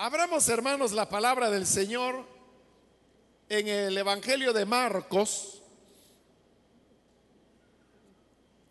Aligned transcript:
Abramos, 0.00 0.48
hermanos, 0.48 0.92
la 0.92 1.08
palabra 1.08 1.50
del 1.50 1.66
Señor 1.66 2.24
en 3.48 3.66
el 3.66 3.98
Evangelio 3.98 4.52
de 4.52 4.64
Marcos. 4.64 5.60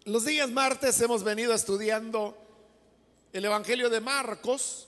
Los 0.05 0.23
días 0.23 0.49
martes 0.49 1.01
hemos 1.01 1.25
venido 1.25 1.53
estudiando 1.53 2.37
el 3.33 3.43
Evangelio 3.43 3.89
de 3.89 3.99
Marcos. 3.99 4.87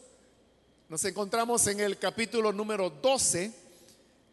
Nos 0.88 1.04
encontramos 1.04 1.68
en 1.68 1.82
el 1.82 2.00
capítulo 2.00 2.54
número 2.54 2.90
12 2.90 3.52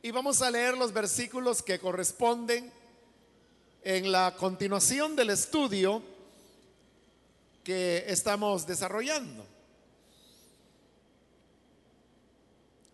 y 0.02 0.10
vamos 0.12 0.42
a 0.42 0.50
leer 0.52 0.78
los 0.78 0.92
versículos 0.92 1.60
que 1.60 1.80
corresponden 1.80 2.72
en 3.82 4.12
la 4.12 4.32
continuación 4.38 5.16
del 5.16 5.30
estudio 5.30 6.00
que 7.64 8.04
estamos 8.06 8.64
desarrollando. 8.64 9.55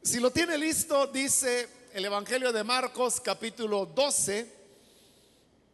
Si 0.05 0.19
lo 0.19 0.33
tiene 0.33 0.59
listo, 0.59 1.07
dice 1.07 1.69
el 1.93 2.05
Evangelio 2.05 2.53
de 2.53 2.65
Marcos 2.65 3.21
capítulo 3.21 3.87
12, 3.87 4.53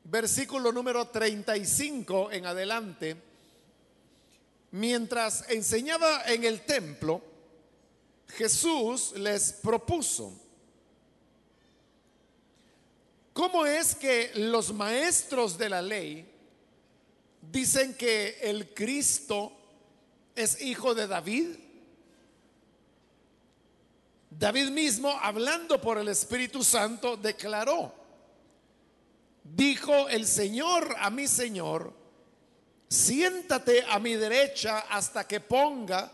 versículo 0.05 0.71
número 0.71 1.09
35 1.09 2.31
en 2.33 2.45
adelante. 2.45 3.17
Mientras 4.73 5.49
enseñaba 5.49 6.25
en 6.27 6.45
el 6.45 6.61
templo, 6.67 7.23
Jesús 8.29 9.13
les 9.17 9.55
propuso, 9.55 10.39
¿cómo 13.33 13.65
es 13.65 13.95
que 13.95 14.33
los 14.35 14.75
maestros 14.75 15.57
de 15.57 15.71
la 15.71 15.81
ley 15.81 16.31
dicen 17.51 17.95
que 17.95 18.37
el 18.43 18.75
Cristo 18.75 19.53
es 20.35 20.61
hijo 20.61 20.95
de 20.95 21.07
David? 21.07 21.68
David 24.31 24.71
mismo, 24.71 25.11
hablando 25.11 25.81
por 25.81 25.99
el 25.99 26.09
Espíritu 26.09 26.63
Santo, 26.63 27.17
declaró, 27.17 27.93
dijo 29.43 30.09
el 30.09 30.27
Señor 30.27 30.95
a 30.99 31.11
mi 31.11 31.27
Señor, 31.27 31.93
siéntate 32.89 33.85
a 33.89 33.99
mi 33.99 34.15
derecha 34.15 34.81
hasta 34.91 35.27
que 35.27 35.41
ponga 35.41 36.13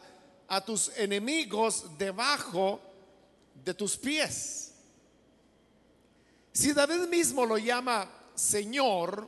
a 0.49 0.65
tus 0.65 0.97
enemigos 0.97 1.87
debajo 1.99 2.81
de 3.65 3.75
tus 3.75 3.97
pies. 3.97 4.75
Si 6.53 6.73
David 6.73 7.09
mismo 7.09 7.45
lo 7.45 7.59
llama 7.59 8.09
Señor, 8.35 9.27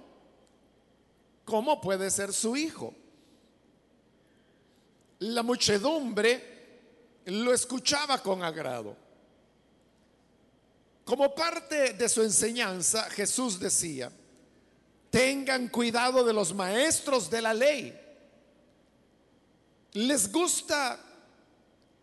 ¿cómo 1.45 1.81
puede 1.81 2.11
ser 2.11 2.33
su 2.33 2.57
hijo? 2.57 2.95
La 5.19 5.43
muchedumbre 5.43 6.56
lo 7.27 7.53
escuchaba 7.53 8.23
con 8.23 8.43
agrado. 8.43 8.97
Como 11.05 11.35
parte 11.35 11.93
de 11.93 12.09
su 12.09 12.23
enseñanza, 12.23 13.09
Jesús 13.11 13.59
decía, 13.59 14.11
tengan 15.11 15.69
cuidado 15.69 16.25
de 16.25 16.33
los 16.33 16.55
maestros 16.55 17.29
de 17.31 17.43
la 17.43 17.55
ley. 17.55 18.01
Les 19.93 20.31
gusta 20.31 20.99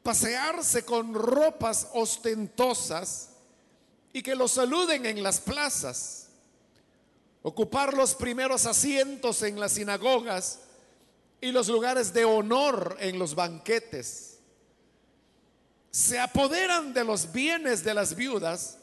pasearse 0.02 0.84
con 0.84 1.14
ropas 1.14 1.88
ostentosas 1.94 3.30
y 4.12 4.22
que 4.22 4.36
los 4.36 4.52
saluden 4.52 5.06
en 5.06 5.24
las 5.24 5.40
plazas, 5.40 6.28
ocupar 7.42 7.94
los 7.94 8.14
primeros 8.14 8.66
asientos 8.66 9.42
en 9.44 9.60
las 9.60 9.74
sinagogas 9.74 10.60
y 11.40 11.52
los 11.52 11.68
lugares 11.68 12.14
de 12.14 12.26
honor 12.26 12.98
en 13.00 13.20
los 13.20 13.36
banquetes 13.36 14.33
se 15.94 16.20
apoderan 16.20 16.92
de 16.92 17.04
los 17.04 17.32
bienes 17.32 17.84
de 17.84 17.94
las 17.94 18.16
viudas 18.16 18.80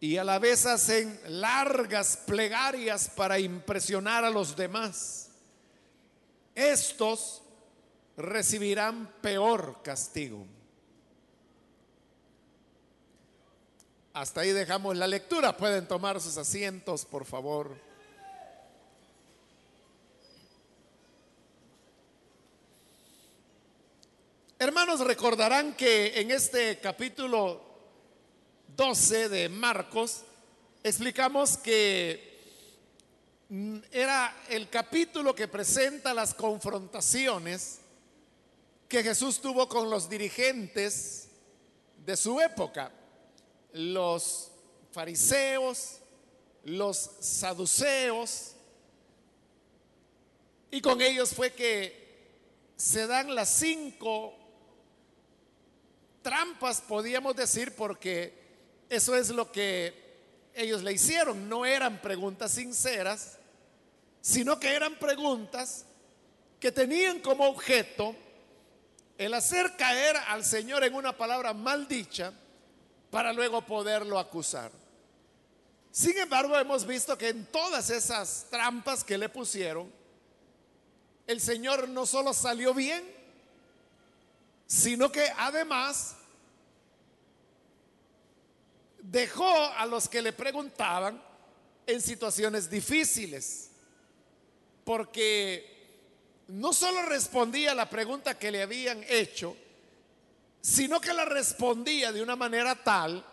y 0.00 0.16
a 0.16 0.24
la 0.24 0.40
vez 0.40 0.66
hacen 0.66 1.20
largas 1.28 2.16
plegarias 2.16 3.08
para 3.08 3.38
impresionar 3.38 4.24
a 4.24 4.30
los 4.30 4.56
demás. 4.56 5.30
Estos 6.52 7.42
recibirán 8.16 9.08
peor 9.20 9.82
castigo. 9.84 10.44
Hasta 14.14 14.40
ahí 14.40 14.50
dejamos 14.50 14.96
la 14.96 15.06
lectura. 15.06 15.56
Pueden 15.56 15.86
tomar 15.86 16.20
sus 16.20 16.36
asientos, 16.36 17.04
por 17.04 17.24
favor. 17.24 17.76
Hermanos, 24.64 25.00
recordarán 25.00 25.74
que 25.74 26.18
en 26.18 26.30
este 26.30 26.78
capítulo 26.80 27.60
12 28.74 29.28
de 29.28 29.50
Marcos 29.50 30.22
explicamos 30.82 31.58
que 31.58 32.40
mm, 33.50 33.76
era 33.92 34.34
el 34.48 34.70
capítulo 34.70 35.34
que 35.34 35.48
presenta 35.48 36.14
las 36.14 36.32
confrontaciones 36.32 37.80
que 38.88 39.02
Jesús 39.02 39.38
tuvo 39.38 39.68
con 39.68 39.90
los 39.90 40.08
dirigentes 40.08 41.28
de 41.98 42.16
su 42.16 42.40
época, 42.40 42.90
los 43.74 44.50
fariseos, 44.92 45.98
los 46.64 47.10
saduceos, 47.20 48.52
y 50.70 50.80
con 50.80 51.02
ellos 51.02 51.34
fue 51.34 51.52
que 51.52 52.02
se 52.78 53.06
dan 53.06 53.34
las 53.34 53.50
cinco 53.56 54.38
trampas, 56.24 56.80
podíamos 56.80 57.36
decir, 57.36 57.76
porque 57.76 58.34
eso 58.88 59.14
es 59.14 59.30
lo 59.30 59.52
que 59.52 59.94
ellos 60.54 60.82
le 60.82 60.92
hicieron. 60.92 61.48
No 61.48 61.64
eran 61.64 62.02
preguntas 62.02 62.50
sinceras, 62.50 63.38
sino 64.20 64.58
que 64.58 64.74
eran 64.74 64.98
preguntas 64.98 65.84
que 66.58 66.72
tenían 66.72 67.20
como 67.20 67.46
objeto 67.46 68.16
el 69.18 69.34
hacer 69.34 69.76
caer 69.76 70.16
al 70.28 70.44
Señor 70.44 70.82
en 70.82 70.94
una 70.94 71.16
palabra 71.16 71.52
maldicha 71.52 72.32
para 73.10 73.32
luego 73.32 73.64
poderlo 73.64 74.18
acusar. 74.18 74.72
Sin 75.92 76.18
embargo, 76.18 76.58
hemos 76.58 76.84
visto 76.84 77.16
que 77.16 77.28
en 77.28 77.46
todas 77.46 77.90
esas 77.90 78.46
trampas 78.50 79.04
que 79.04 79.16
le 79.16 79.28
pusieron, 79.28 79.92
el 81.26 81.40
Señor 81.40 81.88
no 81.88 82.06
solo 82.06 82.34
salió 82.34 82.74
bien, 82.74 83.13
sino 84.84 85.10
que 85.10 85.32
además 85.38 86.14
dejó 88.98 89.48
a 89.48 89.86
los 89.86 90.10
que 90.10 90.20
le 90.20 90.34
preguntaban 90.34 91.22
en 91.86 92.02
situaciones 92.02 92.68
difíciles, 92.68 93.70
porque 94.84 96.44
no 96.48 96.74
solo 96.74 97.00
respondía 97.06 97.72
a 97.72 97.74
la 97.74 97.88
pregunta 97.88 98.38
que 98.38 98.50
le 98.50 98.60
habían 98.60 99.02
hecho, 99.08 99.56
sino 100.60 101.00
que 101.00 101.14
la 101.14 101.24
respondía 101.24 102.12
de 102.12 102.20
una 102.20 102.36
manera 102.36 102.74
tal 102.74 103.24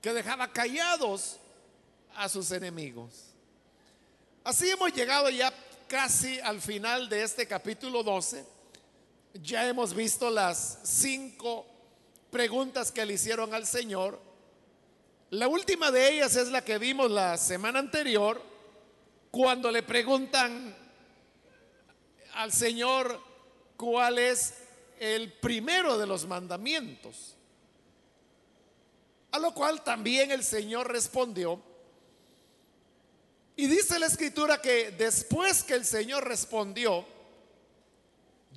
que 0.00 0.14
dejaba 0.14 0.50
callados 0.50 1.36
a 2.16 2.26
sus 2.26 2.50
enemigos. 2.52 3.34
Así 4.44 4.70
hemos 4.70 4.94
llegado 4.94 5.28
ya 5.28 5.52
casi 5.88 6.40
al 6.40 6.62
final 6.62 7.10
de 7.10 7.22
este 7.22 7.46
capítulo 7.46 8.02
12 8.02 8.57
ya 9.34 9.68
hemos 9.68 9.94
visto 9.94 10.30
las 10.30 10.80
cinco 10.84 11.66
preguntas 12.30 12.92
que 12.92 13.04
le 13.04 13.14
hicieron 13.14 13.54
al 13.54 13.66
Señor. 13.66 14.20
La 15.30 15.48
última 15.48 15.90
de 15.90 16.12
ellas 16.12 16.36
es 16.36 16.48
la 16.48 16.64
que 16.64 16.78
vimos 16.78 17.10
la 17.10 17.36
semana 17.36 17.78
anterior, 17.78 18.42
cuando 19.30 19.70
le 19.70 19.82
preguntan 19.82 20.74
al 22.34 22.52
Señor 22.52 23.20
cuál 23.76 24.18
es 24.18 24.54
el 24.98 25.32
primero 25.34 25.98
de 25.98 26.06
los 26.06 26.26
mandamientos. 26.26 27.34
A 29.30 29.38
lo 29.38 29.52
cual 29.52 29.84
también 29.84 30.30
el 30.30 30.42
Señor 30.42 30.90
respondió. 30.90 31.60
Y 33.54 33.66
dice 33.66 33.98
la 33.98 34.06
escritura 34.06 34.62
que 34.62 34.92
después 34.92 35.62
que 35.62 35.74
el 35.74 35.84
Señor 35.84 36.26
respondió, 36.26 37.04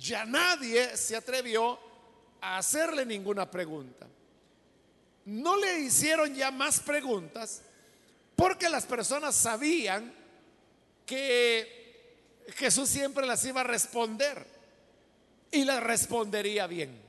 ya 0.02 0.24
nadie 0.24 0.96
se 0.96 1.16
atrevió 1.16 1.78
a 2.40 2.58
hacerle 2.58 3.06
ninguna 3.06 3.50
pregunta. 3.50 4.06
No 5.24 5.56
le 5.56 5.80
hicieron 5.80 6.34
ya 6.34 6.50
más 6.50 6.80
preguntas 6.80 7.62
porque 8.34 8.68
las 8.68 8.84
personas 8.84 9.36
sabían 9.36 10.12
que 11.06 12.42
Jesús 12.56 12.88
siempre 12.88 13.26
las 13.26 13.44
iba 13.44 13.60
a 13.60 13.64
responder 13.64 14.44
y 15.52 15.64
las 15.64 15.82
respondería 15.82 16.66
bien. 16.66 17.00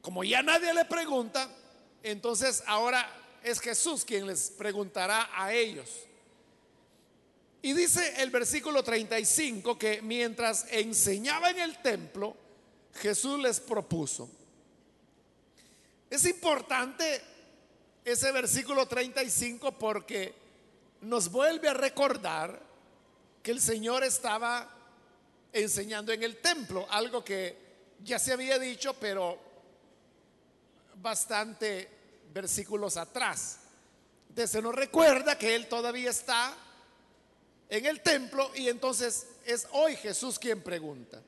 Como 0.00 0.24
ya 0.24 0.42
nadie 0.42 0.74
le 0.74 0.84
pregunta, 0.86 1.48
entonces 2.02 2.64
ahora 2.66 3.08
es 3.44 3.60
Jesús 3.60 4.04
quien 4.04 4.26
les 4.26 4.50
preguntará 4.50 5.30
a 5.32 5.52
ellos. 5.52 5.88
Y 7.62 7.72
dice 7.74 8.22
el 8.22 8.30
versículo 8.30 8.82
35 8.82 9.78
que 9.78 10.00
mientras 10.00 10.66
enseñaba 10.70 11.50
en 11.50 11.60
el 11.60 11.82
templo, 11.82 12.34
Jesús 12.94 13.38
les 13.38 13.60
propuso. 13.60 14.30
Es 16.08 16.24
importante 16.24 17.20
ese 18.04 18.32
versículo 18.32 18.86
35 18.86 19.72
porque 19.72 20.34
nos 21.02 21.30
vuelve 21.30 21.68
a 21.68 21.74
recordar 21.74 22.60
que 23.42 23.50
el 23.50 23.60
Señor 23.60 24.04
estaba 24.04 24.68
enseñando 25.52 26.12
en 26.12 26.22
el 26.22 26.38
templo, 26.38 26.86
algo 26.90 27.24
que 27.24 27.56
ya 28.02 28.18
se 28.18 28.32
había 28.32 28.58
dicho, 28.58 28.94
pero 28.94 29.38
bastante 30.96 31.88
versículos 32.32 32.96
atrás. 32.96 33.60
Entonces 34.28 34.50
se 34.50 34.62
nos 34.62 34.74
recuerda 34.74 35.36
que 35.36 35.54
Él 35.54 35.68
todavía 35.68 36.10
está 36.10 36.56
en 37.70 37.86
el 37.86 38.02
templo 38.02 38.50
y 38.54 38.68
entonces 38.68 39.26
es 39.46 39.66
hoy 39.72 39.96
Jesús 39.96 40.38
quien 40.38 40.60
pregunta. 40.60 41.22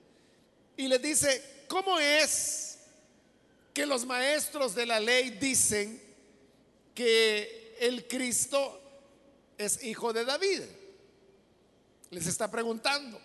Y 0.76 0.88
le 0.88 0.98
dice, 0.98 1.64
¿cómo 1.68 1.98
es 1.98 2.78
que 3.72 3.86
los 3.86 4.04
maestros 4.04 4.74
de 4.74 4.84
la 4.84 4.98
ley 5.00 5.30
dicen 5.30 6.02
que 6.94 7.76
el 7.78 8.06
Cristo 8.08 8.80
es 9.56 9.82
hijo 9.84 10.12
de 10.12 10.24
David? 10.24 10.62
Les 12.10 12.26
está 12.26 12.50
preguntando. 12.50 13.20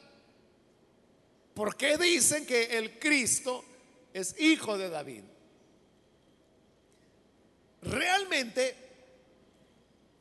¿Por 1.55 1.75
qué 1.75 1.97
dicen 1.97 2.45
que 2.45 2.77
el 2.77 2.99
Cristo 2.99 3.65
es 4.13 4.39
hijo 4.39 4.77
de 4.77 4.89
David? 4.89 5.23
Realmente 7.81 8.75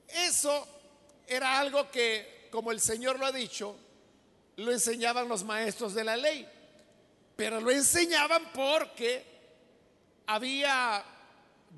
eso 0.09 0.67
era 1.27 1.59
algo 1.59 1.91
que, 1.91 2.36
como 2.51 2.73
el 2.73 2.81
Señor 2.81 3.19
lo 3.19 3.27
ha 3.27 3.33
dicho, 3.33 3.77
lo 4.57 4.73
enseñaban 4.73 5.29
los 5.29 5.45
maestros 5.45 5.95
de 5.95 6.05
la 6.05 6.17
ley. 6.17 6.49
Pero 7.37 7.61
lo 7.61 7.71
enseñaban 7.71 8.51
porque 8.55 9.25
había 10.27 11.05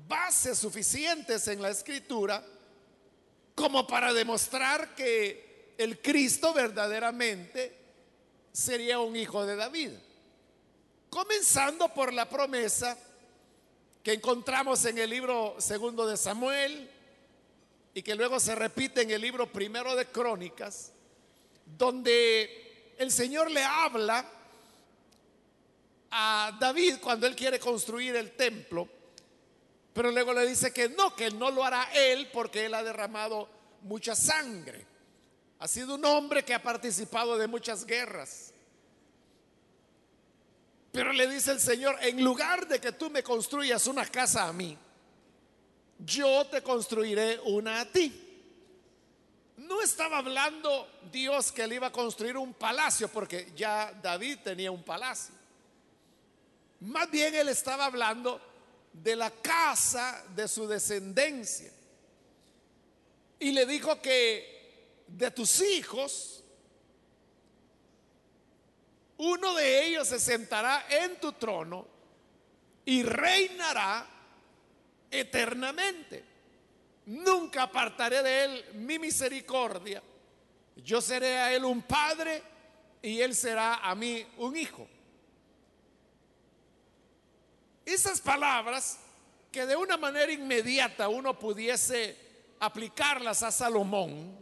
bases 0.07 0.57
suficientes 0.57 1.47
en 1.47 1.61
la 1.61 1.69
escritura 1.69 2.43
como 3.55 3.85
para 3.85 4.13
demostrar 4.13 4.95
que 4.95 5.73
el 5.77 6.01
Cristo 6.01 6.53
verdaderamente 6.53 7.75
sería 8.51 8.99
un 8.99 9.15
hijo 9.15 9.45
de 9.45 9.55
David. 9.55 9.91
Comenzando 11.09 11.93
por 11.93 12.13
la 12.13 12.29
promesa 12.29 12.97
que 14.03 14.13
encontramos 14.13 14.85
en 14.85 14.97
el 14.97 15.09
libro 15.09 15.55
segundo 15.59 16.07
de 16.07 16.15
Samuel 16.15 16.89
y 17.93 18.01
que 18.01 18.15
luego 18.15 18.39
se 18.39 18.55
repite 18.55 19.01
en 19.01 19.11
el 19.11 19.21
libro 19.21 19.51
primero 19.51 19.95
de 19.95 20.05
Crónicas, 20.05 20.93
donde 21.65 22.93
el 22.97 23.11
Señor 23.11 23.49
le 23.49 23.63
habla 23.63 24.25
a 26.11 26.57
David 26.59 26.95
cuando 27.01 27.27
él 27.27 27.35
quiere 27.35 27.59
construir 27.59 28.15
el 28.15 28.31
templo, 28.31 28.87
pero 29.93 30.11
luego 30.11 30.33
le 30.33 30.45
dice 30.45 30.71
que 30.71 30.89
no, 30.89 31.15
que 31.15 31.31
no 31.31 31.51
lo 31.51 31.63
hará 31.63 31.89
él 31.93 32.29
porque 32.31 32.65
él 32.65 32.73
ha 32.73 32.83
derramado 32.83 33.49
mucha 33.81 34.15
sangre. 34.15 34.85
Ha 35.59 35.67
sido 35.67 35.95
un 35.95 36.05
hombre 36.05 36.43
que 36.43 36.53
ha 36.53 36.63
participado 36.63 37.37
de 37.37 37.47
muchas 37.47 37.85
guerras. 37.85 38.53
Pero 40.91 41.11
le 41.13 41.27
dice 41.27 41.51
el 41.51 41.59
Señor, 41.59 41.97
en 42.01 42.23
lugar 42.23 42.67
de 42.67 42.79
que 42.79 42.93
tú 42.93 43.09
me 43.09 43.21
construyas 43.21 43.85
una 43.87 44.05
casa 44.05 44.47
a 44.47 44.53
mí, 44.53 44.77
yo 45.99 46.45
te 46.47 46.61
construiré 46.61 47.39
una 47.45 47.81
a 47.81 47.85
ti. 47.85 48.27
No 49.57 49.81
estaba 49.81 50.19
hablando 50.19 50.87
Dios 51.11 51.51
que 51.51 51.67
le 51.67 51.75
iba 51.75 51.87
a 51.87 51.91
construir 51.91 52.37
un 52.37 52.53
palacio, 52.53 53.09
porque 53.09 53.51
ya 53.55 53.91
David 54.01 54.39
tenía 54.43 54.71
un 54.71 54.83
palacio. 54.83 55.35
Más 56.81 57.11
bien 57.11 57.35
él 57.35 57.49
estaba 57.49 57.85
hablando 57.85 58.41
de 58.93 59.15
la 59.15 59.29
casa 59.29 60.23
de 60.33 60.47
su 60.47 60.67
descendencia. 60.67 61.71
Y 63.39 63.51
le 63.51 63.65
dijo 63.65 64.01
que 64.01 65.03
de 65.07 65.31
tus 65.31 65.61
hijos, 65.61 66.43
uno 69.17 69.53
de 69.55 69.85
ellos 69.85 70.07
se 70.07 70.19
sentará 70.19 70.85
en 70.89 71.19
tu 71.19 71.33
trono 71.33 71.85
y 72.85 73.03
reinará 73.03 74.07
eternamente. 75.11 76.23
Nunca 77.05 77.63
apartaré 77.63 78.21
de 78.21 78.43
él 78.43 78.65
mi 78.75 78.99
misericordia. 78.99 80.01
Yo 80.77 81.01
seré 81.01 81.37
a 81.37 81.53
él 81.53 81.65
un 81.65 81.81
padre 81.81 82.41
y 83.01 83.19
él 83.21 83.35
será 83.35 83.75
a 83.75 83.95
mí 83.95 84.25
un 84.37 84.55
hijo. 84.55 84.87
Esas 87.85 88.21
palabras 88.21 88.99
que 89.51 89.65
de 89.65 89.75
una 89.75 89.97
manera 89.97 90.31
inmediata 90.31 91.09
uno 91.09 91.37
pudiese 91.37 92.15
aplicarlas 92.59 93.41
a 93.41 93.51
Salomón, 93.51 94.37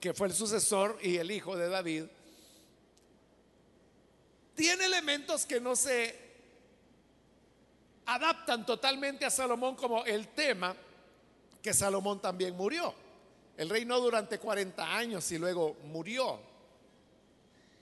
que 0.00 0.14
fue 0.14 0.28
el 0.28 0.34
sucesor 0.34 0.98
y 1.02 1.16
el 1.16 1.30
hijo 1.30 1.56
de 1.56 1.68
David, 1.68 2.04
tiene 4.54 4.86
elementos 4.86 5.44
que 5.44 5.60
no 5.60 5.76
se 5.76 6.25
adaptan 8.06 8.64
totalmente 8.64 9.24
a 9.24 9.30
Salomón 9.30 9.74
como 9.74 10.04
el 10.04 10.28
tema 10.28 10.74
que 11.60 11.74
Salomón 11.74 12.20
también 12.20 12.56
murió. 12.56 12.94
Él 13.56 13.68
reinó 13.68 13.98
durante 14.00 14.38
40 14.38 14.96
años 14.96 15.30
y 15.32 15.38
luego 15.38 15.76
murió. 15.84 16.38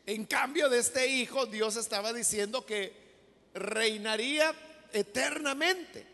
En 0.06 0.24
cambio 0.26 0.68
de 0.68 0.78
este 0.78 1.06
hijo, 1.06 1.46
Dios 1.46 1.76
estaba 1.76 2.12
diciendo 2.12 2.64
que 2.64 2.92
reinaría 3.54 4.54
eternamente. 4.92 6.06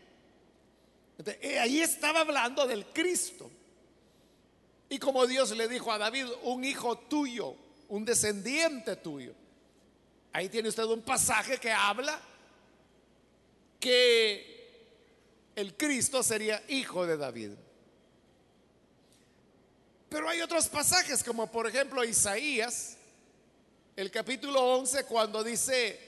Eh, 1.41 1.59
ahí 1.59 1.81
estaba 1.81 2.21
hablando 2.21 2.65
del 2.65 2.85
Cristo. 2.87 3.49
Y 4.89 4.97
como 4.97 5.25
Dios 5.27 5.55
le 5.55 5.67
dijo 5.67 5.91
a 5.91 5.97
David, 5.97 6.25
un 6.43 6.63
hijo 6.63 6.97
tuyo, 6.97 7.55
un 7.89 8.03
descendiente 8.03 8.97
tuyo. 8.97 9.33
Ahí 10.33 10.49
tiene 10.49 10.69
usted 10.69 10.83
un 10.83 11.01
pasaje 11.01 11.57
que 11.57 11.71
habla 11.71 12.19
que 13.81 14.51
el 15.55 15.75
Cristo 15.75 16.23
sería 16.23 16.63
hijo 16.69 17.05
de 17.05 17.17
David. 17.17 17.51
Pero 20.07 20.29
hay 20.29 20.41
otros 20.41 20.69
pasajes, 20.69 21.23
como 21.23 21.51
por 21.51 21.67
ejemplo 21.67 22.03
Isaías, 22.03 22.97
el 23.95 24.11
capítulo 24.11 24.61
11, 24.75 25.05
cuando 25.05 25.43
dice 25.43 25.99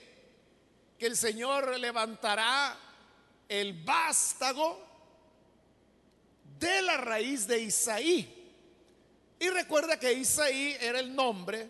que 0.98 1.08
el 1.08 1.18
Señor 1.18 1.78
levantará 1.80 2.78
el 3.50 3.74
vástago 3.84 4.80
de 6.60 6.82
la 6.84 6.98
raíz 6.98 7.48
de 7.48 7.60
Isaí. 7.60 8.40
Y 9.40 9.50
recuerda 9.50 10.00
que 10.00 10.14
Isaí 10.14 10.78
era 10.80 11.00
el 11.00 11.14
nombre 11.14 11.70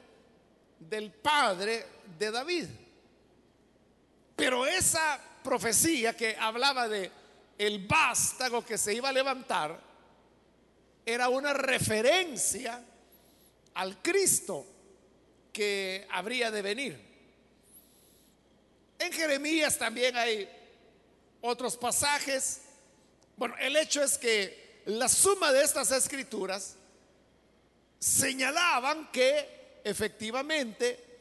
del 0.80 1.12
padre 1.12 1.86
de 2.20 2.32
David. 2.32 2.68
Pero 4.36 4.66
esa 4.66 5.33
profecía 5.44 6.16
que 6.16 6.36
hablaba 6.36 6.88
de 6.88 7.12
el 7.58 7.86
vástago 7.86 8.66
que 8.66 8.78
se 8.78 8.94
iba 8.94 9.10
a 9.10 9.14
levantar 9.14 9.80
era 11.06 11.30
una 11.30 11.54
referencia 11.54 12.84
al 13.76 14.02
Cristo 14.02 14.66
que 15.52 16.08
habría 16.10 16.50
de 16.50 16.62
venir. 16.62 17.00
En 18.98 19.12
Jeremías 19.12 19.78
también 19.78 20.16
hay 20.16 20.50
otros 21.42 21.78
pasajes. 21.78 22.62
Bueno, 23.36 23.56
el 23.60 23.76
hecho 23.76 24.02
es 24.02 24.18
que 24.18 24.82
la 24.86 25.08
suma 25.10 25.52
de 25.52 25.64
estas 25.64 25.92
escrituras 25.92 26.76
señalaban 28.00 29.12
que 29.12 29.82
efectivamente 29.84 31.14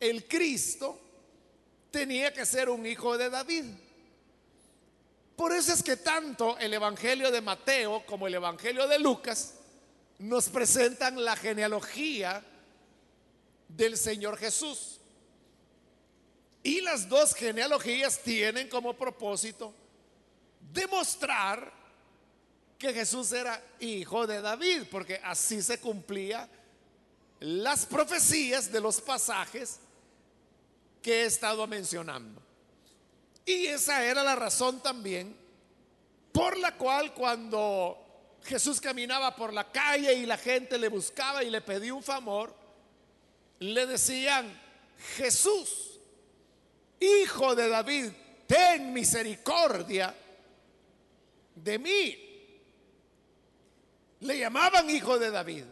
el 0.00 0.26
Cristo 0.26 1.00
tenía 1.94 2.32
que 2.32 2.44
ser 2.44 2.68
un 2.68 2.84
hijo 2.84 3.16
de 3.16 3.30
David. 3.30 3.66
Por 5.36 5.52
eso 5.52 5.72
es 5.72 5.80
que 5.80 5.96
tanto 5.96 6.58
el 6.58 6.74
Evangelio 6.74 7.30
de 7.30 7.40
Mateo 7.40 8.04
como 8.04 8.26
el 8.26 8.34
Evangelio 8.34 8.88
de 8.88 8.98
Lucas 8.98 9.54
nos 10.18 10.48
presentan 10.48 11.24
la 11.24 11.36
genealogía 11.36 12.44
del 13.68 13.96
Señor 13.96 14.36
Jesús. 14.38 14.98
Y 16.64 16.80
las 16.80 17.08
dos 17.08 17.32
genealogías 17.32 18.18
tienen 18.18 18.68
como 18.68 18.94
propósito 18.94 19.72
demostrar 20.72 21.72
que 22.76 22.92
Jesús 22.92 23.30
era 23.30 23.62
hijo 23.78 24.26
de 24.26 24.40
David, 24.40 24.82
porque 24.90 25.20
así 25.22 25.62
se 25.62 25.78
cumplía 25.78 26.48
las 27.38 27.86
profecías 27.86 28.72
de 28.72 28.80
los 28.80 29.00
pasajes 29.00 29.78
que 31.04 31.20
he 31.20 31.26
estado 31.26 31.66
mencionando. 31.66 32.40
Y 33.44 33.66
esa 33.66 34.02
era 34.06 34.24
la 34.24 34.34
razón 34.34 34.82
también 34.82 35.36
por 36.32 36.56
la 36.58 36.78
cual 36.78 37.12
cuando 37.12 38.38
Jesús 38.42 38.80
caminaba 38.80 39.36
por 39.36 39.52
la 39.52 39.70
calle 39.70 40.14
y 40.14 40.24
la 40.24 40.38
gente 40.38 40.78
le 40.78 40.88
buscaba 40.88 41.44
y 41.44 41.50
le 41.50 41.60
pedía 41.60 41.92
un 41.92 42.02
favor, 42.02 42.56
le 43.58 43.86
decían, 43.86 44.58
Jesús, 45.18 46.00
Hijo 46.98 47.54
de 47.54 47.68
David, 47.68 48.10
ten 48.46 48.90
misericordia 48.94 50.14
de 51.54 51.78
mí. 51.78 52.18
Le 54.20 54.38
llamaban 54.38 54.88
hijo 54.88 55.18
de 55.18 55.30
David. 55.30 55.64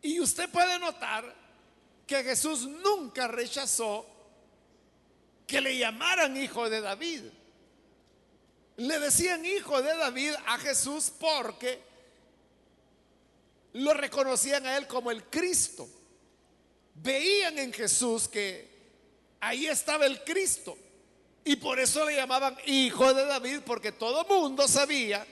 Y 0.00 0.18
usted 0.18 0.48
puede 0.48 0.78
notar 0.78 1.37
que 2.08 2.24
Jesús 2.24 2.66
nunca 2.66 3.28
rechazó 3.28 4.06
que 5.46 5.60
le 5.60 5.76
llamaran 5.76 6.36
hijo 6.36 6.68
de 6.68 6.80
David. 6.80 7.22
Le 8.78 8.98
decían 8.98 9.44
hijo 9.44 9.82
de 9.82 9.94
David 9.94 10.32
a 10.46 10.58
Jesús 10.58 11.12
porque 11.20 11.80
lo 13.74 13.92
reconocían 13.92 14.66
a 14.66 14.78
él 14.78 14.86
como 14.86 15.10
el 15.10 15.24
Cristo. 15.24 15.86
Veían 16.94 17.58
en 17.58 17.72
Jesús 17.74 18.26
que 18.26 18.68
ahí 19.40 19.66
estaba 19.66 20.06
el 20.06 20.24
Cristo. 20.24 20.78
Y 21.44 21.56
por 21.56 21.78
eso 21.78 22.06
le 22.06 22.16
llamaban 22.16 22.56
hijo 22.66 23.12
de 23.12 23.26
David, 23.26 23.60
porque 23.66 23.92
todo 23.92 24.24
mundo 24.24 24.66
sabía 24.66 25.26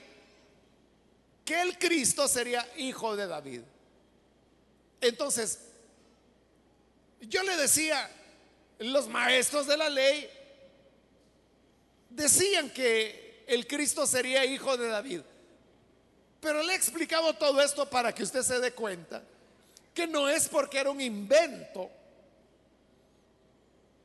que 1.42 1.60
el 1.62 1.78
Cristo 1.78 2.28
sería 2.28 2.68
hijo 2.76 3.16
de 3.16 3.26
David. 3.26 3.62
Entonces, 5.00 5.60
yo 7.20 7.42
le 7.42 7.56
decía, 7.56 8.10
los 8.78 9.08
maestros 9.08 9.66
de 9.66 9.76
la 9.76 9.88
ley 9.88 10.28
decían 12.10 12.70
que 12.70 13.44
el 13.46 13.66
Cristo 13.66 14.06
sería 14.06 14.44
hijo 14.44 14.76
de 14.76 14.88
David. 14.88 15.20
Pero 16.40 16.62
le 16.62 16.72
he 16.72 16.76
explicado 16.76 17.34
todo 17.34 17.60
esto 17.60 17.88
para 17.88 18.14
que 18.14 18.22
usted 18.22 18.42
se 18.42 18.60
dé 18.60 18.72
cuenta 18.72 19.22
que 19.94 20.06
no 20.06 20.28
es 20.28 20.48
porque 20.48 20.78
era 20.78 20.90
un 20.90 21.00
invento 21.00 21.90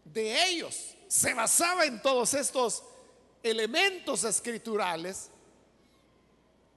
de 0.06 0.48
ellos. 0.48 0.96
Se 1.08 1.34
basaba 1.34 1.86
en 1.86 2.02
todos 2.02 2.34
estos 2.34 2.84
elementos 3.44 4.24
escriturales 4.24 5.30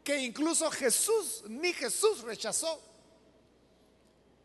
que 0.03 0.19
incluso 0.19 0.71
Jesús, 0.71 1.45
ni 1.49 1.73
Jesús 1.73 2.23
rechazó. 2.23 2.81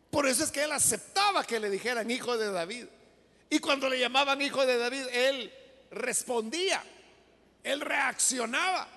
Por 0.09 0.27
eso 0.27 0.43
es 0.43 0.51
que 0.51 0.63
él 0.63 0.71
aceptaba 0.71 1.43
que 1.43 1.59
le 1.59 1.69
dijeran 1.69 2.09
hijo 2.09 2.37
de 2.37 2.51
David. 2.51 2.85
Y 3.49 3.59
cuando 3.59 3.89
le 3.89 3.99
llamaban 3.99 4.41
hijo 4.41 4.65
de 4.65 4.77
David, 4.77 5.05
él 5.11 5.53
respondía, 5.91 6.83
él 7.63 7.81
reaccionaba. 7.81 8.87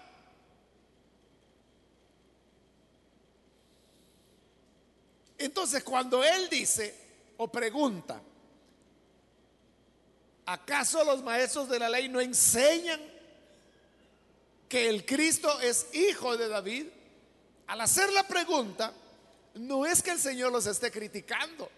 Entonces, 5.38 5.82
cuando 5.82 6.22
él 6.22 6.48
dice 6.48 6.94
o 7.36 7.48
pregunta, 7.48 8.22
¿acaso 10.46 11.04
los 11.04 11.22
maestros 11.22 11.68
de 11.68 11.78
la 11.78 11.88
ley 11.88 12.08
no 12.08 12.20
enseñan 12.20 13.00
que 14.68 14.88
el 14.88 15.04
Cristo 15.04 15.60
es 15.60 15.88
hijo 15.94 16.36
de 16.36 16.48
David? 16.48 16.86
Al 17.66 17.80
hacer 17.80 18.12
la 18.12 18.26
pregunta, 18.26 18.92
no 19.54 19.86
es 19.86 20.02
que 20.02 20.10
el 20.10 20.18
Señor 20.18 20.52
los 20.52 20.66
esté 20.66 20.90
criticando. 20.90 21.70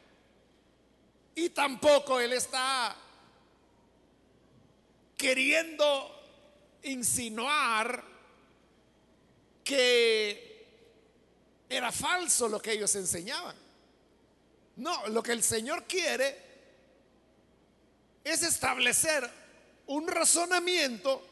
Y 1.34 1.50
tampoco 1.50 2.20
Él 2.20 2.32
está 2.32 2.96
queriendo 5.16 6.10
insinuar 6.84 8.04
que 9.64 10.66
era 11.68 11.90
falso 11.90 12.48
lo 12.48 12.60
que 12.60 12.72
ellos 12.72 12.94
enseñaban. 12.94 13.56
No, 14.76 15.08
lo 15.08 15.22
que 15.22 15.32
el 15.32 15.42
Señor 15.42 15.84
quiere 15.84 16.42
es 18.22 18.42
establecer 18.42 19.28
un 19.86 20.06
razonamiento 20.06 21.22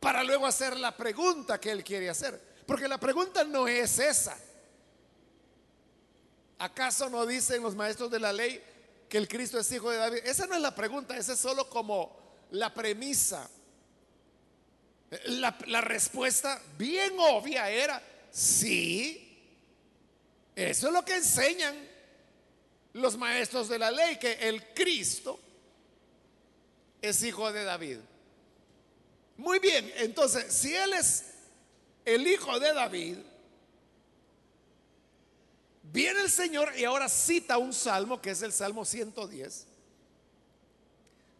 para 0.00 0.22
luego 0.22 0.46
hacer 0.46 0.76
la 0.76 0.96
pregunta 0.96 1.60
que 1.60 1.70
Él 1.70 1.84
quiere 1.84 2.08
hacer. 2.08 2.40
Porque 2.66 2.88
la 2.88 2.98
pregunta 2.98 3.44
no 3.44 3.68
es 3.68 3.98
esa. 3.98 4.36
¿Acaso 6.58 7.10
no 7.10 7.26
dicen 7.26 7.62
los 7.62 7.74
maestros 7.74 8.10
de 8.10 8.18
la 8.18 8.32
ley 8.32 8.62
que 9.08 9.18
el 9.18 9.28
Cristo 9.28 9.58
es 9.58 9.70
hijo 9.72 9.90
de 9.90 9.98
David? 9.98 10.18
Esa 10.24 10.46
no 10.46 10.54
es 10.54 10.60
la 10.60 10.74
pregunta, 10.74 11.16
esa 11.16 11.34
es 11.34 11.38
solo 11.38 11.68
como 11.68 12.16
la 12.50 12.72
premisa. 12.72 13.48
La, 15.26 15.56
la 15.66 15.80
respuesta 15.80 16.60
bien 16.78 17.14
obvia 17.18 17.70
era, 17.70 18.02
sí, 18.30 19.22
eso 20.56 20.86
es 20.86 20.92
lo 20.92 21.04
que 21.04 21.16
enseñan 21.16 21.76
los 22.94 23.16
maestros 23.18 23.68
de 23.68 23.78
la 23.78 23.90
ley, 23.90 24.18
que 24.18 24.32
el 24.32 24.72
Cristo 24.72 25.38
es 27.02 27.22
hijo 27.22 27.52
de 27.52 27.64
David. 27.64 27.98
Muy 29.36 29.58
bien, 29.58 29.92
entonces, 29.96 30.52
si 30.52 30.74
Él 30.74 30.94
es 30.94 31.26
el 32.06 32.26
hijo 32.26 32.58
de 32.58 32.72
David, 32.72 33.18
Viene 35.96 36.20
el 36.20 36.30
Señor 36.30 36.74
y 36.76 36.84
ahora 36.84 37.08
cita 37.08 37.56
un 37.56 37.72
salmo 37.72 38.20
que 38.20 38.32
es 38.32 38.42
el 38.42 38.52
Salmo 38.52 38.84
110, 38.84 39.66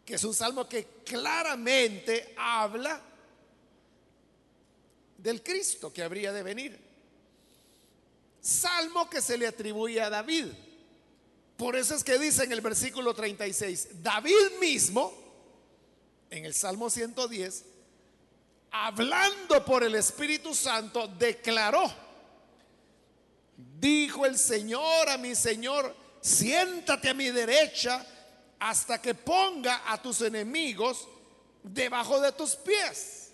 que 0.03 0.15
es 0.15 0.23
un 0.23 0.33
salmo 0.33 0.67
que 0.67 0.83
claramente 1.05 2.33
habla 2.35 2.99
del 5.19 5.43
Cristo 5.43 5.93
que 5.93 6.01
habría 6.01 6.33
de 6.33 6.41
venir. 6.41 6.79
Salmo 8.41 9.07
que 9.07 9.21
se 9.21 9.37
le 9.37 9.45
atribuye 9.45 10.01
a 10.01 10.09
David. 10.09 10.47
Por 11.55 11.75
eso 11.75 11.93
es 11.93 12.03
que 12.03 12.17
dice 12.17 12.45
en 12.45 12.51
el 12.51 12.61
versículo 12.61 13.13
36, 13.13 14.01
David 14.01 14.57
mismo, 14.59 15.13
en 16.31 16.45
el 16.45 16.55
Salmo 16.55 16.89
110, 16.89 17.63
hablando 18.71 19.63
por 19.63 19.83
el 19.83 19.93
Espíritu 19.93 20.55
Santo, 20.55 21.07
declaró, 21.07 22.06
Dijo 23.57 24.27
el 24.27 24.37
Señor 24.37 25.09
a 25.09 25.17
mi 25.17 25.33
Señor, 25.33 25.95
siéntate 26.21 27.09
a 27.09 27.15
mi 27.15 27.31
derecha 27.31 28.05
hasta 28.59 29.01
que 29.01 29.15
ponga 29.15 29.91
a 29.91 29.99
tus 29.99 30.21
enemigos 30.21 31.07
debajo 31.63 32.21
de 32.21 32.31
tus 32.33 32.55
pies. 32.55 33.31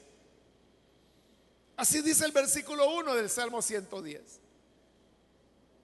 Así 1.75 2.01
dice 2.01 2.24
el 2.24 2.32
versículo 2.32 2.89
1 2.96 3.15
del 3.15 3.30
Salmo 3.30 3.62
110. 3.62 4.39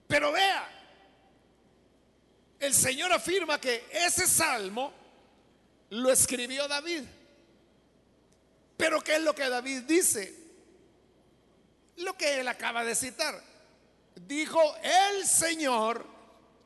Pero 0.06 0.32
vea, 0.32 0.68
el 2.58 2.72
Señor 2.72 3.12
afirma 3.12 3.60
que 3.60 3.86
ese 3.92 4.26
salmo 4.26 4.92
lo 5.90 6.10
escribió 6.10 6.66
David. 6.66 7.02
Pero 8.78 9.02
¿qué 9.02 9.16
es 9.16 9.22
lo 9.22 9.34
que 9.34 9.50
David 9.50 9.82
dice? 9.82 10.34
Lo 11.96 12.16
que 12.16 12.40
él 12.40 12.48
acaba 12.48 12.82
de 12.84 12.94
citar 12.94 13.49
dijo 14.26 14.60
el 14.82 15.26
Señor 15.26 16.06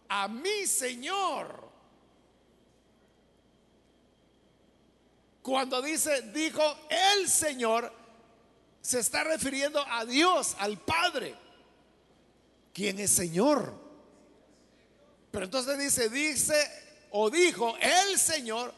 a 0.08 0.28
mi 0.28 0.66
Señor. 0.66 1.64
Cuando 5.42 5.82
dice, 5.82 6.23
dijo 6.32 6.62
el 6.88 7.28
Señor, 7.28 7.92
se 8.80 9.00
está 9.00 9.25
refiriendo 9.25 9.84
a 9.87 10.04
Dios, 10.04 10.56
al 10.58 10.78
Padre, 10.78 11.34
quien 12.73 12.99
es 12.99 13.11
Señor. 13.11 13.75
Pero 15.30 15.44
entonces 15.44 15.78
dice, 15.78 16.08
dice 16.08 16.54
o 17.11 17.28
dijo 17.28 17.76
el 17.78 18.18
Señor 18.18 18.73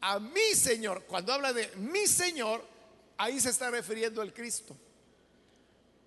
a 0.00 0.18
mi 0.18 0.54
Señor. 0.54 1.04
Cuando 1.04 1.32
habla 1.32 1.52
de 1.52 1.68
mi 1.76 2.06
Señor, 2.06 2.64
ahí 3.16 3.40
se 3.40 3.50
está 3.50 3.70
refiriendo 3.70 4.20
al 4.20 4.32
Cristo. 4.34 4.76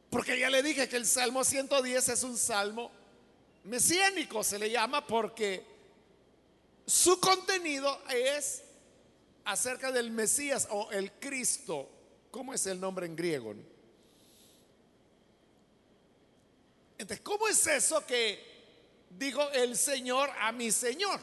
Porque 0.09 0.39
ya 0.39 0.49
le 0.49 0.63
dije 0.63 0.87
que 0.87 0.97
el 0.97 1.05
Salmo 1.05 1.43
110 1.43 2.09
es 2.09 2.23
un 2.23 2.37
salmo 2.37 2.91
mesiánico, 3.65 4.43
se 4.43 4.57
le 4.57 4.69
llama 4.69 5.05
porque 5.05 5.65
su 6.85 7.19
contenido 7.19 8.01
es 8.09 8.63
acerca 9.43 9.91
del 9.91 10.11
Mesías 10.11 10.67
o 10.71 10.89
el 10.91 11.11
Cristo. 11.13 11.89
¿Cómo 12.31 12.53
es 12.53 12.65
el 12.67 12.79
nombre 12.79 13.05
en 13.05 13.15
griego? 13.15 13.53
Entonces, 16.97 17.19
¿cómo 17.21 17.47
es 17.47 17.67
eso 17.67 18.05
que 18.05 18.41
dijo 19.09 19.49
el 19.51 19.75
Señor 19.75 20.29
a 20.39 20.51
mi 20.51 20.71
Señor? 20.71 21.19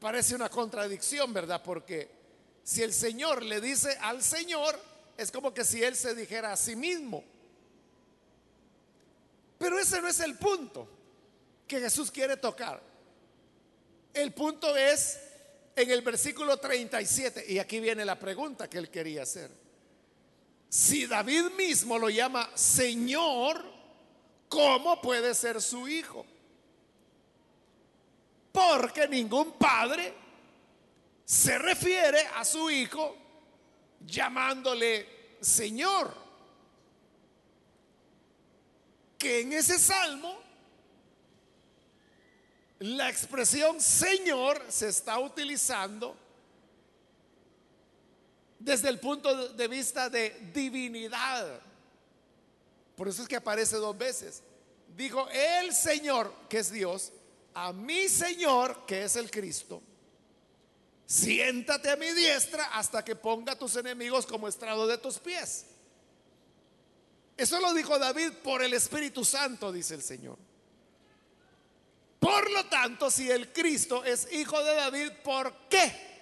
Parece 0.00 0.34
una 0.34 0.48
contradicción, 0.48 1.32
¿verdad? 1.32 1.62
Porque 1.62 2.10
si 2.62 2.82
el 2.82 2.92
Señor 2.92 3.42
le 3.42 3.60
dice 3.60 3.96
al 4.00 4.22
Señor, 4.22 4.78
es 5.16 5.30
como 5.30 5.52
que 5.52 5.64
si 5.64 5.82
él 5.82 5.96
se 5.96 6.14
dijera 6.14 6.52
a 6.52 6.56
sí 6.56 6.76
mismo. 6.76 7.24
Pero 9.58 9.78
ese 9.78 10.00
no 10.00 10.08
es 10.08 10.20
el 10.20 10.36
punto 10.36 10.88
que 11.66 11.80
Jesús 11.80 12.10
quiere 12.10 12.36
tocar. 12.36 12.82
El 14.12 14.32
punto 14.32 14.76
es 14.76 15.18
en 15.76 15.90
el 15.90 16.02
versículo 16.02 16.56
37, 16.58 17.44
y 17.48 17.58
aquí 17.58 17.80
viene 17.80 18.04
la 18.04 18.18
pregunta 18.18 18.68
que 18.68 18.78
él 18.78 18.90
quería 18.90 19.22
hacer. 19.22 19.50
Si 20.68 21.06
David 21.06 21.50
mismo 21.56 21.98
lo 21.98 22.10
llama 22.10 22.50
Señor, 22.54 23.64
¿cómo 24.48 25.00
puede 25.00 25.34
ser 25.34 25.60
su 25.60 25.88
hijo? 25.88 26.24
Porque 28.52 29.08
ningún 29.08 29.52
padre 29.52 30.12
se 31.24 31.58
refiere 31.58 32.20
a 32.36 32.44
su 32.44 32.70
hijo 32.70 33.16
llamándole 34.06 35.36
Señor. 35.40 36.14
Que 39.18 39.40
en 39.40 39.52
ese 39.52 39.78
salmo 39.78 40.38
la 42.80 43.08
expresión 43.08 43.80
Señor 43.80 44.62
se 44.68 44.88
está 44.88 45.18
utilizando 45.18 46.16
desde 48.58 48.88
el 48.88 48.98
punto 48.98 49.48
de 49.50 49.68
vista 49.68 50.08
de 50.08 50.50
divinidad. 50.52 51.60
Por 52.96 53.08
eso 53.08 53.22
es 53.22 53.28
que 53.28 53.36
aparece 53.36 53.76
dos 53.76 53.96
veces. 53.96 54.42
Dijo 54.96 55.28
el 55.30 55.74
Señor, 55.74 56.32
que 56.48 56.58
es 56.58 56.70
Dios, 56.70 57.12
a 57.52 57.72
mi 57.72 58.08
Señor, 58.08 58.86
que 58.86 59.04
es 59.04 59.16
el 59.16 59.30
Cristo, 59.30 59.82
siéntate 61.06 61.90
a 61.90 61.96
mi 61.96 62.10
diestra 62.12 62.64
hasta 62.76 63.04
que 63.04 63.16
ponga 63.16 63.52
a 63.52 63.58
tus 63.58 63.76
enemigos 63.76 64.26
como 64.26 64.48
estrado 64.48 64.86
de 64.86 64.98
tus 64.98 65.18
pies. 65.18 65.66
Eso 67.36 67.60
lo 67.60 67.74
dijo 67.74 67.98
David 67.98 68.32
por 68.42 68.62
el 68.62 68.74
Espíritu 68.74 69.24
Santo, 69.24 69.72
dice 69.72 69.94
el 69.94 70.02
Señor. 70.02 70.38
Por 72.20 72.50
lo 72.50 72.64
tanto, 72.66 73.10
si 73.10 73.30
el 73.30 73.52
Cristo 73.52 74.04
es 74.04 74.32
hijo 74.32 74.62
de 74.64 74.74
David, 74.74 75.10
¿por 75.22 75.52
qué? 75.68 76.14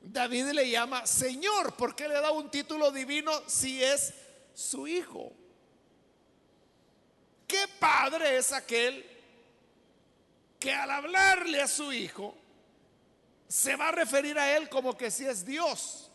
David 0.00 0.52
le 0.52 0.70
llama 0.70 1.06
Señor. 1.06 1.74
¿Por 1.74 1.94
qué 1.94 2.08
le 2.08 2.14
da 2.14 2.30
un 2.30 2.50
título 2.50 2.90
divino 2.90 3.42
si 3.46 3.82
es 3.82 4.14
su 4.54 4.86
hijo? 4.86 5.32
¿Qué 7.46 7.66
padre 7.78 8.38
es 8.38 8.52
aquel 8.52 9.04
que 10.58 10.72
al 10.72 10.90
hablarle 10.90 11.60
a 11.60 11.68
su 11.68 11.92
hijo 11.92 12.34
se 13.48 13.76
va 13.76 13.88
a 13.88 13.92
referir 13.92 14.38
a 14.38 14.56
él 14.56 14.68
como 14.68 14.96
que 14.96 15.10
si 15.10 15.26
es 15.26 15.44
Dios? 15.44 16.10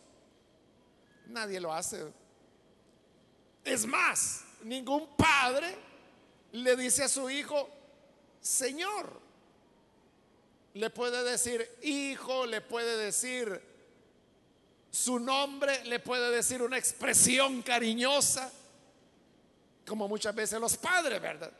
Nadie 1.26 1.60
lo 1.60 1.72
hace. 1.72 2.12
Es 3.64 3.86
más, 3.86 4.44
ningún 4.62 5.08
padre 5.16 5.76
le 6.52 6.76
dice 6.76 7.04
a 7.04 7.08
su 7.08 7.30
hijo, 7.30 7.68
Señor. 8.40 9.20
Le 10.74 10.90
puede 10.90 11.24
decir 11.24 11.68
hijo, 11.82 12.46
le 12.46 12.60
puede 12.60 12.96
decir 12.96 13.60
su 14.90 15.18
nombre, 15.18 15.84
le 15.84 16.00
puede 16.00 16.30
decir 16.30 16.62
una 16.62 16.78
expresión 16.78 17.62
cariñosa, 17.62 18.50
como 19.86 20.08
muchas 20.08 20.34
veces 20.34 20.60
los 20.60 20.76
padres, 20.76 21.20
¿verdad? 21.20 21.52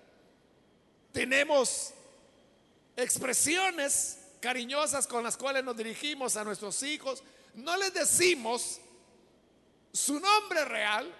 Tenemos 1.12 1.92
expresiones 2.96 4.19
cariñosas 4.40 5.06
con 5.06 5.22
las 5.22 5.36
cuales 5.36 5.62
nos 5.62 5.76
dirigimos 5.76 6.36
a 6.36 6.44
nuestros 6.44 6.82
hijos. 6.82 7.22
No 7.54 7.76
les 7.76 7.92
decimos 7.92 8.80
su 9.92 10.18
nombre 10.18 10.64
real, 10.64 11.12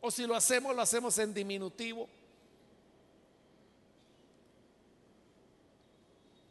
o 0.00 0.10
si 0.10 0.26
lo 0.26 0.34
hacemos, 0.34 0.74
lo 0.74 0.82
hacemos 0.82 1.18
en 1.18 1.34
diminutivo. 1.34 2.08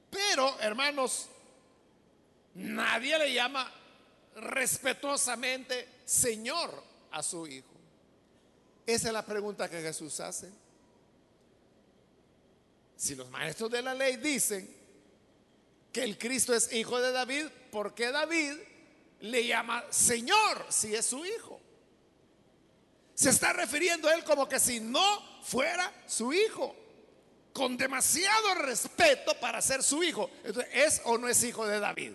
Pero, 0.09 0.59
hermanos, 0.61 1.27
nadie 2.53 3.17
le 3.19 3.33
llama 3.33 3.69
respetuosamente 4.35 5.87
Señor 6.05 6.71
a 7.11 7.23
su 7.23 7.47
hijo. 7.47 7.67
Esa 8.85 9.07
es 9.07 9.13
la 9.13 9.25
pregunta 9.25 9.69
que 9.69 9.81
Jesús 9.81 10.19
hace. 10.19 10.49
Si 12.95 13.15
los 13.15 13.29
maestros 13.29 13.71
de 13.71 13.81
la 13.81 13.93
ley 13.93 14.17
dicen 14.17 14.84
que 15.95 16.03
el 16.03 16.17
Cristo 16.17 16.53
es 16.53 16.73
hijo 16.73 16.99
de 16.99 17.13
David, 17.13 17.45
¿por 17.71 17.95
qué 17.95 18.11
David 18.11 18.51
le 19.21 19.47
llama 19.47 19.81
Señor 19.89 20.65
si 20.67 20.93
es 20.93 21.05
su 21.05 21.25
hijo? 21.25 21.61
Se 23.13 23.29
está 23.29 23.53
refiriendo 23.53 24.09
a 24.09 24.13
él 24.13 24.25
como 24.25 24.49
que 24.49 24.59
si 24.59 24.81
no 24.81 25.41
fuera 25.41 25.89
su 26.05 26.33
hijo 26.33 26.75
con 27.53 27.77
demasiado 27.77 28.55
respeto 28.55 29.39
para 29.39 29.61
ser 29.61 29.81
su 29.81 30.03
hijo. 30.03 30.29
¿es 30.73 31.01
o 31.05 31.17
no 31.17 31.29
es 31.29 31.41
hijo 31.45 31.65
de 31.65 31.79
David? 31.79 32.11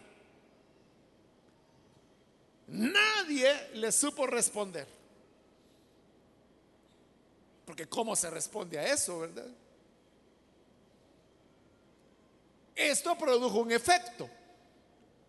Nadie 2.66 3.71
le 3.77 3.90
supo 3.93 4.27
responder. 4.27 4.87
Porque 7.64 7.87
¿cómo 7.87 8.14
se 8.14 8.29
responde 8.29 8.79
a 8.79 8.93
eso, 8.93 9.21
verdad? 9.21 9.49
Esto 12.88 13.16
produjo 13.16 13.59
un 13.59 13.73
efecto 13.73 14.29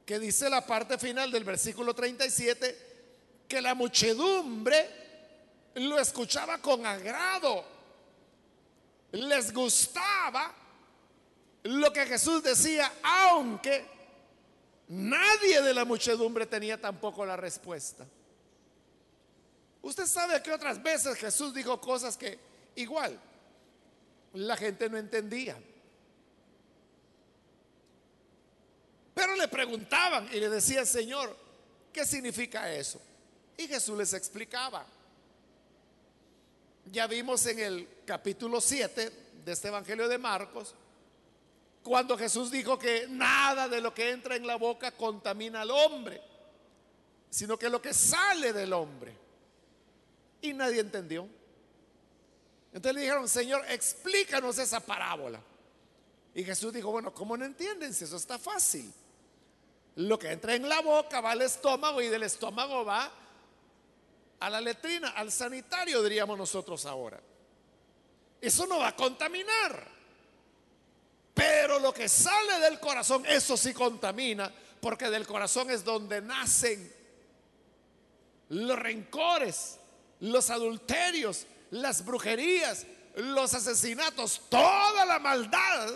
que 0.05 0.19
dice 0.19 0.49
la 0.49 0.65
parte 0.65 0.97
final 0.97 1.31
del 1.31 1.43
versículo 1.43 1.93
37, 1.93 3.45
que 3.47 3.61
la 3.61 3.75
muchedumbre 3.75 4.89
lo 5.75 5.99
escuchaba 5.99 6.57
con 6.59 6.85
agrado 6.85 7.81
les 9.11 9.53
gustaba 9.53 10.53
lo 11.63 11.93
que 11.93 12.05
Jesús 12.05 12.41
decía, 12.41 12.91
aunque 13.03 13.85
nadie 14.87 15.61
de 15.61 15.73
la 15.73 15.85
muchedumbre 15.85 16.45
tenía 16.45 16.79
tampoco 16.79 17.25
la 17.25 17.35
respuesta. 17.35 18.07
Usted 19.81 20.05
sabe 20.05 20.41
que 20.41 20.51
otras 20.51 20.81
veces 20.81 21.17
Jesús 21.17 21.53
dijo 21.53 21.79
cosas 21.81 22.17
que 22.17 22.39
igual 22.75 23.19
la 24.33 24.55
gente 24.55 24.89
no 24.89 24.97
entendía. 24.97 25.57
Pero 29.21 29.35
le 29.35 29.47
preguntaban 29.47 30.27
y 30.33 30.39
le 30.39 30.49
decía, 30.49 30.83
Señor, 30.83 31.37
¿qué 31.93 32.07
significa 32.07 32.73
eso? 32.73 32.99
Y 33.55 33.67
Jesús 33.67 33.95
les 33.95 34.13
explicaba. 34.13 34.83
Ya 36.91 37.05
vimos 37.05 37.45
en 37.45 37.59
el 37.59 37.87
capítulo 38.03 38.59
7 38.59 39.11
de 39.45 39.51
este 39.51 39.67
Evangelio 39.67 40.07
de 40.07 40.17
Marcos, 40.17 40.73
cuando 41.83 42.17
Jesús 42.17 42.49
dijo 42.49 42.79
que 42.79 43.05
nada 43.09 43.69
de 43.69 43.79
lo 43.79 43.93
que 43.93 44.09
entra 44.09 44.35
en 44.35 44.47
la 44.47 44.55
boca 44.55 44.89
contamina 44.89 45.61
al 45.61 45.69
hombre, 45.69 46.19
sino 47.29 47.59
que 47.59 47.69
lo 47.69 47.79
que 47.79 47.93
sale 47.93 48.53
del 48.53 48.73
hombre. 48.73 49.15
Y 50.41 50.51
nadie 50.51 50.79
entendió. 50.79 51.27
Entonces 52.73 52.95
le 52.95 53.01
dijeron, 53.01 53.29
Señor, 53.29 53.65
explícanos 53.69 54.57
esa 54.57 54.79
parábola. 54.79 55.39
Y 56.33 56.43
Jesús 56.43 56.73
dijo, 56.73 56.89
bueno, 56.89 57.13
¿cómo 57.13 57.37
no 57.37 57.45
entienden 57.45 57.93
si 57.93 58.05
eso 58.05 58.17
está 58.17 58.39
fácil? 58.39 58.91
Lo 60.01 60.17
que 60.17 60.31
entra 60.31 60.55
en 60.55 60.67
la 60.67 60.81
boca 60.81 61.21
va 61.21 61.31
al 61.31 61.41
estómago 61.41 62.01
y 62.01 62.07
del 62.07 62.23
estómago 62.23 62.83
va 62.83 63.11
a 64.39 64.49
la 64.49 64.59
letrina, 64.59 65.09
al 65.09 65.31
sanitario, 65.31 66.01
diríamos 66.01 66.37
nosotros 66.37 66.85
ahora. 66.85 67.19
Eso 68.39 68.65
no 68.65 68.79
va 68.79 68.89
a 68.89 68.95
contaminar. 68.95 69.87
Pero 71.33 71.79
lo 71.79 71.93
que 71.93 72.09
sale 72.09 72.59
del 72.59 72.79
corazón, 72.79 73.23
eso 73.27 73.55
sí 73.55 73.73
contamina, 73.73 74.51
porque 74.79 75.09
del 75.09 75.27
corazón 75.27 75.69
es 75.69 75.83
donde 75.83 76.21
nacen 76.21 76.91
los 78.49 78.79
rencores, 78.79 79.77
los 80.21 80.49
adulterios, 80.49 81.45
las 81.69 82.03
brujerías, 82.03 82.87
los 83.15 83.53
asesinatos, 83.53 84.41
toda 84.49 85.05
la 85.05 85.19
maldad 85.19 85.91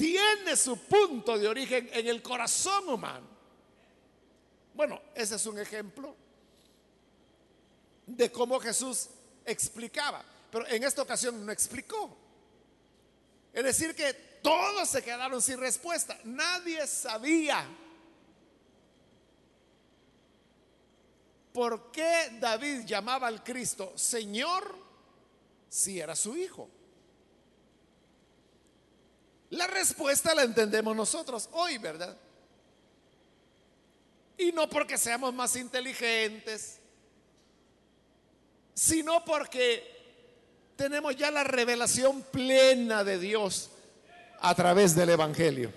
tiene 0.00 0.56
su 0.56 0.78
punto 0.78 1.38
de 1.38 1.46
origen 1.46 1.90
en 1.92 2.08
el 2.08 2.22
corazón 2.22 2.88
humano. 2.88 3.26
Bueno, 4.72 4.98
ese 5.14 5.36
es 5.36 5.44
un 5.44 5.58
ejemplo 5.58 6.16
de 8.06 8.32
cómo 8.32 8.58
Jesús 8.58 9.10
explicaba, 9.44 10.24
pero 10.50 10.66
en 10.68 10.84
esta 10.84 11.02
ocasión 11.02 11.44
no 11.44 11.52
explicó. 11.52 12.16
Es 13.52 13.62
decir, 13.62 13.94
que 13.94 14.14
todos 14.42 14.88
se 14.88 15.02
quedaron 15.02 15.42
sin 15.42 15.58
respuesta. 15.58 16.18
Nadie 16.24 16.86
sabía 16.86 17.68
por 21.52 21.92
qué 21.92 22.38
David 22.40 22.86
llamaba 22.86 23.26
al 23.26 23.44
Cristo 23.44 23.92
Señor 23.96 24.74
si 25.68 26.00
era 26.00 26.16
su 26.16 26.34
hijo. 26.38 26.70
La 29.50 29.66
respuesta 29.66 30.34
la 30.34 30.42
entendemos 30.42 30.94
nosotros 30.94 31.48
hoy, 31.52 31.78
¿verdad? 31.78 32.16
Y 34.38 34.52
no 34.52 34.70
porque 34.70 34.96
seamos 34.96 35.34
más 35.34 35.56
inteligentes, 35.56 36.78
sino 38.74 39.24
porque 39.24 39.98
tenemos 40.76 41.14
ya 41.16 41.30
la 41.30 41.44
revelación 41.44 42.22
plena 42.22 43.04
de 43.04 43.18
Dios 43.18 43.70
a 44.40 44.54
través 44.54 44.94
del 44.94 45.10
Evangelio. 45.10 45.72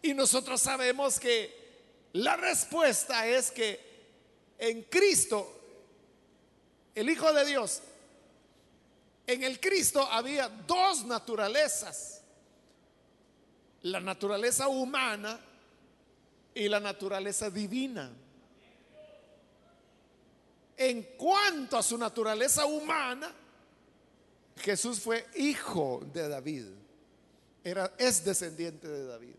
Y 0.00 0.14
nosotros 0.14 0.60
sabemos 0.60 1.18
que 1.18 1.54
la 2.12 2.36
respuesta 2.36 3.26
es 3.26 3.50
que 3.50 3.84
en 4.58 4.84
Cristo, 4.84 5.52
el 6.94 7.10
Hijo 7.10 7.32
de 7.32 7.44
Dios, 7.44 7.82
En 9.26 9.42
el 9.42 9.58
Cristo 9.58 10.06
había 10.10 10.48
dos 10.48 11.04
naturalezas, 11.04 12.22
la 13.82 14.00
naturaleza 14.00 14.68
humana 14.68 15.40
y 16.54 16.68
la 16.68 16.78
naturaleza 16.78 17.50
divina. 17.50 18.10
En 20.76 21.02
cuanto 21.16 21.76
a 21.76 21.82
su 21.82 21.98
naturaleza 21.98 22.66
humana, 22.66 23.32
Jesús 24.58 25.00
fue 25.00 25.26
hijo 25.34 26.06
de 26.12 26.28
David. 26.28 26.66
Era, 27.64 27.92
es 27.98 28.24
descendiente 28.24 28.86
de 28.86 29.06
David. 29.06 29.34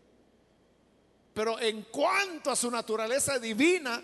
Pero 1.32 1.58
en 1.60 1.82
cuanto 1.84 2.50
a 2.50 2.56
su 2.56 2.70
naturaleza 2.70 3.38
divina, 3.38 4.02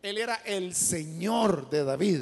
él 0.00 0.18
era 0.18 0.36
el 0.44 0.74
Señor 0.74 1.68
de 1.68 1.84
David. 1.84 2.20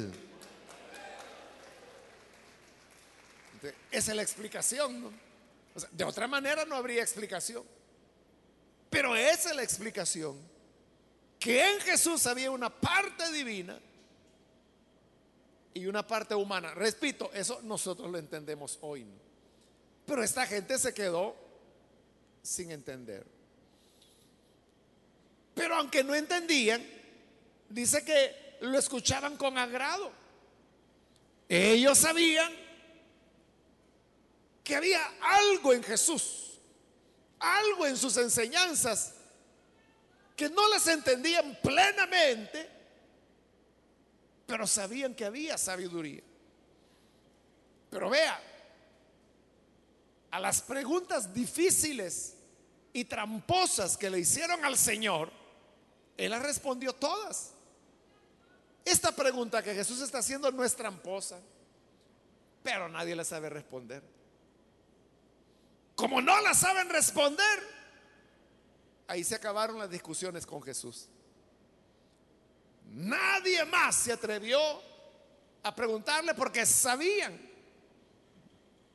Esa 3.91 4.11
es 4.11 4.15
la 4.15 4.21
explicación. 4.21 5.11
de 5.91 6.03
otra 6.03 6.27
manera 6.27 6.65
no 6.65 6.75
habría 6.75 7.01
explicación. 7.01 7.63
Pero 8.89 9.15
esa 9.15 9.49
es 9.49 9.55
la 9.55 9.63
explicación. 9.63 10.37
Que 11.39 11.73
en 11.73 11.79
Jesús 11.81 12.25
había 12.27 12.51
una 12.51 12.69
parte 12.69 13.31
divina 13.31 13.79
y 15.73 15.85
una 15.87 16.05
parte 16.05 16.35
humana. 16.35 16.73
Repito, 16.73 17.31
eso 17.33 17.59
nosotros 17.63 18.09
lo 18.11 18.17
entendemos 18.17 18.77
hoy. 18.81 19.05
Pero 20.05 20.23
esta 20.23 20.45
gente 20.45 20.77
se 20.77 20.93
quedó 20.93 21.35
sin 22.41 22.71
entender. 22.71 23.25
Pero 25.55 25.75
aunque 25.75 26.03
no 26.03 26.13
entendían, 26.15 26.85
dice 27.69 28.03
que 28.03 28.57
lo 28.61 28.77
escuchaban 28.77 29.37
con 29.37 29.57
agrado. 29.57 30.11
Ellos 31.49 31.97
sabían 31.97 32.62
que 34.63 34.75
había 34.75 34.99
algo 35.21 35.73
en 35.73 35.83
Jesús, 35.83 36.59
algo 37.39 37.85
en 37.85 37.97
sus 37.97 38.15
enseñanzas 38.17 39.13
que 40.35 40.49
no 40.49 40.67
las 40.69 40.87
entendían 40.87 41.57
plenamente, 41.61 42.69
pero 44.45 44.65
sabían 44.65 45.13
que 45.13 45.25
había 45.25 45.57
sabiduría. 45.57 46.23
Pero 47.89 48.09
vea, 48.09 48.41
a 50.31 50.39
las 50.39 50.61
preguntas 50.61 51.33
difíciles 51.33 52.35
y 52.91 53.05
tramposas 53.05 53.97
que 53.97 54.09
le 54.09 54.19
hicieron 54.19 54.65
al 54.65 54.77
Señor, 54.77 55.31
Él 56.17 56.31
las 56.31 56.41
respondió 56.41 56.93
todas. 56.93 57.51
Esta 58.85 59.11
pregunta 59.11 59.61
que 59.61 59.75
Jesús 59.75 60.01
está 60.01 60.19
haciendo 60.19 60.51
no 60.51 60.63
es 60.63 60.75
tramposa, 60.75 61.39
pero 62.63 62.89
nadie 62.89 63.15
la 63.15 63.23
sabe 63.23 63.49
responder. 63.49 64.03
Como 65.95 66.21
no 66.21 66.41
la 66.41 66.53
saben 66.53 66.89
responder, 66.89 67.59
ahí 69.07 69.23
se 69.23 69.35
acabaron 69.35 69.77
las 69.77 69.89
discusiones 69.89 70.45
con 70.45 70.61
Jesús. 70.61 71.07
Nadie 72.85 73.65
más 73.65 73.95
se 73.95 74.13
atrevió 74.13 74.59
a 75.63 75.73
preguntarle 75.73 76.33
porque 76.33 76.65
sabían 76.65 77.39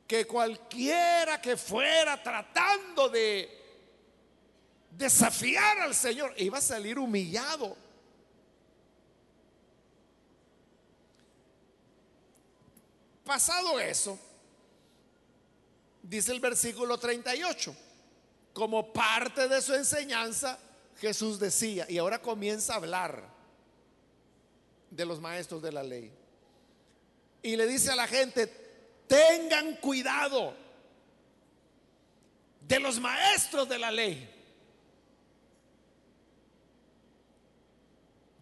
que 0.07 0.25
cualquiera 0.25 1.41
que 1.41 1.55
fuera 1.55 2.21
tratando 2.21 3.09
de 3.09 3.57
desafiar 4.91 5.79
al 5.79 5.95
Señor 5.95 6.33
iba 6.37 6.57
a 6.57 6.61
salir 6.61 6.97
humillado. 6.97 7.77
Pasado 13.23 13.79
eso, 13.79 14.19
dice 16.09 16.31
el 16.31 16.39
versículo 16.39 16.97
38, 16.97 17.75
como 18.51 18.91
parte 18.91 19.47
de 19.47 19.61
su 19.61 19.75
enseñanza, 19.75 20.57
Jesús 20.97 21.39
decía, 21.39 21.85
y 21.87 21.99
ahora 21.99 22.19
comienza 22.19 22.73
a 22.73 22.77
hablar 22.77 23.23
de 24.89 25.05
los 25.05 25.21
maestros 25.21 25.61
de 25.61 25.71
la 25.71 25.83
ley. 25.83 26.11
Y 27.43 27.55
le 27.55 27.67
dice 27.67 27.91
a 27.91 27.95
la 27.95 28.07
gente, 28.07 28.47
tengan 29.07 29.75
cuidado 29.75 30.55
de 32.67 32.79
los 32.79 32.99
maestros 32.99 33.69
de 33.69 33.77
la 33.77 33.91
ley. 33.91 34.35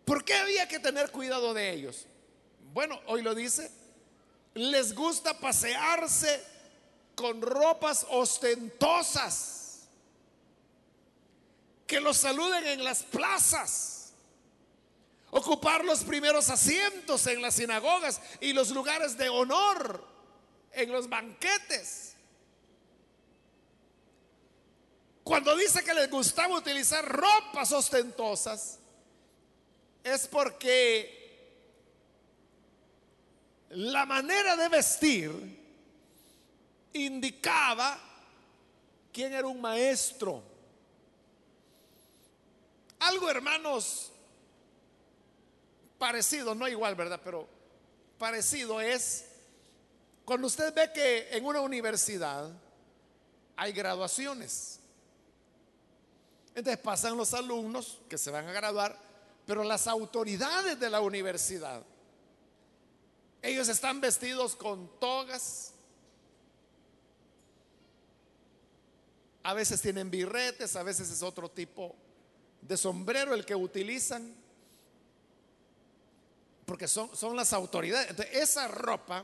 ¿Por 0.06 0.23
qué 0.23 0.36
había 0.36 0.69
que 0.69 0.80
tener 0.80 1.12
cuidado 1.12 1.53
de 1.53 1.73
ellos? 1.73 2.08
Bueno, 2.71 2.97
hoy 3.08 3.21
lo 3.21 3.36
dice, 3.36 3.69
les 4.53 4.95
gusta 4.95 5.38
pasearse 5.38 6.57
con 7.17 7.41
ropas 7.41 8.06
ostentosas, 8.12 9.88
que 11.88 11.99
los 11.99 12.15
saluden 12.17 12.67
en 12.67 12.84
las 12.84 13.01
plazas 13.01 14.13
ocupar 15.32 15.84
los 15.84 16.03
primeros 16.03 16.51
asientos 16.51 17.25
en 17.25 17.41
las 17.41 17.56
sinagogas 17.56 18.21
y 18.39 18.53
los 18.53 18.69
lugares 18.69 19.17
de 19.17 19.30
honor 19.30 20.06
en 20.71 20.91
los 20.91 21.10
banquetes. 21.10 22.13
Cuando 25.23 25.56
dice 25.56 25.84
que 25.84 25.95
les 25.95 26.12
gustaba 26.12 26.56
utilizar 26.56 27.03
ropas 27.03 27.71
ostentosas, 27.71 28.77
es 30.03 30.27
porque 30.27 31.17
la 33.69 34.06
manera 34.06 34.56
de 34.56 34.69
vestir 34.69 35.57
indicaba 37.05 37.99
quién 39.12 39.33
era 39.33 39.47
un 39.47 39.62
maestro. 39.62 40.43
Algo, 42.99 43.29
hermanos, 43.29 44.12
parecido, 45.97 46.55
no 46.55 46.67
igual, 46.67 46.95
¿verdad? 46.95 47.19
Pero 47.23 47.47
parecido 48.17 48.81
es 48.81 49.25
cuando 50.25 50.47
usted 50.47 50.73
ve 50.73 50.91
que 50.93 51.29
en 51.31 51.45
una 51.45 51.62
universidad 51.62 52.51
hay 53.55 53.71
graduaciones. 53.71 54.79
Entonces 56.53 56.81
pasan 56.81 57.15
los 57.15 57.33
alumnos 57.33 57.99
que 58.10 58.17
se 58.17 58.31
van 58.31 58.47
a 58.47 58.51
graduar, 58.51 58.97
pero 59.45 59.63
las 59.63 59.88
autoridades 59.88 60.79
de 60.79 60.89
la 60.89 61.01
universidad, 61.01 61.83
ellos 63.41 63.67
están 63.69 64.01
vestidos 64.01 64.55
con 64.55 64.89
togas, 64.99 65.73
a 69.47 69.53
veces 69.53 69.79
tienen 69.79 70.12
birretes, 70.12 70.75
a 70.75 70.83
veces 70.83 71.10
es 71.10 71.23
otro 71.23 71.49
tipo 71.49 71.95
de 72.62 72.75
sombrero 72.75 73.33
el 73.33 73.45
que 73.45 73.55
utilizan 73.55 74.36
porque 76.65 76.86
son, 76.86 77.15
son 77.15 77.33
las 77.33 77.53
autoridades. 77.53 78.13
esa 78.33 78.67
ropa 78.67 79.23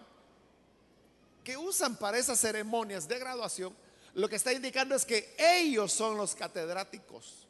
que 1.44 1.58
usan 1.58 1.98
para 1.98 2.18
esas 2.18 2.40
ceremonias 2.40 3.06
de 3.06 3.20
graduación, 3.20 3.76
lo 4.14 4.30
que 4.30 4.38
está 4.38 4.54
indicando 4.54 4.96
es 4.96 5.04
que 5.04 5.36
ellos 5.38 5.92
son 5.92 6.16
los 6.16 6.36
catedráticos. 6.36 7.46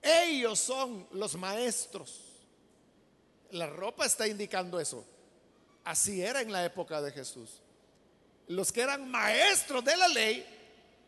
Ellos 0.00 0.58
son 0.60 1.06
los 1.12 1.36
maestros. 1.36 2.22
La 3.50 3.66
ropa 3.66 4.06
está 4.06 4.26
indicando 4.26 4.80
eso. 4.80 5.04
Así 5.84 6.22
era 6.22 6.40
en 6.40 6.52
la 6.52 6.64
época 6.64 7.02
de 7.02 7.12
Jesús. 7.12 7.60
Los 8.48 8.72
que 8.72 8.80
eran 8.80 9.10
maestros 9.10 9.84
de 9.84 9.94
la 9.94 10.08
ley 10.08 10.60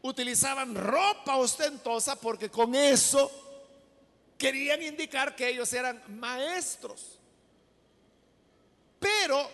utilizaban 0.04 0.74
ropa 0.74 1.36
ostentosa 1.36 2.16
porque 2.16 2.50
con 2.50 2.74
eso 2.74 3.30
querían 4.36 4.82
indicar 4.82 5.34
que 5.34 5.48
ellos 5.48 5.72
eran 5.72 6.02
maestros. 6.20 7.18
Pero 8.98 9.50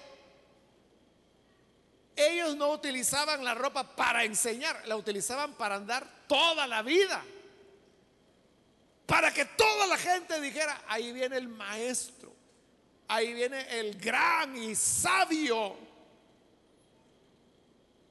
ellos 2.17 2.57
no 2.57 2.71
utilizaban 2.71 3.45
la 3.45 3.55
ropa 3.55 3.95
para 3.95 4.25
enseñar, 4.25 4.83
la 4.89 4.97
utilizaban 4.97 5.55
para 5.55 5.77
andar 5.77 6.27
toda 6.27 6.67
la 6.67 6.83
vida. 6.83 7.23
Para 9.07 9.33
que 9.33 9.45
toda 9.45 9.87
la 9.87 9.97
gente 9.97 10.41
dijera, 10.41 10.83
ahí 10.89 11.13
viene 11.13 11.37
el 11.37 11.47
maestro, 11.49 12.33
ahí 13.07 13.33
viene 13.35 13.79
el 13.79 14.01
gran 14.01 14.57
y 14.57 14.75
sabio 14.75 15.77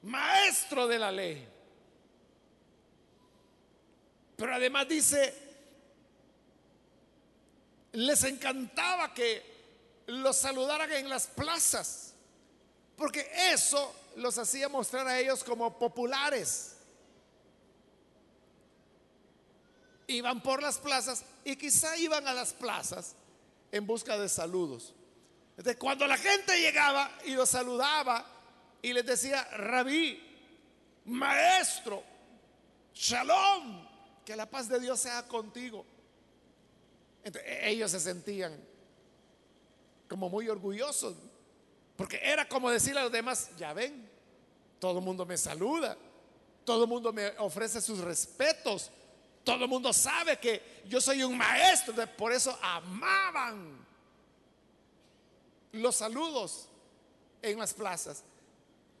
maestro 0.02 0.88
de 0.88 0.98
la 0.98 1.12
ley. 1.12 1.59
Pero 4.40 4.54
además 4.54 4.88
dice, 4.88 5.34
les 7.92 8.24
encantaba 8.24 9.12
que 9.12 9.42
los 10.06 10.34
saludaran 10.34 10.90
en 10.92 11.10
las 11.10 11.26
plazas, 11.26 12.14
porque 12.96 13.30
eso 13.52 13.94
los 14.16 14.38
hacía 14.38 14.70
mostrar 14.70 15.06
a 15.06 15.20
ellos 15.20 15.44
como 15.44 15.78
populares. 15.78 16.74
Iban 20.06 20.42
por 20.42 20.62
las 20.62 20.78
plazas 20.78 21.22
y 21.44 21.54
quizá 21.56 21.98
iban 21.98 22.26
a 22.26 22.32
las 22.32 22.54
plazas 22.54 23.16
en 23.70 23.86
busca 23.86 24.18
de 24.18 24.30
saludos. 24.30 24.94
Entonces, 25.58 25.76
cuando 25.76 26.06
la 26.06 26.16
gente 26.16 26.58
llegaba 26.58 27.10
y 27.26 27.32
los 27.32 27.50
saludaba 27.50 28.24
y 28.80 28.94
les 28.94 29.04
decía, 29.04 29.44
rabí, 29.52 30.18
maestro, 31.04 32.02
shalom, 32.94 33.89
que 34.30 34.36
la 34.36 34.48
paz 34.48 34.68
de 34.68 34.78
Dios 34.78 35.00
sea 35.00 35.26
contigo. 35.26 35.84
E-, 37.24 37.68
ellos 37.68 37.90
se 37.90 37.98
sentían 37.98 38.56
como 40.08 40.28
muy 40.28 40.48
orgullosos, 40.48 41.16
porque 41.96 42.20
era 42.22 42.48
como 42.48 42.70
decirle 42.70 43.00
a 43.00 43.02
los 43.02 43.12
demás, 43.12 43.50
ya 43.58 43.72
ven, 43.72 44.08
todo 44.78 45.00
el 45.00 45.04
mundo 45.04 45.26
me 45.26 45.36
saluda, 45.36 45.96
todo 46.64 46.84
el 46.84 46.88
mundo 46.88 47.12
me 47.12 47.26
ofrece 47.38 47.80
sus 47.80 47.98
respetos, 47.98 48.92
todo 49.42 49.64
el 49.64 49.68
mundo 49.68 49.92
sabe 49.92 50.38
que 50.38 50.84
yo 50.86 51.00
soy 51.00 51.24
un 51.24 51.36
maestro, 51.36 51.92
por 52.16 52.30
eso 52.30 52.56
amaban 52.62 53.84
los 55.72 55.96
saludos 55.96 56.68
en 57.42 57.58
las 57.58 57.74
plazas. 57.74 58.22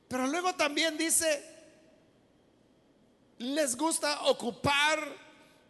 Pero 0.08 0.26
luego 0.26 0.52
también 0.56 0.98
dice, 0.98 1.59
les 3.40 3.74
gusta 3.74 4.24
ocupar 4.24 5.02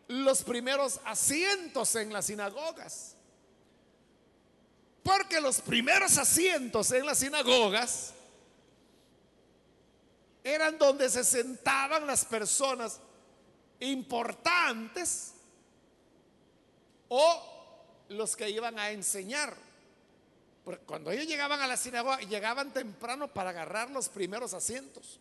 los 0.09 0.43
primeros 0.43 1.01
asientos 1.05 1.95
en 1.95 2.13
las 2.13 2.27
sinagogas. 2.27 3.15
Porque 5.05 5.41
los 5.41 5.61
primeros 5.61 6.19
asientos 6.19 6.91
en 6.91 7.07
las 7.07 7.19
sinagogas 7.19 8.13
eran 10.43 10.79
donde 10.79 11.09
se 11.09 11.23
sentaban 11.23 12.09
las 12.09 12.25
personas 12.25 12.99
importantes 13.79 15.35
o 17.09 18.05
los 18.09 18.35
que 18.35 18.51
iban 18.51 18.81
a 18.81 18.91
enseñar. 18.91 19.55
Porque 20.65 20.85
cuando 20.85 21.13
ellos 21.13 21.27
llegaban 21.27 21.61
a 21.61 21.69
la 21.69 21.77
sinagoga, 21.77 22.19
llegaban 22.19 22.73
temprano 22.73 23.29
para 23.29 23.51
agarrar 23.51 23.91
los 23.91 24.09
primeros 24.09 24.55
asientos. 24.55 25.21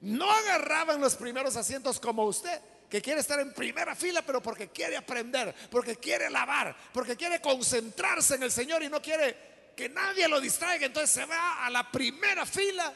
No 0.00 0.30
agarraban 0.30 1.00
los 1.00 1.16
primeros 1.16 1.56
asientos 1.56 1.98
como 1.98 2.24
usted, 2.24 2.60
que 2.88 3.02
quiere 3.02 3.20
estar 3.20 3.38
en 3.40 3.52
primera 3.52 3.94
fila, 3.94 4.22
pero 4.22 4.42
porque 4.42 4.68
quiere 4.68 4.96
aprender, 4.96 5.54
porque 5.70 5.96
quiere 5.96 6.30
lavar, 6.30 6.74
porque 6.92 7.16
quiere 7.16 7.40
concentrarse 7.40 8.36
en 8.36 8.44
el 8.44 8.50
Señor 8.50 8.82
y 8.82 8.88
no 8.88 9.02
quiere 9.02 9.72
que 9.76 9.88
nadie 9.88 10.28
lo 10.28 10.40
distraiga. 10.40 10.86
Entonces 10.86 11.10
se 11.10 11.24
va 11.24 11.66
a 11.66 11.70
la 11.70 11.90
primera 11.90 12.46
fila 12.46 12.92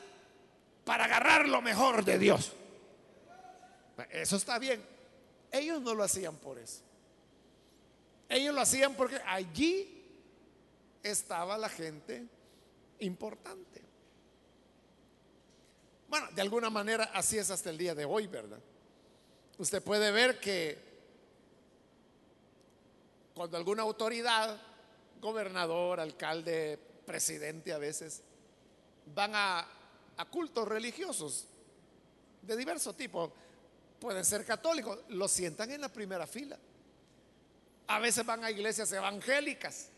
para 0.85 1.05
agarrar 1.05 1.49
lo 1.49 1.61
mejor 1.61 2.05
de 2.05 2.19
Dios. 2.19 2.53
Eso 4.11 4.37
está 4.37 4.59
bien. 4.59 4.83
Ellos 5.51 5.83
no 5.83 5.95
lo 5.95 6.03
hacían 6.03 6.37
por 6.37 6.59
eso. 6.59 6.83
Ellos 8.29 8.55
lo 8.55 8.63
hacían 8.63 8.95
porque 8.95 9.21
allí 9.27 10.03
estaba 11.03 11.59
la 11.59 11.69
gente 11.69 12.25
importante. 13.01 13.82
Bueno, 16.13 16.29
de 16.33 16.43
alguna 16.43 16.69
manera 16.69 17.05
así 17.15 17.39
es 17.39 17.51
hasta 17.51 17.71
el 17.71 17.79
día 17.79 17.95
de 17.95 18.05
hoy, 18.05 18.27
¿verdad? 18.27 18.59
Usted 19.57 19.83
puede 19.83 20.11
ver 20.11 20.39
que 20.39 20.79
cuando 23.35 23.57
alguna 23.57 23.81
autoridad, 23.81 24.61
gobernador, 25.23 26.01
alcalde, 26.01 26.79
presidente 27.07 27.73
a 27.73 27.79
veces, 27.79 28.21
van 29.15 29.33
a, 29.35 29.67
cultos 30.31 30.69
religiosos 30.69 31.47
de 32.43 32.59
diverso 32.59 32.93
tipo, 32.93 33.33
pueden 33.99 34.27
ser 34.27 34.45
católicos, 34.45 34.99
los 35.09 35.33
sientan 35.33 35.71
en 35.71 35.81
la 35.81 35.89
primera 35.89 36.27
fila. 36.27 36.59
A 37.87 37.99
veces 38.01 38.27
van 38.27 38.45
a 38.45 38.51
iglesias 38.51 38.93
evangélicas, 38.93 39.89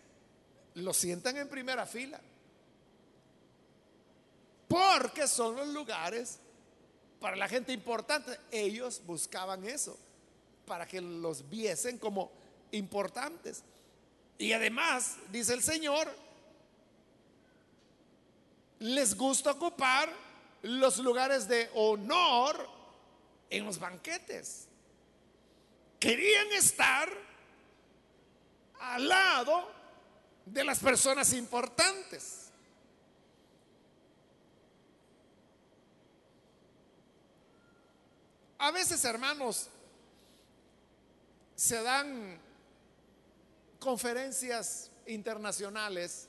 los 0.75 0.97
sientan 0.97 1.39
en 1.39 1.49
primera 1.49 1.85
fila. 1.87 2.21
Porque 4.75 5.29
son 5.29 5.55
los 5.55 5.69
lugares 5.69 6.41
para 7.21 7.37
la 7.37 7.47
gente 7.47 7.73
importante. 7.73 8.37
Ellos 8.51 9.01
buscaban 9.07 9.65
eso, 9.69 9.97
para 10.67 10.85
que 10.85 11.01
los 11.01 11.49
viesen 11.49 11.97
como 11.97 12.33
importantes. 12.73 13.63
Y 14.37 14.53
además, 14.53 15.15
dice 15.31 15.55
el 15.55 15.63
Señor, 15.63 16.13
les 18.81 19.17
gusta 19.17 19.53
ocupar 19.53 20.13
los 20.63 20.99
lugares 20.99 21.47
de 21.47 21.71
honor 21.75 22.69
en 23.51 23.67
los 23.67 23.79
banquetes. 23.79 24.67
Querían 26.01 26.51
estar 26.51 27.09
al 28.81 29.07
lado 29.07 29.71
de 30.45 30.65
las 30.65 30.81
personas 30.81 31.33
importantes. 31.33 32.44
A 38.65 38.71
veces, 38.71 39.05
hermanos, 39.05 39.69
se 41.55 41.83
dan 41.83 42.41
conferencias 43.79 44.91
internacionales. 45.07 46.29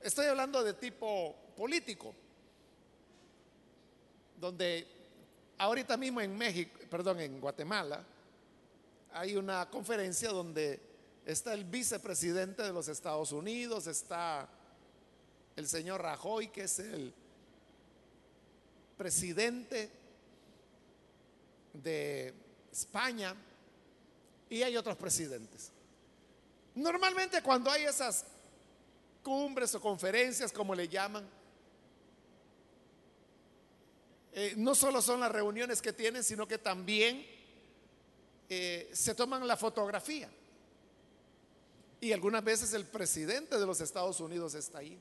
Estoy 0.00 0.24
hablando 0.24 0.64
de 0.64 0.72
tipo 0.72 1.36
político, 1.54 2.14
donde 4.40 4.86
Ahorita 5.58 5.98
mismo 5.98 6.22
en 6.22 6.34
México, 6.34 6.78
perdón, 6.88 7.20
en 7.20 7.40
Guatemala, 7.40 8.02
hay 9.12 9.36
una 9.36 9.68
conferencia 9.68 10.30
donde 10.30 10.80
está 11.26 11.52
el 11.52 11.64
vicepresidente 11.64 12.62
de 12.62 12.72
los 12.72 12.88
Estados 12.88 13.32
Unidos, 13.32 13.86
está 13.86 14.48
el 15.56 15.68
señor 15.68 16.00
Rajoy, 16.00 16.48
que 16.48 16.62
es 16.62 16.78
el 16.78 17.12
presidente 18.96 19.97
de 21.72 22.34
España, 22.72 23.34
y 24.50 24.62
hay 24.62 24.76
otros 24.76 24.96
presidentes. 24.96 25.70
Normalmente 26.74 27.42
cuando 27.42 27.70
hay 27.70 27.84
esas 27.84 28.24
cumbres 29.22 29.74
o 29.74 29.80
conferencias, 29.80 30.52
como 30.52 30.74
le 30.74 30.88
llaman, 30.88 31.28
eh, 34.32 34.54
no 34.56 34.74
solo 34.74 35.02
son 35.02 35.20
las 35.20 35.32
reuniones 35.32 35.82
que 35.82 35.92
tienen, 35.92 36.22
sino 36.22 36.46
que 36.46 36.58
también 36.58 37.26
eh, 38.48 38.88
se 38.92 39.14
toman 39.14 39.46
la 39.46 39.56
fotografía. 39.56 40.30
Y 42.00 42.12
algunas 42.12 42.44
veces 42.44 42.72
el 42.72 42.86
presidente 42.86 43.58
de 43.58 43.66
los 43.66 43.80
Estados 43.80 44.20
Unidos 44.20 44.54
está 44.54 44.78
ahí. 44.78 44.98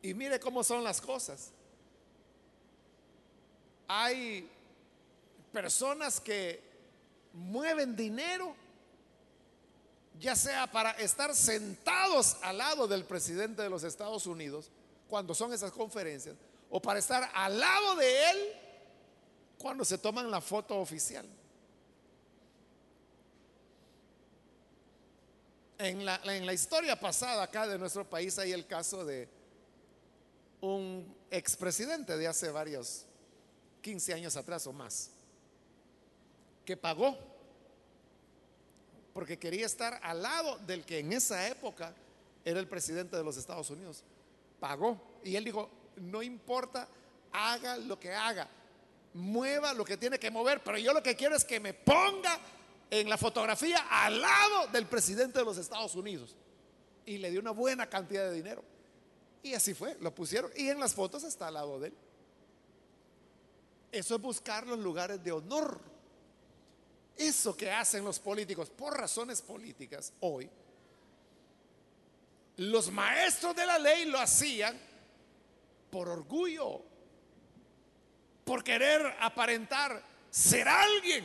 Y 0.00 0.14
mire 0.14 0.40
cómo 0.40 0.64
son 0.64 0.82
las 0.82 1.00
cosas. 1.00 1.50
Hay 3.88 4.46
personas 5.50 6.20
que 6.20 6.62
mueven 7.32 7.96
dinero, 7.96 8.54
ya 10.20 10.36
sea 10.36 10.70
para 10.70 10.90
estar 10.92 11.34
sentados 11.34 12.36
al 12.42 12.58
lado 12.58 12.86
del 12.86 13.04
presidente 13.04 13.62
de 13.62 13.70
los 13.70 13.84
Estados 13.84 14.26
Unidos, 14.26 14.70
cuando 15.08 15.34
son 15.34 15.54
esas 15.54 15.72
conferencias, 15.72 16.36
o 16.68 16.82
para 16.82 16.98
estar 16.98 17.30
al 17.34 17.58
lado 17.58 17.96
de 17.96 18.30
él 18.30 18.36
cuando 19.58 19.84
se 19.86 19.96
toman 19.96 20.30
la 20.30 20.42
foto 20.42 20.78
oficial. 20.78 21.26
En 25.78 26.04
la, 26.04 26.20
en 26.24 26.44
la 26.44 26.52
historia 26.52 26.98
pasada 26.98 27.44
acá 27.44 27.66
de 27.66 27.78
nuestro 27.78 28.04
país 28.04 28.38
hay 28.38 28.52
el 28.52 28.66
caso 28.66 29.04
de 29.04 29.28
un 30.60 31.16
expresidente 31.30 32.16
de 32.16 32.26
hace 32.26 32.50
varios 32.50 33.07
15 33.80 34.14
años 34.14 34.36
atrás 34.36 34.66
o 34.66 34.72
más, 34.72 35.10
que 36.64 36.76
pagó 36.76 37.16
porque 39.12 39.38
quería 39.38 39.66
estar 39.66 39.98
al 40.02 40.22
lado 40.22 40.58
del 40.58 40.84
que 40.84 41.00
en 41.00 41.12
esa 41.12 41.48
época 41.48 41.92
era 42.44 42.60
el 42.60 42.68
presidente 42.68 43.16
de 43.16 43.24
los 43.24 43.36
Estados 43.36 43.68
Unidos 43.68 44.04
pagó. 44.58 45.00
Y 45.24 45.36
él 45.36 45.44
dijo, 45.44 45.68
no 45.96 46.22
importa, 46.22 46.88
haga 47.32 47.76
lo 47.76 47.98
que 47.98 48.12
haga, 48.12 48.48
mueva 49.14 49.72
lo 49.72 49.84
que 49.84 49.96
tiene 49.96 50.18
que 50.18 50.30
mover, 50.30 50.62
pero 50.62 50.78
yo 50.78 50.92
lo 50.92 51.02
que 51.02 51.16
quiero 51.16 51.34
es 51.34 51.44
que 51.44 51.60
me 51.60 51.74
ponga 51.74 52.38
en 52.90 53.08
la 53.08 53.18
fotografía 53.18 53.86
al 53.90 54.20
lado 54.20 54.68
del 54.68 54.86
presidente 54.86 55.38
de 55.38 55.44
los 55.44 55.58
Estados 55.58 55.94
Unidos. 55.94 56.36
Y 57.04 57.18
le 57.18 57.30
dio 57.30 57.40
una 57.40 57.52
buena 57.52 57.88
cantidad 57.88 58.28
de 58.28 58.34
dinero. 58.34 58.62
Y 59.42 59.54
así 59.54 59.72
fue, 59.72 59.96
lo 60.00 60.14
pusieron. 60.14 60.50
Y 60.56 60.68
en 60.68 60.78
las 60.78 60.94
fotos 60.94 61.24
está 61.24 61.48
al 61.48 61.54
lado 61.54 61.80
de 61.80 61.88
él. 61.88 61.94
Eso 63.90 64.16
es 64.16 64.20
buscar 64.20 64.66
los 64.66 64.78
lugares 64.78 65.22
de 65.22 65.32
honor. 65.32 65.80
Eso 67.16 67.56
que 67.56 67.70
hacen 67.70 68.04
los 68.04 68.18
políticos 68.18 68.70
por 68.70 68.96
razones 68.96 69.42
políticas 69.42 70.12
hoy 70.20 70.48
los 72.58 72.90
maestros 72.90 73.54
de 73.54 73.64
la 73.64 73.78
ley 73.78 74.04
lo 74.06 74.18
hacían 74.18 74.76
por 75.90 76.08
orgullo, 76.08 76.82
por 78.44 78.64
querer 78.64 79.14
aparentar 79.20 80.02
ser 80.28 80.66
alguien 80.66 81.24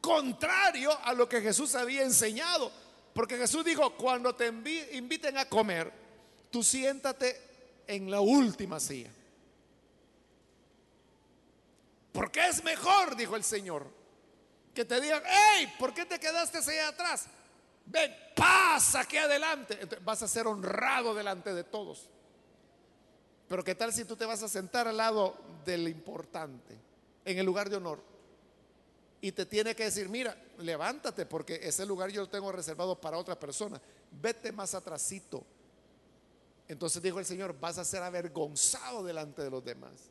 contrario 0.00 0.92
a 1.02 1.14
lo 1.14 1.28
que 1.28 1.40
Jesús 1.40 1.74
había 1.74 2.02
enseñado, 2.02 2.70
Porque 3.12 3.36
Jesús 3.36 3.64
dijo, 3.64 3.96
cuando 3.96 4.36
te 4.36 4.46
inviten 4.46 5.36
a 5.36 5.46
comer, 5.46 5.92
tú 6.48 6.62
siéntate 6.62 7.82
en 7.88 8.08
la 8.08 8.20
última 8.20 8.78
silla. 8.78 9.10
Porque 12.12 12.46
es 12.46 12.62
mejor, 12.64 13.16
dijo 13.16 13.36
el 13.36 13.44
Señor, 13.44 13.86
que 14.74 14.84
te 14.84 15.00
digan, 15.00 15.22
hey, 15.24 15.72
¿por 15.78 15.94
qué 15.94 16.04
te 16.04 16.18
quedaste 16.18 16.58
allá 16.58 16.88
atrás? 16.88 17.26
Ven, 17.86 18.14
pasa 18.34 19.00
aquí 19.00 19.16
adelante. 19.16 19.78
vas 20.02 20.22
a 20.22 20.28
ser 20.28 20.46
honrado 20.46 21.14
delante 21.14 21.54
de 21.54 21.64
todos. 21.64 22.08
Pero 23.48 23.64
¿qué 23.64 23.74
tal 23.74 23.92
si 23.92 24.04
tú 24.04 24.14
te 24.16 24.24
vas 24.24 24.42
a 24.42 24.48
sentar 24.48 24.86
al 24.86 24.96
lado 24.96 25.36
del 25.64 25.88
importante, 25.88 26.78
en 27.24 27.38
el 27.38 27.46
lugar 27.46 27.68
de 27.68 27.76
honor? 27.76 28.00
Y 29.20 29.32
te 29.32 29.44
tiene 29.44 29.74
que 29.74 29.84
decir, 29.84 30.08
mira, 30.08 30.36
levántate 30.58 31.26
porque 31.26 31.60
ese 31.62 31.84
lugar 31.84 32.10
yo 32.10 32.22
lo 32.22 32.28
tengo 32.28 32.52
reservado 32.52 32.98
para 33.00 33.18
otra 33.18 33.38
persona. 33.38 33.80
Vete 34.10 34.52
más 34.52 34.74
atrasito. 34.74 35.44
Entonces 36.68 37.02
dijo 37.02 37.18
el 37.18 37.26
Señor, 37.26 37.58
vas 37.58 37.78
a 37.78 37.84
ser 37.84 38.02
avergonzado 38.02 39.02
delante 39.02 39.42
de 39.42 39.50
los 39.50 39.64
demás. 39.64 40.10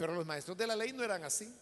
Pero 0.00 0.14
los 0.14 0.24
maestros 0.24 0.56
de 0.56 0.66
la 0.66 0.74
ley 0.74 0.94
no 0.94 1.04
eran 1.04 1.22
así. 1.24 1.54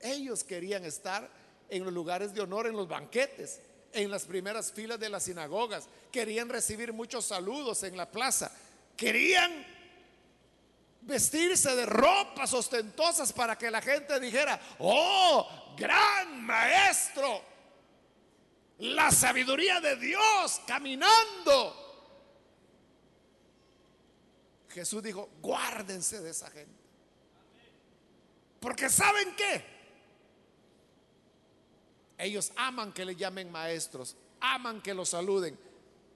Ellos 0.00 0.42
querían 0.42 0.84
estar 0.84 1.30
en 1.68 1.84
los 1.84 1.94
lugares 1.94 2.34
de 2.34 2.40
honor, 2.40 2.66
en 2.66 2.74
los 2.74 2.88
banquetes, 2.88 3.60
en 3.92 4.10
las 4.10 4.24
primeras 4.24 4.72
filas 4.72 4.98
de 4.98 5.08
las 5.08 5.22
sinagogas. 5.22 5.88
Querían 6.10 6.48
recibir 6.48 6.92
muchos 6.92 7.26
saludos 7.26 7.84
en 7.84 7.96
la 7.96 8.10
plaza. 8.10 8.50
Querían 8.96 9.52
vestirse 11.02 11.76
de 11.76 11.86
ropas 11.86 12.52
ostentosas 12.52 13.32
para 13.32 13.56
que 13.56 13.70
la 13.70 13.80
gente 13.80 14.18
dijera, 14.18 14.60
oh, 14.80 15.74
gran 15.78 16.44
maestro, 16.44 17.40
la 18.78 19.12
sabiduría 19.12 19.80
de 19.80 19.94
Dios 19.94 20.60
caminando. 20.66 21.84
Jesús 24.70 25.04
dijo, 25.04 25.30
guárdense 25.40 26.20
de 26.20 26.30
esa 26.30 26.50
gente. 26.50 26.85
Porque 28.66 28.90
¿saben 28.90 29.32
qué? 29.36 29.64
Ellos 32.18 32.50
aman 32.56 32.92
que 32.92 33.04
le 33.04 33.14
llamen 33.14 33.48
maestros, 33.48 34.16
aman 34.40 34.82
que 34.82 34.92
los 34.92 35.10
saluden, 35.10 35.56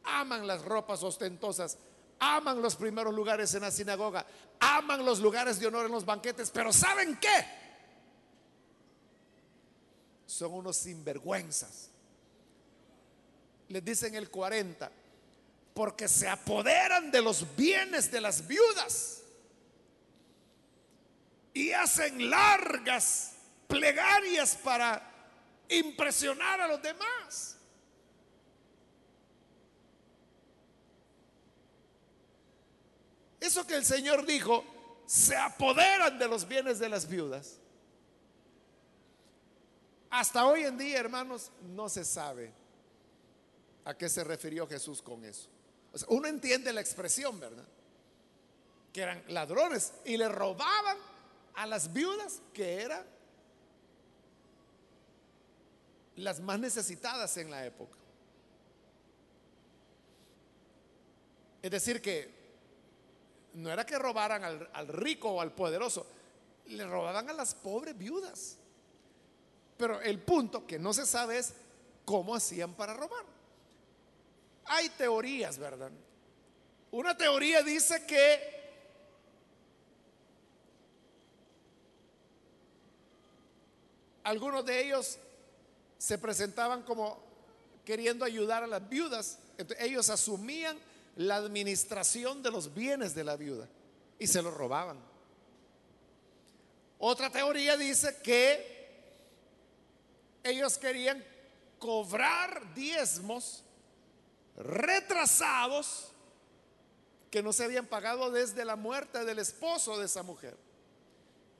aman 0.02 0.48
las 0.48 0.64
ropas 0.64 1.04
ostentosas, 1.04 1.78
aman 2.18 2.60
los 2.60 2.74
primeros 2.74 3.14
lugares 3.14 3.54
en 3.54 3.62
la 3.62 3.70
sinagoga, 3.70 4.26
aman 4.58 5.04
los 5.04 5.20
lugares 5.20 5.60
de 5.60 5.68
honor 5.68 5.86
en 5.86 5.92
los 5.92 6.04
banquetes, 6.04 6.50
pero 6.50 6.72
¿saben 6.72 7.20
qué? 7.20 7.46
Son 10.26 10.52
unos 10.52 10.76
sinvergüenzas. 10.76 11.88
Les 13.68 13.84
dicen 13.84 14.16
el 14.16 14.28
40, 14.28 14.90
porque 15.72 16.08
se 16.08 16.28
apoderan 16.28 17.12
de 17.12 17.22
los 17.22 17.46
bienes 17.54 18.10
de 18.10 18.20
las 18.20 18.44
viudas 18.44 19.19
y 21.52 21.72
hacen 21.72 22.30
largas 22.30 23.34
plegarias 23.66 24.56
para 24.56 25.02
impresionar 25.68 26.60
a 26.60 26.68
los 26.68 26.82
demás. 26.82 27.56
Eso 33.40 33.66
que 33.66 33.74
el 33.74 33.84
Señor 33.84 34.26
dijo, 34.26 34.64
se 35.06 35.36
apoderan 35.36 36.18
de 36.18 36.28
los 36.28 36.46
bienes 36.46 36.78
de 36.78 36.88
las 36.88 37.08
viudas. 37.08 37.58
Hasta 40.10 40.44
hoy 40.46 40.64
en 40.64 40.76
día, 40.76 40.98
hermanos, 40.98 41.50
no 41.62 41.88
se 41.88 42.04
sabe 42.04 42.52
a 43.84 43.96
qué 43.96 44.08
se 44.08 44.24
refirió 44.24 44.66
Jesús 44.66 45.00
con 45.00 45.24
eso. 45.24 45.48
uno 46.08 46.28
entiende 46.28 46.72
la 46.72 46.80
expresión, 46.80 47.40
¿verdad? 47.40 47.64
Que 48.92 49.02
eran 49.02 49.24
ladrones 49.28 49.92
y 50.04 50.16
le 50.16 50.28
robaban 50.28 50.98
a 51.54 51.66
las 51.66 51.92
viudas 51.92 52.40
que 52.52 52.82
eran 52.82 53.04
las 56.16 56.40
más 56.40 56.58
necesitadas 56.58 57.36
en 57.36 57.50
la 57.50 57.64
época. 57.64 57.96
Es 61.62 61.70
decir, 61.70 62.00
que 62.00 62.30
no 63.54 63.70
era 63.70 63.84
que 63.84 63.98
robaran 63.98 64.44
al, 64.44 64.88
rico 64.88 65.30
o 65.30 65.40
al 65.40 65.52
poderoso, 65.52 66.06
le 66.66 66.86
robaban 66.86 67.28
a 67.28 67.32
las 67.32 67.54
pobres 67.54 67.96
viudas. 67.96 68.56
Pero 69.76 70.00
el 70.00 70.20
punto 70.20 70.66
que 70.66 70.78
no 70.78 70.92
se 70.92 71.06
sabe 71.06 71.38
es 71.38 71.54
cómo 72.04 72.34
hacían 72.34 72.74
para 72.74 72.94
robar. 72.94 73.24
Hay 74.66 74.88
teorías, 74.90 75.58
¿verdad? 75.58 75.90
Una 76.92 77.16
teoría 77.16 77.62
dice 77.62 78.06
que 78.06 78.59
Algunos 84.22 84.64
de 84.64 84.86
ellos 84.86 85.18
se 85.98 86.18
presentaban 86.18 86.82
como 86.82 87.22
queriendo 87.84 88.24
ayudar 88.24 88.62
a 88.62 88.66
las 88.66 88.88
viudas. 88.88 89.38
Ellos 89.78 90.10
asumían 90.10 90.78
la 91.16 91.36
administración 91.36 92.42
de 92.42 92.50
los 92.50 92.72
bienes 92.74 93.14
de 93.14 93.24
la 93.24 93.36
viuda 93.36 93.68
y 94.18 94.26
se 94.26 94.42
los 94.42 94.54
robaban. 94.54 94.98
Otra 96.98 97.30
teoría 97.30 97.76
dice 97.76 98.16
que 98.22 98.78
ellos 100.42 100.78
querían 100.78 101.24
cobrar 101.78 102.74
diezmos 102.74 103.64
retrasados 104.56 106.12
que 107.30 107.42
no 107.42 107.52
se 107.52 107.64
habían 107.64 107.86
pagado 107.86 108.30
desde 108.30 108.64
la 108.64 108.76
muerte 108.76 109.24
del 109.24 109.38
esposo 109.38 109.98
de 109.98 110.06
esa 110.06 110.22
mujer. 110.22 110.56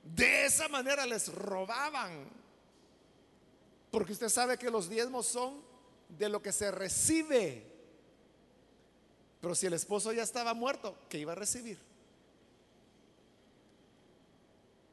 De 0.03 0.45
esa 0.45 0.67
manera 0.67 1.05
les 1.05 1.27
robaban 1.33 2.40
porque 3.91 4.13
usted 4.13 4.29
sabe 4.29 4.57
que 4.57 4.71
los 4.71 4.89
diezmos 4.89 5.27
son 5.27 5.61
de 6.07 6.29
lo 6.29 6.41
que 6.41 6.53
se 6.53 6.71
recibe. 6.71 7.63
Pero 9.41 9.53
si 9.53 9.65
el 9.65 9.73
esposo 9.73 10.13
ya 10.13 10.23
estaba 10.23 10.53
muerto, 10.53 10.97
¿qué 11.09 11.17
iba 11.17 11.33
a 11.33 11.35
recibir? 11.35 11.77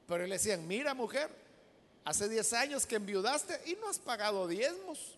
Pero 0.08 0.26
le 0.26 0.34
decían, 0.34 0.66
mira 0.66 0.94
mujer, 0.94 1.30
hace 2.04 2.28
10 2.28 2.52
años 2.54 2.86
que 2.86 2.96
enviudaste 2.96 3.60
y 3.66 3.74
no 3.76 3.88
has 3.88 3.98
pagado 3.98 4.48
diezmos. 4.48 5.16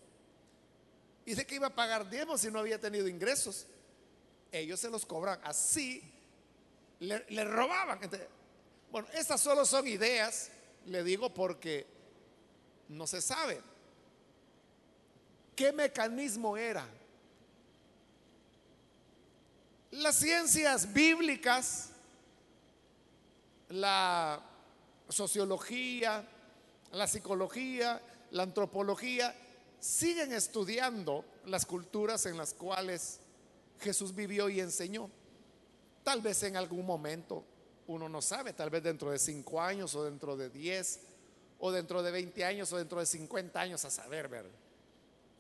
Y 1.25 1.35
de 1.35 1.47
que 1.47 1.55
iba 1.55 1.69
a 1.69 1.75
pagar 1.75 2.11
diezmos 2.11 2.41
si 2.41 2.51
no 2.51 2.59
había 2.59 2.81
tenido 2.81 3.07
ingresos. 3.07 3.67
Ellos 4.53 4.81
se 4.81 4.91
los 4.91 5.07
cobran 5.07 5.41
así, 5.45 6.03
le, 6.99 7.45
robaban. 7.45 8.01
bueno, 8.91 9.07
estas 9.15 9.41
solo 9.41 9.65
son 9.65 9.87
ideas, 9.87 10.51
le 10.87 11.05
digo 11.05 11.33
porque 11.33 11.87
no 12.89 13.07
se 13.07 13.23
sabe. 13.23 13.70
¿Qué 15.61 15.75
mecanismo 15.75 16.57
era? 16.57 16.89
Las 19.91 20.17
ciencias 20.17 20.91
bíblicas, 20.91 21.91
la 23.69 24.41
sociología, 25.11 26.27
la 26.93 27.07
psicología, 27.07 28.01
la 28.31 28.45
antropología, 28.45 29.37
siguen 29.79 30.33
estudiando 30.33 31.27
las 31.45 31.67
culturas 31.67 32.25
en 32.25 32.39
las 32.39 32.55
cuales 32.55 33.21
Jesús 33.81 34.15
vivió 34.15 34.49
y 34.49 34.61
enseñó. 34.61 35.11
Tal 36.03 36.23
vez 36.23 36.43
en 36.43 36.57
algún 36.57 36.87
momento, 36.87 37.45
uno 37.87 38.09
no 38.09 38.23
sabe, 38.23 38.55
tal 38.55 38.71
vez 38.71 38.83
dentro 38.83 39.11
de 39.11 39.19
cinco 39.19 39.61
años 39.61 39.95
o 39.95 40.05
dentro 40.05 40.39
de 40.39 40.49
diez 40.49 41.01
o 41.59 41.71
dentro 41.71 42.03
de 42.03 42.13
20 42.13 42.47
años 42.47 42.73
o 42.73 42.79
dentro 42.79 42.99
de 42.99 43.05
50 43.05 43.61
años 43.61 43.85
a 43.85 43.91
saber, 43.91 44.27
¿verdad? 44.29 44.70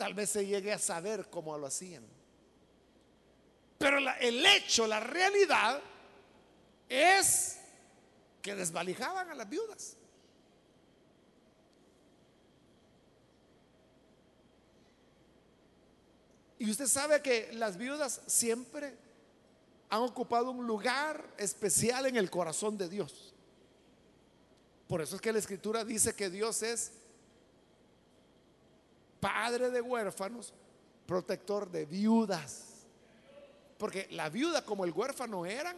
Tal 0.01 0.15
vez 0.15 0.31
se 0.31 0.47
llegue 0.47 0.73
a 0.73 0.79
saber 0.79 1.29
cómo 1.29 1.59
lo 1.59 1.67
hacían. 1.67 2.03
Pero 3.77 3.99
el 3.99 4.47
hecho, 4.47 4.87
la 4.87 4.99
realidad 4.99 5.79
es 6.89 7.59
que 8.41 8.55
desvalijaban 8.55 9.29
a 9.29 9.35
las 9.35 9.47
viudas. 9.47 9.99
Y 16.59 16.71
usted 16.71 16.87
sabe 16.87 17.21
que 17.21 17.53
las 17.53 17.77
viudas 17.77 18.23
siempre 18.27 18.97
han 19.91 20.01
ocupado 20.01 20.51
un 20.51 20.67
lugar 20.67 21.35
especial 21.37 22.07
en 22.07 22.17
el 22.17 22.31
corazón 22.31 22.79
de 22.79 22.89
Dios. 22.89 23.35
Por 24.89 25.03
eso 25.03 25.17
es 25.17 25.21
que 25.21 25.35
la 25.35 25.41
escritura 25.41 25.85
dice 25.85 26.15
que 26.15 26.31
Dios 26.31 26.63
es 26.63 26.93
padre 29.21 29.71
de 29.71 29.81
huérfanos, 29.81 30.53
protector 31.07 31.71
de 31.71 31.85
viudas. 31.85 32.64
Porque 33.79 34.09
la 34.11 34.29
viuda 34.29 34.64
como 34.64 34.85
el 34.85 34.93
huérfano 34.93 35.47
eran 35.47 35.77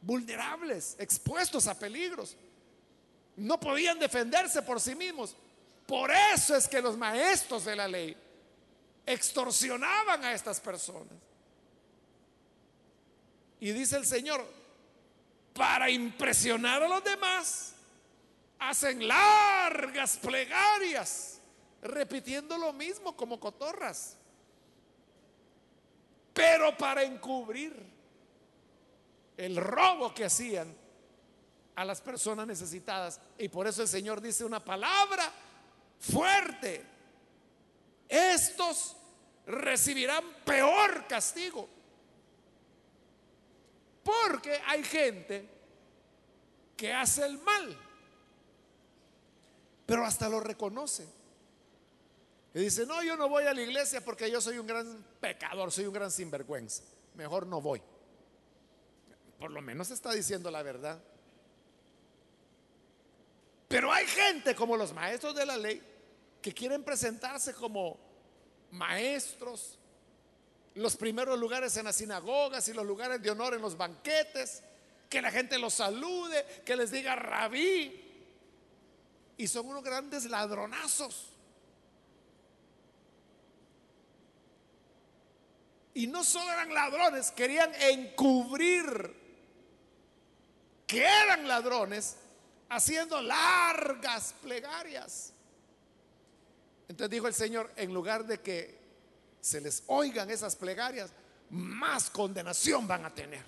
vulnerables, 0.00 0.96
expuestos 0.98 1.66
a 1.66 1.78
peligros. 1.78 2.36
No 3.36 3.58
podían 3.58 3.98
defenderse 3.98 4.62
por 4.62 4.80
sí 4.80 4.94
mismos. 4.94 5.34
Por 5.86 6.10
eso 6.10 6.56
es 6.56 6.68
que 6.68 6.80
los 6.80 6.96
maestros 6.96 7.64
de 7.64 7.76
la 7.76 7.88
ley 7.88 8.16
extorsionaban 9.06 10.24
a 10.24 10.32
estas 10.32 10.60
personas. 10.60 11.12
Y 13.60 13.72
dice 13.72 13.96
el 13.96 14.06
Señor, 14.06 14.46
para 15.54 15.88
impresionar 15.90 16.82
a 16.82 16.88
los 16.88 17.02
demás, 17.02 17.74
hacen 18.58 19.06
largas 19.06 20.16
plegarias, 20.18 21.33
repitiendo 21.84 22.56
lo 22.56 22.72
mismo 22.72 23.14
como 23.14 23.38
cotorras. 23.38 24.16
Pero 26.32 26.76
para 26.76 27.04
encubrir 27.04 27.74
el 29.36 29.56
robo 29.56 30.12
que 30.12 30.24
hacían 30.24 30.74
a 31.76 31.84
las 31.84 32.00
personas 32.00 32.46
necesitadas. 32.46 33.20
Y 33.38 33.48
por 33.48 33.66
eso 33.66 33.82
el 33.82 33.88
Señor 33.88 34.20
dice 34.20 34.44
una 34.44 34.64
palabra 34.64 35.30
fuerte. 36.00 36.84
Estos 38.08 38.96
recibirán 39.46 40.24
peor 40.44 41.06
castigo. 41.06 41.68
Porque 44.02 44.60
hay 44.66 44.82
gente 44.82 45.48
que 46.76 46.92
hace 46.92 47.24
el 47.24 47.38
mal, 47.38 47.78
pero 49.86 50.04
hasta 50.04 50.28
lo 50.28 50.40
reconoce. 50.40 51.23
Y 52.54 52.60
dice, 52.60 52.86
no, 52.86 53.02
yo 53.02 53.16
no 53.16 53.28
voy 53.28 53.44
a 53.44 53.52
la 53.52 53.60
iglesia 53.60 54.00
porque 54.00 54.30
yo 54.30 54.40
soy 54.40 54.58
un 54.58 54.66
gran 54.66 55.04
pecador, 55.20 55.72
soy 55.72 55.86
un 55.86 55.92
gran 55.92 56.12
sinvergüenza. 56.12 56.84
Mejor 57.14 57.48
no 57.48 57.60
voy. 57.60 57.82
Por 59.40 59.50
lo 59.50 59.60
menos 59.60 59.90
está 59.90 60.12
diciendo 60.12 60.52
la 60.52 60.62
verdad. 60.62 61.02
Pero 63.66 63.92
hay 63.92 64.06
gente 64.06 64.54
como 64.54 64.76
los 64.76 64.92
maestros 64.92 65.34
de 65.34 65.44
la 65.44 65.56
ley 65.56 65.82
que 66.40 66.54
quieren 66.54 66.84
presentarse 66.84 67.54
como 67.54 67.98
maestros, 68.70 69.76
los 70.74 70.96
primeros 70.96 71.36
lugares 71.36 71.76
en 71.76 71.86
las 71.86 71.96
sinagogas 71.96 72.68
y 72.68 72.72
los 72.72 72.86
lugares 72.86 73.20
de 73.20 73.30
honor 73.30 73.54
en 73.54 73.62
los 73.62 73.76
banquetes, 73.76 74.62
que 75.10 75.20
la 75.20 75.32
gente 75.32 75.58
los 75.58 75.74
salude, 75.74 76.62
que 76.64 76.76
les 76.76 76.92
diga 76.92 77.16
rabí. 77.16 78.00
Y 79.38 79.48
son 79.48 79.66
unos 79.66 79.82
grandes 79.82 80.26
ladronazos. 80.26 81.33
Y 85.94 86.08
no 86.08 86.24
solo 86.24 86.50
eran 86.52 86.74
ladrones, 86.74 87.30
querían 87.30 87.72
encubrir 87.74 89.22
que 90.86 91.04
eran 91.04 91.46
ladrones 91.46 92.16
haciendo 92.68 93.22
largas 93.22 94.34
plegarias. 94.42 95.32
Entonces 96.88 97.10
dijo 97.10 97.28
el 97.28 97.34
Señor, 97.34 97.72
en 97.76 97.94
lugar 97.94 98.26
de 98.26 98.40
que 98.40 98.78
se 99.40 99.60
les 99.60 99.84
oigan 99.86 100.30
esas 100.30 100.56
plegarias, 100.56 101.10
más 101.50 102.10
condenación 102.10 102.86
van 102.88 103.04
a 103.04 103.14
tener. 103.14 103.44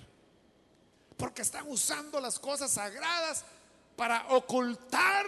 Porque 1.17 1.41
están 1.41 1.65
usando 1.67 2.19
las 2.21 2.39
cosas 2.39 2.71
sagradas 2.71 3.43
para 3.95 4.27
ocultar 4.29 5.25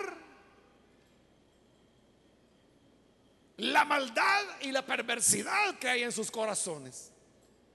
la 3.60 3.86
maldad 3.86 4.44
y 4.62 4.72
la 4.72 4.86
perversidad 4.86 5.78
que 5.80 5.90
hay 5.90 6.04
en 6.04 6.12
sus 6.12 6.32
corazones. 6.32 7.12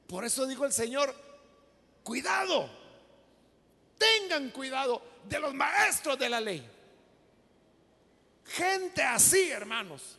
Por 0.07 0.25
eso 0.25 0.47
dijo 0.47 0.65
el 0.65 0.73
Señor, 0.73 1.15
cuidado, 2.03 2.69
tengan 3.99 4.51
cuidado 4.51 5.03
de 5.29 5.39
los 5.39 5.55
maestros 5.55 6.19
de 6.19 6.29
la 6.29 6.41
ley. 6.41 6.71
Gente 8.47 9.03
así, 9.03 9.51
hermanos, 9.51 10.19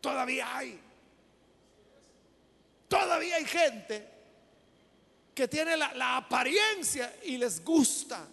todavía 0.00 0.56
hay. 0.56 0.80
Todavía 2.88 3.36
hay 3.36 3.44
gente 3.44 4.08
que 5.34 5.46
tiene 5.46 5.76
la, 5.76 6.16
apariencia 6.16 7.14
y 7.22 7.36
les 7.36 7.62
gusta 7.64 8.26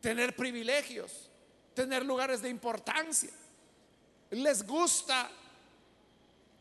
tener 0.00 0.34
privilegios, 0.34 1.29
tener 1.74 2.04
lugares 2.04 2.42
de 2.42 2.48
importancia. 2.48 3.30
Les 4.30 4.66
gusta 4.66 5.30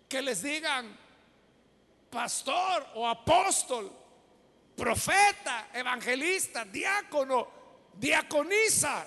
que 0.08 0.22
les 0.22 0.42
digan 0.42 0.98
pastor 2.10 2.88
o 2.96 3.08
apóstol, 3.08 3.92
profeta, 4.76 5.70
evangelista, 5.74 6.66
diácono, 6.66 7.48
diaconisa. 7.94 9.06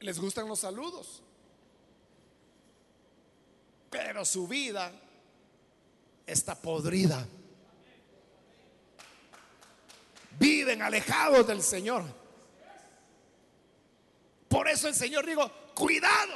Les 0.00 0.18
gustan 0.18 0.48
los 0.48 0.58
saludos. 0.58 1.22
Pero 3.88 4.24
su 4.24 4.48
vida 4.48 4.90
está 6.26 6.60
podrida. 6.60 7.24
Viven 10.38 10.82
alejados 10.82 11.46
del 11.46 11.62
Señor. 11.62 12.21
Por 14.52 14.68
eso 14.68 14.86
el 14.86 14.94
Señor 14.94 15.24
dijo, 15.24 15.50
cuidado, 15.74 16.34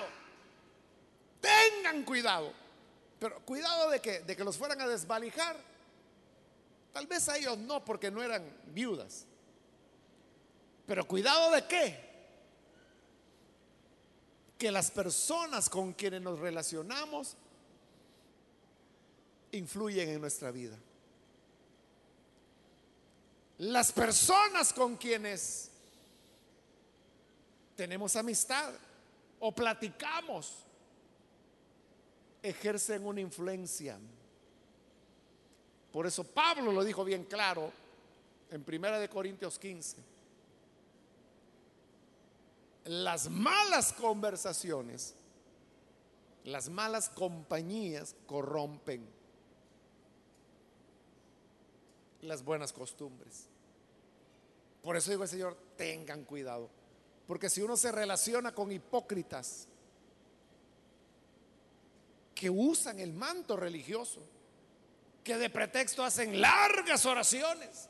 tengan 1.38 2.02
cuidado. 2.02 2.50
Pero 3.18 3.44
cuidado 3.44 3.90
de 3.90 4.00
que, 4.00 4.20
de 4.20 4.34
que 4.34 4.42
los 4.42 4.56
fueran 4.56 4.80
a 4.80 4.88
desvalijar. 4.88 5.54
Tal 6.94 7.06
vez 7.06 7.28
a 7.28 7.36
ellos 7.36 7.58
no, 7.58 7.84
porque 7.84 8.10
no 8.10 8.22
eran 8.22 8.42
viudas. 8.68 9.26
Pero 10.86 11.06
cuidado 11.06 11.50
de 11.50 11.66
qué? 11.66 12.06
Que 14.56 14.70
las 14.70 14.90
personas 14.90 15.68
con 15.68 15.92
quienes 15.92 16.22
nos 16.22 16.38
relacionamos 16.38 17.36
influyen 19.52 20.08
en 20.08 20.22
nuestra 20.22 20.50
vida. 20.50 20.78
Las 23.58 23.92
personas 23.92 24.72
con 24.72 24.96
quienes 24.96 25.70
tenemos 27.76 28.16
amistad 28.16 28.72
o 29.38 29.52
platicamos 29.52 30.64
ejercen 32.42 33.06
una 33.06 33.20
influencia. 33.20 33.98
Por 35.92 36.06
eso 36.06 36.24
Pablo 36.24 36.72
lo 36.72 36.82
dijo 36.84 37.04
bien 37.04 37.24
claro 37.24 37.70
en 38.50 38.62
Primera 38.64 38.98
de 38.98 39.08
Corintios 39.08 39.58
15. 39.58 39.96
Las 42.84 43.28
malas 43.28 43.92
conversaciones, 43.92 45.14
las 46.44 46.68
malas 46.68 47.08
compañías 47.08 48.14
corrompen 48.26 49.06
las 52.22 52.44
buenas 52.44 52.72
costumbres. 52.72 53.46
Por 54.82 54.96
eso 54.96 55.10
digo 55.10 55.24
el 55.24 55.28
Señor, 55.28 55.56
tengan 55.76 56.24
cuidado. 56.24 56.68
Porque 57.26 57.50
si 57.50 57.62
uno 57.62 57.76
se 57.76 57.90
relaciona 57.90 58.54
con 58.54 58.70
hipócritas, 58.70 59.66
que 62.34 62.50
usan 62.50 63.00
el 63.00 63.12
manto 63.12 63.56
religioso, 63.56 64.22
que 65.24 65.36
de 65.36 65.50
pretexto 65.50 66.04
hacen 66.04 66.40
largas 66.40 67.04
oraciones, 67.06 67.88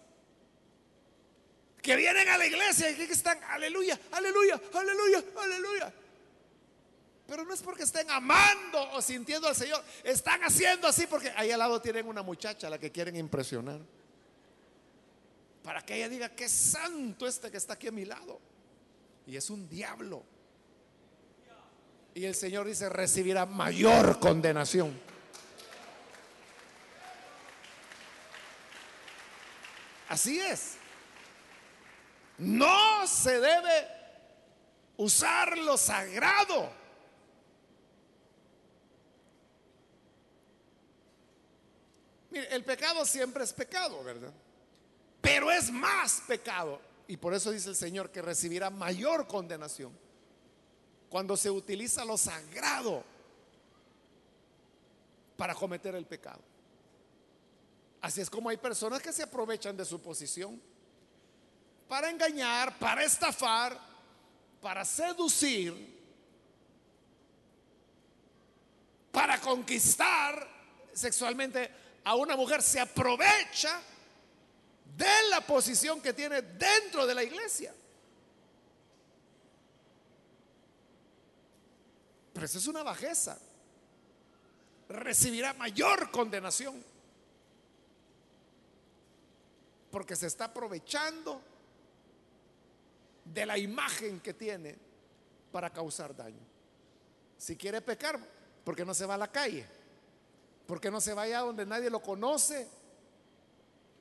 que 1.82 1.96
vienen 1.96 2.28
a 2.28 2.38
la 2.38 2.46
iglesia 2.46 2.90
y 2.90 2.94
que 2.94 3.12
están, 3.12 3.42
aleluya, 3.44 3.98
aleluya, 4.12 4.60
aleluya, 4.72 5.24
aleluya. 5.36 5.92
Pero 7.26 7.44
no 7.44 7.52
es 7.52 7.62
porque 7.62 7.82
estén 7.82 8.08
amando 8.10 8.92
o 8.92 9.02
sintiendo 9.02 9.48
al 9.48 9.56
Señor, 9.56 9.82
están 10.04 10.42
haciendo 10.44 10.86
así 10.86 11.06
porque 11.06 11.30
ahí 11.36 11.50
al 11.50 11.58
lado 11.58 11.82
tienen 11.82 12.06
una 12.06 12.22
muchacha 12.22 12.68
a 12.68 12.70
la 12.70 12.78
que 12.78 12.92
quieren 12.92 13.16
impresionar. 13.16 13.80
Para 15.62 15.84
que 15.84 15.96
ella 15.96 16.08
diga, 16.08 16.28
qué 16.28 16.48
santo 16.48 17.26
este 17.26 17.50
que 17.50 17.56
está 17.56 17.74
aquí 17.74 17.88
a 17.88 17.92
mi 17.92 18.04
lado. 18.04 18.40
Y 19.26 19.36
es 19.36 19.50
un 19.50 19.68
diablo. 19.68 20.24
Y 22.14 22.24
el 22.24 22.34
Señor 22.34 22.66
dice, 22.66 22.88
recibirá 22.88 23.44
mayor 23.44 24.18
condenación. 24.20 24.98
Así 30.08 30.40
es. 30.40 30.76
No 32.38 33.06
se 33.06 33.40
debe 33.40 33.88
usar 34.96 35.58
lo 35.58 35.76
sagrado. 35.76 36.70
Mire, 42.30 42.54
el 42.54 42.64
pecado 42.64 43.04
siempre 43.04 43.44
es 43.44 43.52
pecado, 43.52 44.02
¿verdad? 44.04 44.32
Pero 45.20 45.50
es 45.50 45.70
más 45.70 46.22
pecado. 46.26 46.80
Y 47.08 47.16
por 47.16 47.34
eso 47.34 47.50
dice 47.50 47.68
el 47.68 47.76
Señor 47.76 48.10
que 48.10 48.22
recibirá 48.22 48.70
mayor 48.70 49.26
condenación 49.26 49.92
cuando 51.08 51.36
se 51.36 51.50
utiliza 51.50 52.04
lo 52.04 52.16
sagrado 52.16 53.04
para 55.36 55.54
cometer 55.54 55.94
el 55.94 56.06
pecado. 56.06 56.40
Así 58.00 58.20
es 58.20 58.30
como 58.30 58.48
hay 58.48 58.56
personas 58.56 59.00
que 59.00 59.12
se 59.12 59.22
aprovechan 59.22 59.76
de 59.76 59.84
su 59.84 60.00
posición 60.00 60.60
para 61.88 62.10
engañar, 62.10 62.78
para 62.78 63.04
estafar, 63.04 63.78
para 64.60 64.84
seducir, 64.84 65.96
para 69.12 69.40
conquistar 69.40 70.48
sexualmente 70.92 71.70
a 72.04 72.14
una 72.14 72.36
mujer, 72.36 72.62
se 72.62 72.80
aprovecha 72.80 73.80
de 74.96 75.28
la 75.30 75.40
posición 75.40 76.00
que 76.00 76.12
tiene 76.12 76.42
dentro 76.42 77.06
de 77.06 77.14
la 77.14 77.22
iglesia. 77.22 77.74
Pero 82.32 82.46
eso 82.46 82.58
es 82.58 82.66
una 82.66 82.82
bajeza. 82.82 83.38
Recibirá 84.88 85.52
mayor 85.54 86.10
condenación. 86.10 86.82
Porque 89.90 90.16
se 90.16 90.26
está 90.26 90.46
aprovechando 90.46 91.40
de 93.24 93.46
la 93.46 93.58
imagen 93.58 94.20
que 94.20 94.34
tiene 94.34 94.76
para 95.50 95.70
causar 95.70 96.14
daño. 96.14 96.42
Si 97.38 97.56
quiere 97.56 97.80
pecar, 97.80 98.18
¿por 98.64 98.76
qué 98.76 98.84
no 98.84 98.94
se 98.94 99.06
va 99.06 99.14
a 99.14 99.18
la 99.18 99.32
calle? 99.32 99.66
¿Por 100.66 100.80
qué 100.80 100.90
no 100.90 101.00
se 101.00 101.14
vaya 101.14 101.40
donde 101.40 101.64
nadie 101.64 101.90
lo 101.90 102.00
conoce? 102.00 102.68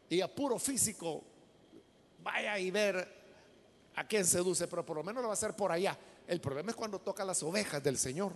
Y 0.10 0.22
a 0.22 0.34
puro 0.34 0.60
físico 0.60 1.24
vaya 2.20 2.58
y 2.60 2.72
ver 2.72 3.08
a 3.95 4.06
quién 4.06 4.26
seduce, 4.26 4.68
pero 4.68 4.86
por 4.86 4.97
lo 4.97 5.03
menos 5.03 5.22
lo 5.22 5.30
va 5.30 5.34
a 5.34 5.38
hacer 5.38 5.56
por 5.56 5.72
allá. 5.72 5.97
El 6.28 6.41
problema 6.41 6.72
es 6.72 6.76
cuando 6.76 6.99
toca 6.99 7.24
las 7.24 7.41
ovejas 7.43 7.82
del 7.84 7.97
Señor. 7.97 8.34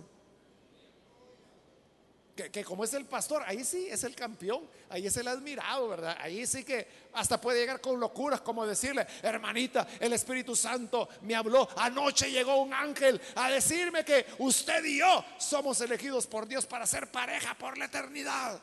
Que, 2.50 2.64
como 2.64 2.84
es 2.84 2.94
el 2.94 3.04
pastor, 3.04 3.42
ahí 3.44 3.64
sí 3.64 3.88
es 3.90 4.02
el 4.04 4.14
campeón, 4.14 4.66
ahí 4.88 5.06
es 5.06 5.16
el 5.18 5.28
admirado, 5.28 5.88
¿verdad? 5.88 6.16
Ahí 6.20 6.46
sí 6.46 6.64
que 6.64 6.88
hasta 7.12 7.38
puede 7.38 7.60
llegar 7.60 7.82
con 7.82 8.00
locuras 8.00 8.40
como 8.40 8.64
decirle, 8.64 9.06
hermanita, 9.22 9.86
el 9.98 10.14
Espíritu 10.14 10.56
Santo 10.56 11.06
me 11.22 11.34
habló, 11.34 11.68
anoche 11.76 12.30
llegó 12.30 12.62
un 12.62 12.72
ángel 12.72 13.20
a 13.34 13.50
decirme 13.50 14.06
que 14.06 14.24
usted 14.38 14.82
y 14.84 15.00
yo 15.00 15.22
somos 15.36 15.82
elegidos 15.82 16.26
por 16.26 16.46
Dios 16.46 16.64
para 16.64 16.86
ser 16.86 17.10
pareja 17.10 17.54
por 17.58 17.76
la 17.76 17.86
eternidad. 17.86 18.58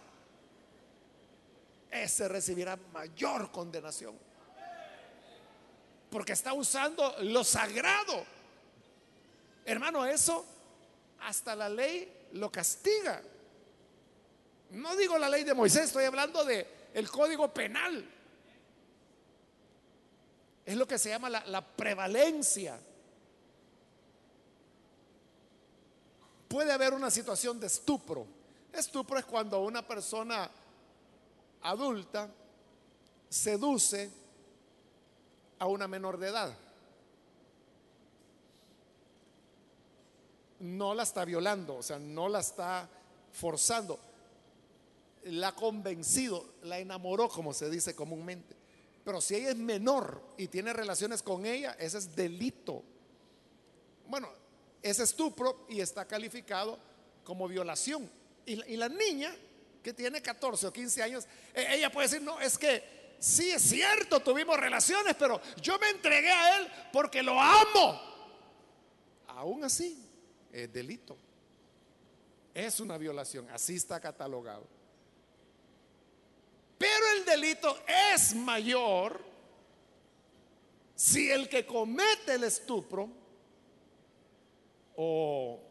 Ese 1.91 2.27
recibirá 2.27 2.77
mayor 2.93 3.51
condenación. 3.51 4.15
Porque 6.09 6.33
está 6.33 6.53
usando 6.53 7.15
lo 7.21 7.43
sagrado. 7.43 8.25
Hermano, 9.65 10.05
eso 10.05 10.45
hasta 11.21 11.55
la 11.55 11.69
ley 11.69 12.27
lo 12.33 12.51
castiga. 12.51 13.21
No 14.71 14.95
digo 14.95 15.17
la 15.17 15.29
ley 15.29 15.43
de 15.43 15.53
Moisés, 15.53 15.85
estoy 15.85 16.05
hablando 16.05 16.43
de 16.43 16.89
el 16.93 17.09
código 17.09 17.53
penal. 17.53 18.05
Es 20.65 20.75
lo 20.75 20.88
que 20.88 20.97
se 20.97 21.09
llama 21.09 21.29
la, 21.29 21.45
la 21.45 21.65
prevalencia. 21.65 22.77
Puede 26.47 26.71
haber 26.71 26.93
una 26.93 27.09
situación 27.09 27.59
de 27.59 27.67
estupro. 27.67 28.25
Estupro 28.73 29.17
es 29.17 29.25
cuando 29.25 29.61
una 29.61 29.85
persona 29.85 30.49
adulta 31.62 32.30
seduce 33.30 34.10
a 35.60 35.68
una 35.68 35.88
menor 35.88 36.18
de 36.18 36.28
edad. 36.28 36.58
No 40.60 40.95
la 40.95 41.03
está 41.03 41.24
violando, 41.26 41.76
o 41.76 41.84
sea, 41.84 41.99
no 41.99 42.30
la 42.30 42.39
está 42.39 42.89
forzando 43.32 43.99
la 45.32 45.49
ha 45.49 45.55
convencido, 45.55 46.45
la 46.64 46.80
enamoró, 46.80 47.30
como 47.30 47.53
se 47.53 47.70
dice 47.70 47.95
comúnmente. 47.95 48.55
Pero 49.03 49.22
si 49.22 49.36
ella 49.36 49.51
es 49.51 49.58
menor 49.58 50.22
y 50.38 50.47
tiene 50.47 50.74
relaciones 50.74 51.22
con 51.24 51.45
ella, 51.45 51.76
ese 51.80 51.97
es 51.97 52.16
delito. 52.16 52.84
Bueno, 54.08 54.30
es 54.82 54.99
estupro 54.99 55.66
y 55.70 55.80
está 55.80 56.05
calificado 56.05 56.78
como 57.24 57.47
violación. 57.47 58.10
Y 58.45 58.78
la, 58.78 58.88
niña 58.88 59.36
que 59.88 59.93
tiene 59.93 60.21
14 60.21 60.67
o 60.67 60.73
15 60.73 61.01
años, 61.01 61.25
e, 61.53 61.75
ella 61.75 61.89
puede 61.89 62.09
decir, 62.09 62.21
no, 62.21 62.41
es 62.41 62.57
que 62.57 63.15
sí 63.19 63.51
es 63.51 63.61
cierto, 63.61 64.19
tuvimos 64.19 64.59
relaciones, 64.59 65.15
pero 65.17 65.39
yo 65.61 65.79
me 65.79 65.88
entregué 65.91 66.29
a 66.29 66.59
él 66.59 66.67
porque 66.91 67.23
lo 67.23 67.39
amo. 67.39 67.97
Aún 69.27 69.63
así, 69.63 69.97
es 70.51 70.73
delito. 70.73 71.15
Es 72.53 72.81
una 72.81 72.97
violación, 72.97 73.49
así 73.49 73.77
está 73.77 73.97
catalogado. 74.01 74.67
Pero 76.77 77.05
el 77.15 77.23
delito 77.23 77.79
es 78.13 78.35
mayor 78.35 79.23
si 80.95 81.31
el 81.31 81.47
que 81.47 81.65
comete 81.65 82.33
el 82.33 82.43
estupro 82.43 83.09
o 84.97 85.61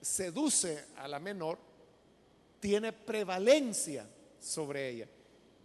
seduce 0.00 0.86
a 0.96 1.06
la 1.06 1.20
menor 1.20 1.70
tiene 2.62 2.92
prevalencia 2.92 4.06
sobre 4.38 4.88
ella. 4.88 5.08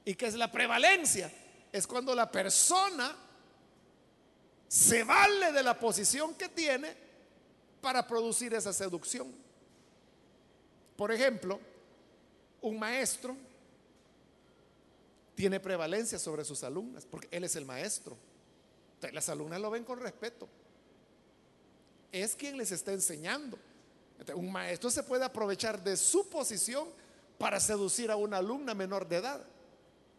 ¿Y 0.04 0.16
qué 0.16 0.26
es 0.26 0.34
la 0.34 0.52
prevalencia? 0.52 1.32
Es 1.72 1.86
cuando 1.86 2.16
la 2.16 2.32
persona 2.32 3.16
se 4.68 5.04
vale 5.04 5.52
de 5.52 5.62
la 5.62 5.80
posición 5.80 6.34
que 6.34 6.50
tiene 6.50 6.98
para 7.82 8.08
producir 8.08 8.52
esa 8.56 8.74
seducción. 8.74 9.32
Por 10.96 11.12
ejemplo, 11.12 11.60
un 12.62 12.80
maestro 12.80 13.38
tiene 15.36 15.60
prevalencia 15.60 16.18
sobre 16.18 16.44
sus 16.44 16.64
alumnas, 16.64 17.06
porque 17.06 17.28
él 17.30 17.44
es 17.44 17.56
el 17.56 17.66
maestro. 17.66 18.18
las 19.12 19.30
alumnas 19.30 19.62
lo 19.62 19.70
ven 19.70 19.84
con 19.84 20.00
respeto. 20.00 20.50
Es 22.12 22.36
quien 22.36 22.58
les 22.58 22.72
está 22.72 22.92
enseñando. 22.92 23.60
Un 24.36 24.52
maestro 24.52 24.90
se 24.90 25.04
puede 25.04 25.26
aprovechar 25.26 25.84
de 25.84 25.96
su 25.98 26.30
posición 26.30 26.88
para 27.38 27.60
seducir 27.60 28.12
a 28.12 28.16
una 28.16 28.38
alumna 28.38 28.74
menor 28.74 29.08
de 29.08 29.18
edad. 29.18 29.46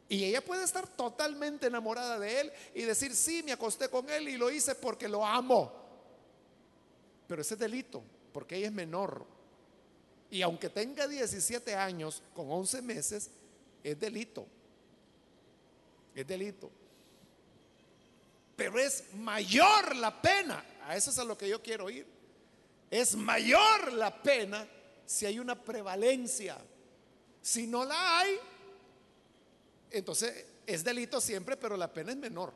Y 0.09 0.25
ella 0.25 0.43
puede 0.43 0.65
estar 0.65 0.87
totalmente 0.87 1.67
enamorada 1.67 2.19
de 2.19 2.41
él 2.41 2.53
y 2.75 2.83
decir, 2.83 3.15
sí, 3.15 3.43
me 3.43 3.53
acosté 3.53 3.89
con 3.89 4.09
él 4.09 4.29
y 4.29 4.37
lo 4.37 4.51
hice 4.51 4.75
porque 4.75 5.09
lo 5.09 5.25
amo. 5.25 5.73
Pero 7.27 7.43
ese 7.43 7.55
es 7.55 7.61
delito, 7.61 8.03
porque 8.33 8.57
ella 8.57 8.69
es 8.69 8.73
menor. 8.73 9.27
Y 10.31 10.41
aunque 10.43 10.71
tenga 10.71 11.07
17 11.07 11.75
años 11.75 12.23
con 12.35 12.51
11 12.51 12.81
meses, 12.83 13.31
es 13.83 14.01
delito 14.01 14.47
es 16.21 16.27
delito. 16.27 16.71
Pero 18.57 18.79
es 18.79 19.05
mayor 19.15 19.95
la 19.97 20.21
pena, 20.21 20.65
a 20.83 20.97
eso 20.97 21.11
es 21.11 21.19
a 21.19 21.25
lo 21.25 21.39
que 21.39 21.49
yo 21.49 21.63
quiero 21.63 21.89
ir. 21.89 22.07
Es 22.91 23.17
mayor 23.17 23.93
la 23.93 24.23
pena 24.23 24.67
si 25.05 25.27
hay 25.27 25.39
una 25.39 25.63
prevalencia. 25.63 26.59
Si 27.41 27.67
no 27.67 27.85
la 27.85 28.19
hay, 28.19 28.39
entonces 29.91 30.47
es 30.67 30.85
delito 30.85 31.21
siempre, 31.21 31.57
pero 31.57 31.77
la 31.77 31.93
pena 31.93 32.13
es 32.13 32.19
menor. 32.19 32.53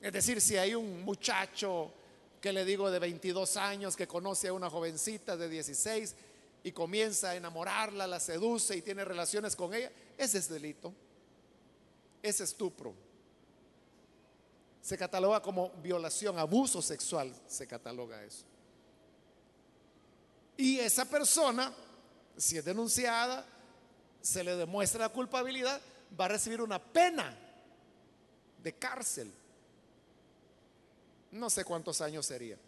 Es 0.00 0.12
decir, 0.12 0.40
si 0.40 0.56
hay 0.56 0.74
un 0.74 1.04
muchacho 1.04 1.92
que 2.40 2.52
le 2.52 2.64
digo 2.64 2.90
de 2.90 2.98
22 2.98 3.56
años 3.56 3.96
que 3.96 4.08
conoce 4.08 4.48
a 4.48 4.52
una 4.52 4.68
jovencita 4.68 5.36
de 5.36 5.48
16 5.48 6.14
y 6.64 6.72
comienza 6.72 7.30
a 7.30 7.36
enamorarla, 7.36 8.06
la 8.06 8.18
seduce 8.18 8.76
y 8.76 8.82
tiene 8.82 9.04
relaciones 9.04 9.54
con 9.54 9.74
ella, 9.74 9.92
ese 10.18 10.38
es 10.38 10.48
delito 10.48 10.92
es 12.22 12.40
estupro. 12.40 12.94
Se 14.82 14.98
cataloga 14.98 15.40
como 15.40 15.70
violación, 15.82 16.38
abuso 16.38 16.82
sexual, 16.82 17.32
se 17.46 17.66
cataloga 17.66 18.22
eso. 18.22 18.44
Y 20.56 20.78
esa 20.80 21.04
persona, 21.04 21.72
si 22.36 22.58
es 22.58 22.64
denunciada, 22.64 23.46
se 24.20 24.44
le 24.44 24.56
demuestra 24.56 25.00
la 25.00 25.08
culpabilidad, 25.08 25.80
va 26.18 26.26
a 26.26 26.28
recibir 26.28 26.60
una 26.60 26.78
pena 26.78 27.34
de 28.62 28.72
cárcel. 28.74 29.32
No 31.30 31.48
sé 31.48 31.64
cuántos 31.64 32.00
años 32.00 32.26
sería. 32.26 32.58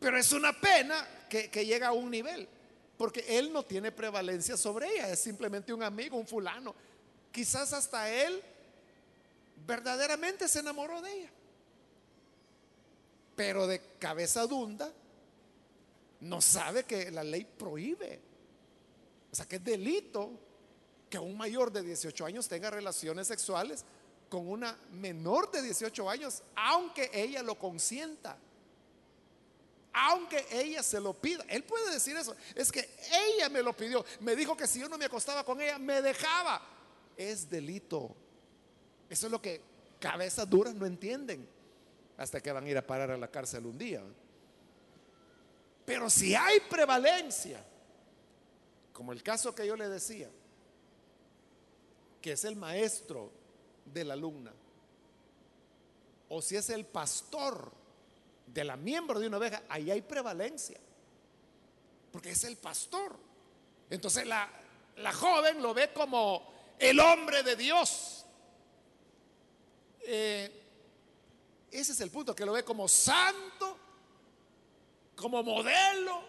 Pero 0.00 0.18
es 0.18 0.32
una 0.32 0.58
pena 0.58 1.06
que, 1.28 1.50
que, 1.50 1.64
llega 1.64 1.88
a 1.88 1.92
un 1.92 2.10
nivel, 2.10 2.48
porque 2.98 3.24
él 3.38 3.52
no 3.52 3.62
tiene 3.62 3.92
prevalencia 3.92 4.56
sobre 4.56 4.92
ella, 4.92 5.10
es 5.10 5.20
simplemente 5.20 5.72
un 5.72 5.82
amigo, 5.82 6.16
un 6.16 6.26
fulano, 6.26 6.74
Quizás 7.36 7.74
hasta 7.74 8.10
él 8.10 8.42
verdaderamente 9.66 10.48
se 10.48 10.60
enamoró 10.60 11.02
de 11.02 11.12
ella. 11.12 11.30
Pero 13.34 13.66
de 13.66 13.80
cabeza 13.98 14.46
dunda 14.46 14.92
no 16.20 16.40
sabe 16.40 16.84
que 16.84 17.10
la 17.10 17.22
ley 17.22 17.44
prohíbe. 17.44 18.20
O 19.30 19.34
sea, 19.34 19.46
que 19.46 19.56
es 19.56 19.64
delito 19.64 20.30
que 21.10 21.18
un 21.18 21.36
mayor 21.36 21.70
de 21.70 21.82
18 21.82 22.24
años 22.24 22.48
tenga 22.48 22.70
relaciones 22.70 23.26
sexuales 23.26 23.84
con 24.28 24.48
una 24.48 24.76
menor 24.92 25.50
de 25.50 25.62
18 25.62 26.10
años, 26.10 26.42
aunque 26.54 27.10
ella 27.12 27.42
lo 27.42 27.58
consienta. 27.58 28.38
Aunque 29.92 30.46
ella 30.50 30.82
se 30.82 31.00
lo 31.00 31.14
pida. 31.14 31.44
Él 31.48 31.64
puede 31.64 31.90
decir 31.90 32.16
eso. 32.16 32.36
Es 32.54 32.70
que 32.70 32.88
ella 33.10 33.48
me 33.48 33.62
lo 33.62 33.74
pidió. 33.74 34.04
Me 34.20 34.36
dijo 34.36 34.56
que 34.56 34.66
si 34.66 34.80
yo 34.80 34.88
no 34.88 34.98
me 34.98 35.06
acostaba 35.06 35.42
con 35.44 35.60
ella, 35.60 35.78
me 35.78 36.02
dejaba 36.02 36.60
es 37.16 37.48
delito. 37.48 38.14
Eso 39.08 39.26
es 39.26 39.32
lo 39.32 39.40
que 39.40 39.60
cabezas 40.00 40.48
duras 40.48 40.74
no 40.74 40.86
entienden. 40.86 41.48
hasta 42.18 42.40
que 42.40 42.50
van 42.50 42.64
a 42.64 42.70
ir 42.70 42.78
a 42.78 42.86
parar 42.86 43.10
a 43.10 43.16
la 43.16 43.28
cárcel 43.28 43.66
un 43.66 43.76
día. 43.76 44.02
Pero 45.84 46.08
si 46.08 46.34
hay 46.34 46.60
prevalencia, 46.60 47.62
como 48.92 49.12
el 49.12 49.22
caso 49.22 49.54
que 49.54 49.66
yo 49.66 49.76
le 49.76 49.88
decía, 49.88 50.30
que 52.22 52.32
es 52.32 52.44
el 52.44 52.56
maestro 52.56 53.30
de 53.84 54.04
la 54.04 54.14
alumna, 54.14 54.52
o 56.28 56.42
si 56.42 56.56
es 56.56 56.70
el 56.70 56.86
pastor 56.86 57.70
de 58.46 58.64
la 58.64 58.76
miembro 58.76 59.20
de 59.20 59.28
una 59.28 59.36
oveja, 59.36 59.62
ahí 59.68 59.90
hay 59.90 60.00
prevalencia, 60.02 60.80
porque 62.10 62.30
es 62.30 62.44
el 62.44 62.56
pastor. 62.56 63.16
Entonces 63.90 64.26
la, 64.26 64.48
la 64.96 65.12
joven 65.12 65.62
lo 65.62 65.72
ve 65.72 65.92
como 65.92 66.52
el 66.78 66.98
hombre 66.98 67.44
de 67.44 67.54
Dios. 67.54 68.25
Eh, 70.08 70.50
ese 71.70 71.92
es 71.92 72.00
el 72.00 72.10
punto, 72.10 72.34
que 72.34 72.46
lo 72.46 72.52
ve 72.52 72.64
como 72.64 72.86
santo, 72.86 73.76
como 75.16 75.42
modelo. 75.42 76.22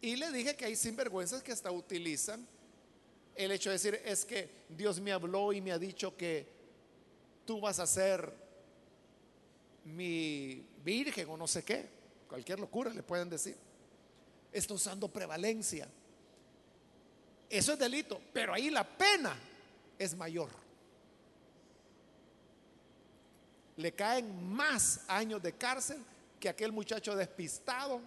Y 0.00 0.14
le 0.14 0.30
dije 0.30 0.54
que 0.54 0.66
hay 0.66 0.76
sinvergüenzas 0.76 1.42
que 1.42 1.50
hasta 1.50 1.70
utilizan 1.72 2.46
el 3.34 3.50
hecho 3.50 3.70
de 3.70 3.74
decir, 3.74 4.00
es 4.04 4.24
que 4.24 4.48
Dios 4.68 5.00
me 5.00 5.12
habló 5.12 5.52
y 5.52 5.60
me 5.60 5.72
ha 5.72 5.78
dicho 5.78 6.16
que 6.16 6.46
tú 7.44 7.60
vas 7.60 7.80
a 7.80 7.86
ser 7.86 8.32
mi 9.84 10.64
virgen 10.84 11.28
o 11.28 11.36
no 11.36 11.48
sé 11.48 11.64
qué. 11.64 11.88
Cualquier 12.28 12.60
locura 12.60 12.90
le 12.90 13.02
pueden 13.02 13.28
decir. 13.28 13.56
Está 14.52 14.74
usando 14.74 15.08
prevalencia. 15.08 15.88
Eso 17.50 17.72
es 17.72 17.78
delito, 17.78 18.20
pero 18.32 18.54
ahí 18.54 18.70
la 18.70 18.84
pena 18.84 19.36
es 19.98 20.14
mayor. 20.14 20.65
Le 23.76 23.92
caen 23.92 24.52
más 24.52 25.00
años 25.08 25.42
de 25.42 25.52
cárcel 25.52 25.98
que 26.40 26.48
aquel 26.48 26.72
muchacho 26.72 27.14
despistado 27.14 28.00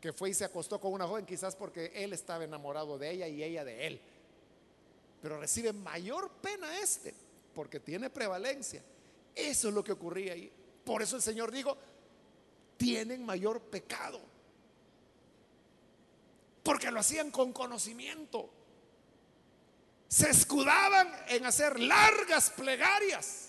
que 0.00 0.12
fue 0.12 0.30
y 0.30 0.34
se 0.34 0.44
acostó 0.44 0.80
con 0.80 0.92
una 0.92 1.06
joven, 1.06 1.26
quizás 1.26 1.56
porque 1.56 1.90
él 1.94 2.12
estaba 2.12 2.44
enamorado 2.44 2.98
de 2.98 3.10
ella 3.10 3.28
y 3.28 3.42
ella 3.42 3.64
de 3.64 3.86
él. 3.86 4.00
Pero 5.20 5.40
recibe 5.40 5.72
mayor 5.72 6.30
pena 6.30 6.78
este, 6.78 7.14
porque 7.54 7.80
tiene 7.80 8.10
prevalencia. 8.10 8.82
Eso 9.34 9.68
es 9.68 9.74
lo 9.74 9.82
que 9.82 9.92
ocurría 9.92 10.34
ahí. 10.34 10.52
Por 10.84 11.02
eso 11.02 11.16
el 11.16 11.22
Señor 11.22 11.50
dijo, 11.50 11.76
tienen 12.76 13.24
mayor 13.24 13.60
pecado. 13.60 14.20
Porque 16.62 16.90
lo 16.90 17.00
hacían 17.00 17.30
con 17.30 17.52
conocimiento. 17.52 18.50
Se 20.08 20.30
escudaban 20.30 21.12
en 21.28 21.44
hacer 21.46 21.80
largas 21.80 22.50
plegarias. 22.50 23.45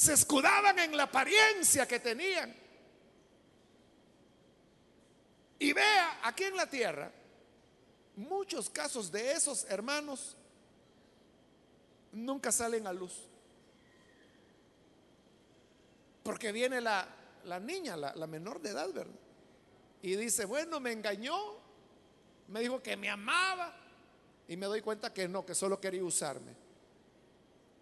Se 0.00 0.14
escudaban 0.14 0.78
en 0.78 0.96
la 0.96 1.02
apariencia 1.02 1.86
que 1.86 2.00
tenían. 2.00 2.56
Y 5.58 5.74
vea, 5.74 6.20
aquí 6.22 6.44
en 6.44 6.56
la 6.56 6.66
tierra, 6.66 7.12
muchos 8.16 8.70
casos 8.70 9.12
de 9.12 9.32
esos 9.32 9.64
hermanos 9.64 10.38
nunca 12.12 12.50
salen 12.50 12.86
a 12.86 12.94
luz. 12.94 13.12
Porque 16.22 16.50
viene 16.50 16.80
la, 16.80 17.06
niña, 17.60 17.94
la, 17.94 18.14
la 18.14 18.26
menor 18.26 18.58
de 18.62 18.70
edad, 18.70 18.90
¿verdad? 18.94 19.20
Y 20.00 20.16
dice, 20.16 20.46
bueno, 20.46 20.80
me 20.80 20.92
engañó, 20.92 21.36
me 22.48 22.60
dijo 22.60 22.82
que 22.82 22.96
me 22.96 23.10
amaba 23.10 23.76
y 24.48 24.56
me 24.56 24.64
doy 24.64 24.80
cuenta 24.80 25.12
que 25.12 25.28
no, 25.28 25.44
que 25.44 25.54
solo 25.54 25.78
quería 25.78 26.02
usarme. 26.02 26.54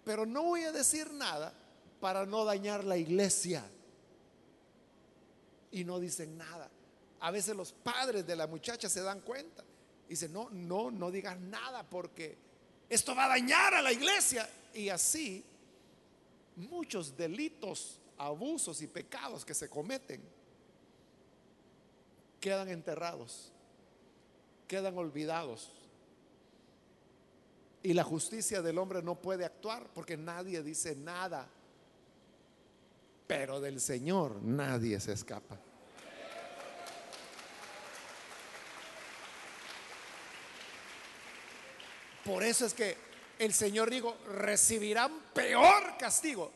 Pero 0.04 0.26
no 0.26 0.42
voy 0.42 0.64
a 0.64 0.72
decir 0.72 1.12
nada 1.12 1.54
para 2.00 2.26
no 2.26 2.44
dañar 2.44 2.84
la 2.84 2.96
iglesia. 2.96 3.64
Y 5.70 5.84
no 5.84 5.98
dicen 5.98 6.36
nada. 6.36 6.70
A 7.20 7.30
veces 7.30 7.54
los 7.56 7.72
padres 7.72 8.26
de 8.26 8.36
la 8.36 8.46
muchacha 8.46 8.88
se 8.88 9.02
dan 9.02 9.20
cuenta. 9.20 9.64
Y 10.06 10.10
dicen, 10.10 10.32
no, 10.32 10.48
no, 10.50 10.90
no 10.90 11.10
digas 11.10 11.38
nada 11.38 11.82
porque 11.82 12.38
esto 12.88 13.14
va 13.14 13.26
a 13.26 13.28
dañar 13.28 13.74
a 13.74 13.82
la 13.82 13.92
iglesia. 13.92 14.48
Y 14.72 14.88
así 14.88 15.44
muchos 16.56 17.16
delitos, 17.16 18.00
abusos 18.16 18.82
y 18.82 18.86
pecados 18.86 19.44
que 19.44 19.54
se 19.54 19.68
cometen 19.68 20.20
quedan 22.40 22.68
enterrados, 22.68 23.52
quedan 24.66 24.96
olvidados. 24.96 25.72
Y 27.82 27.94
la 27.94 28.04
justicia 28.04 28.60
del 28.62 28.78
hombre 28.78 29.02
no 29.02 29.20
puede 29.20 29.44
actuar 29.44 29.88
porque 29.94 30.16
nadie 30.16 30.62
dice 30.62 30.96
nada. 30.96 31.48
Pero 33.28 33.60
del 33.60 33.78
Señor 33.78 34.42
nadie 34.42 34.98
se 34.98 35.12
escapa. 35.12 35.60
Por 42.24 42.42
eso 42.42 42.64
es 42.64 42.72
que 42.72 42.96
el 43.38 43.52
Señor 43.52 43.90
dijo, 43.90 44.16
recibirán 44.28 45.12
peor 45.34 45.98
castigo. 45.98 46.50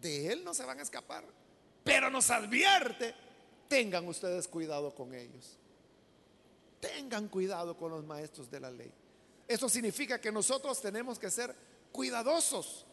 De 0.00 0.32
Él 0.32 0.42
no 0.44 0.54
se 0.54 0.64
van 0.64 0.78
a 0.78 0.82
escapar. 0.82 1.24
Pero 1.84 2.10
nos 2.10 2.30
advierte, 2.30 3.14
tengan 3.68 4.08
ustedes 4.08 4.48
cuidado 4.48 4.94
con 4.94 5.14
ellos. 5.14 5.58
Tengan 6.80 7.28
cuidado 7.28 7.76
con 7.76 7.90
los 7.90 8.02
maestros 8.04 8.50
de 8.50 8.60
la 8.60 8.70
ley. 8.70 8.92
Eso 9.46 9.68
significa 9.68 10.20
que 10.20 10.32
nosotros 10.32 10.80
tenemos 10.80 11.18
que 11.18 11.30
ser 11.30 11.54
cuidadosos 11.92 12.86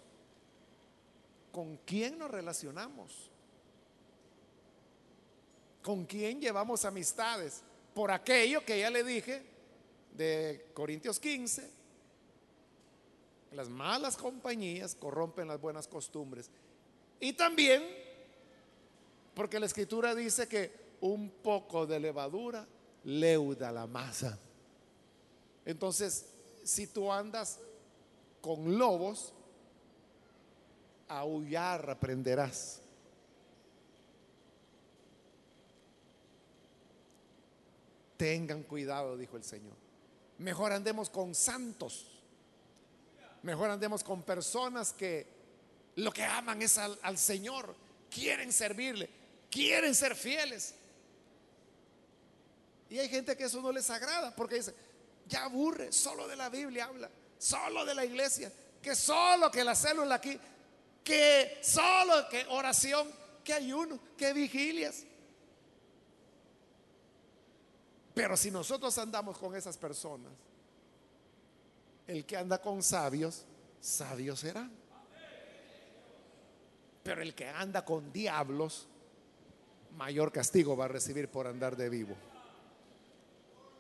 con 1.54 1.78
quién 1.86 2.18
nos 2.18 2.30
relacionamos, 2.30 3.30
con 5.82 6.04
quién 6.06 6.41
llevamos 6.41 6.84
amistades, 6.84 7.62
por 7.93 8.12
aquello 8.12 8.66
que 8.66 8.80
ya 8.80 8.89
le 8.89 9.04
dije, 9.04 9.43
de 10.18 10.72
Corintios 10.74 11.20
15, 11.20 11.70
las 13.51 13.70
malas 13.70 14.18
compañías 14.18 14.95
corrompen 14.95 15.47
las 15.47 15.62
buenas 15.62 15.88
costumbres. 15.88 16.49
Y 17.20 17.34
también 17.34 17.84
porque 19.36 19.60
la 19.60 19.68
escritura 19.68 20.16
dice 20.16 20.47
que 20.47 20.72
un 21.01 21.30
poco 21.30 21.86
de 21.86 21.99
levadura 21.99 22.68
leuda 23.04 23.72
la 23.72 23.88
masa. 23.88 24.39
Entonces, 25.66 26.26
si 26.64 26.88
tú 26.88 27.12
andas 27.12 27.60
con 28.41 28.78
lobos, 28.78 29.34
aullar 31.20 31.89
aprenderás. 31.89 32.82
Tengan 38.18 38.64
cuidado, 38.64 39.18
dijo 39.18 39.38
el 39.38 39.43
Señor. 39.43 39.76
Mejor 40.38 40.72
andemos 40.72 41.09
con 41.09 41.36
santos. 41.36 42.07
Mejor 43.41 43.70
andemos 43.70 44.03
con 44.03 44.24
personas 44.24 44.93
que 44.93 45.28
lo 45.95 46.11
que 46.11 46.24
aman 46.24 46.61
es 46.61 46.78
al, 46.78 46.97
al 47.03 47.18
Señor, 47.18 47.76
quieren 48.09 48.51
servirle, 48.51 49.09
quieren 49.49 49.93
ser 49.93 50.16
fieles. 50.16 50.76
Y 52.89 52.99
hay 52.99 53.09
gente 53.09 53.36
que 53.36 53.45
eso 53.45 53.61
no 53.61 53.72
les 53.72 53.89
agrada 53.89 54.36
porque 54.36 54.55
dice, 54.55 54.74
ya 55.28 55.45
aburre, 55.45 55.91
solo 55.91 56.28
de 56.28 56.36
la 56.36 56.49
Biblia 56.49 56.86
habla, 56.86 57.09
solo 57.38 57.86
de 57.86 57.95
la 57.95 58.05
iglesia, 58.05 58.51
que 58.82 58.95
solo 58.95 59.49
que 59.49 59.64
la 59.64 59.76
célula 59.76 60.16
aquí, 60.16 60.39
que 61.04 61.60
solo 61.62 62.28
que 62.30 62.45
oración, 62.49 63.10
que 63.43 63.54
ayuno, 63.54 63.99
que 64.18 64.34
vigilias. 64.34 65.06
Pero 68.14 68.38
si 68.38 68.51
nosotros 68.51 68.97
andamos 68.97 69.38
con 69.38 69.56
esas 69.56 69.78
personas, 69.78 70.32
el 72.08 72.26
que 72.26 72.38
anda 72.38 72.62
con 72.62 72.84
sabios, 72.84 73.45
sabio 73.80 74.36
será. 74.36 74.70
Pero 77.04 77.22
el 77.22 77.34
que 77.34 77.47
anda 77.49 77.84
con 77.84 78.14
diablos, 78.14 78.88
mayor 79.97 80.32
castigo 80.32 80.78
va 80.78 80.86
a 80.86 80.89
recibir 80.89 81.30
por 81.30 81.47
andar 81.47 81.76
de 81.76 81.89
vivo. 81.89 82.16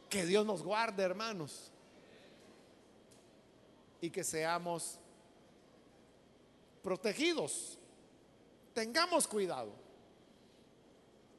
Que 0.09 0.25
Dios 0.25 0.45
nos 0.45 0.61
guarde, 0.61 1.03
hermanos. 1.03 1.71
Y 4.01 4.09
que 4.09 4.23
seamos 4.23 4.99
protegidos. 6.83 7.79
Tengamos 8.73 9.27
cuidado. 9.27 9.73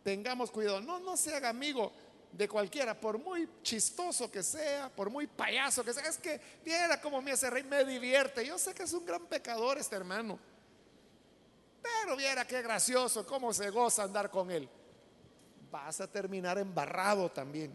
Tengamos 0.03 0.51
cuidado. 0.51 0.81
No, 0.81 0.99
no 0.99 1.17
se 1.17 1.35
haga 1.35 1.51
amigo 1.51 1.93
de 2.33 2.49
cualquiera, 2.49 2.99
por 2.99 3.17
muy 3.17 3.49
chistoso 3.63 4.29
que 4.29 4.43
sea, 4.43 4.89
por 4.89 5.09
muy 5.09 5.29
payaso 5.29 5.85
que 5.85 5.93
sea, 5.93 6.09
es 6.09 6.19
que 6.19 6.41
viera 6.65 7.01
cómo 7.01 7.23
me 7.23 7.31
hace 7.31 7.49
reír, 7.49 7.65
me 7.65 7.85
divierte. 7.85 8.45
Yo 8.45 8.59
sé 8.59 8.75
que 8.75 8.83
es 8.83 8.93
un 8.93 9.07
gran 9.07 9.25
pecador 9.27 9.79
este 9.79 9.95
hermano, 9.95 10.37
pero 11.81 12.17
viera 12.17 12.45
qué 12.45 12.61
gracioso, 12.61 13.25
cómo 13.25 13.53
se 13.53 13.71
goza 13.71 14.03
andar 14.03 14.31
con 14.31 14.51
él. 14.51 14.69
Vas 15.71 16.01
a 16.01 16.11
terminar 16.11 16.59
embarrado 16.59 17.31
también. 17.31 17.73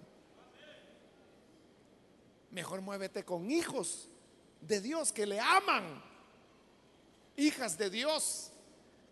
Mejor 2.52 2.82
muévete 2.82 3.24
con 3.24 3.50
hijos 3.50 4.10
de 4.60 4.82
Dios 4.82 5.14
que 5.14 5.26
le 5.26 5.40
aman 5.40 6.09
hijas 7.40 7.78
de 7.78 7.90
Dios, 7.90 8.52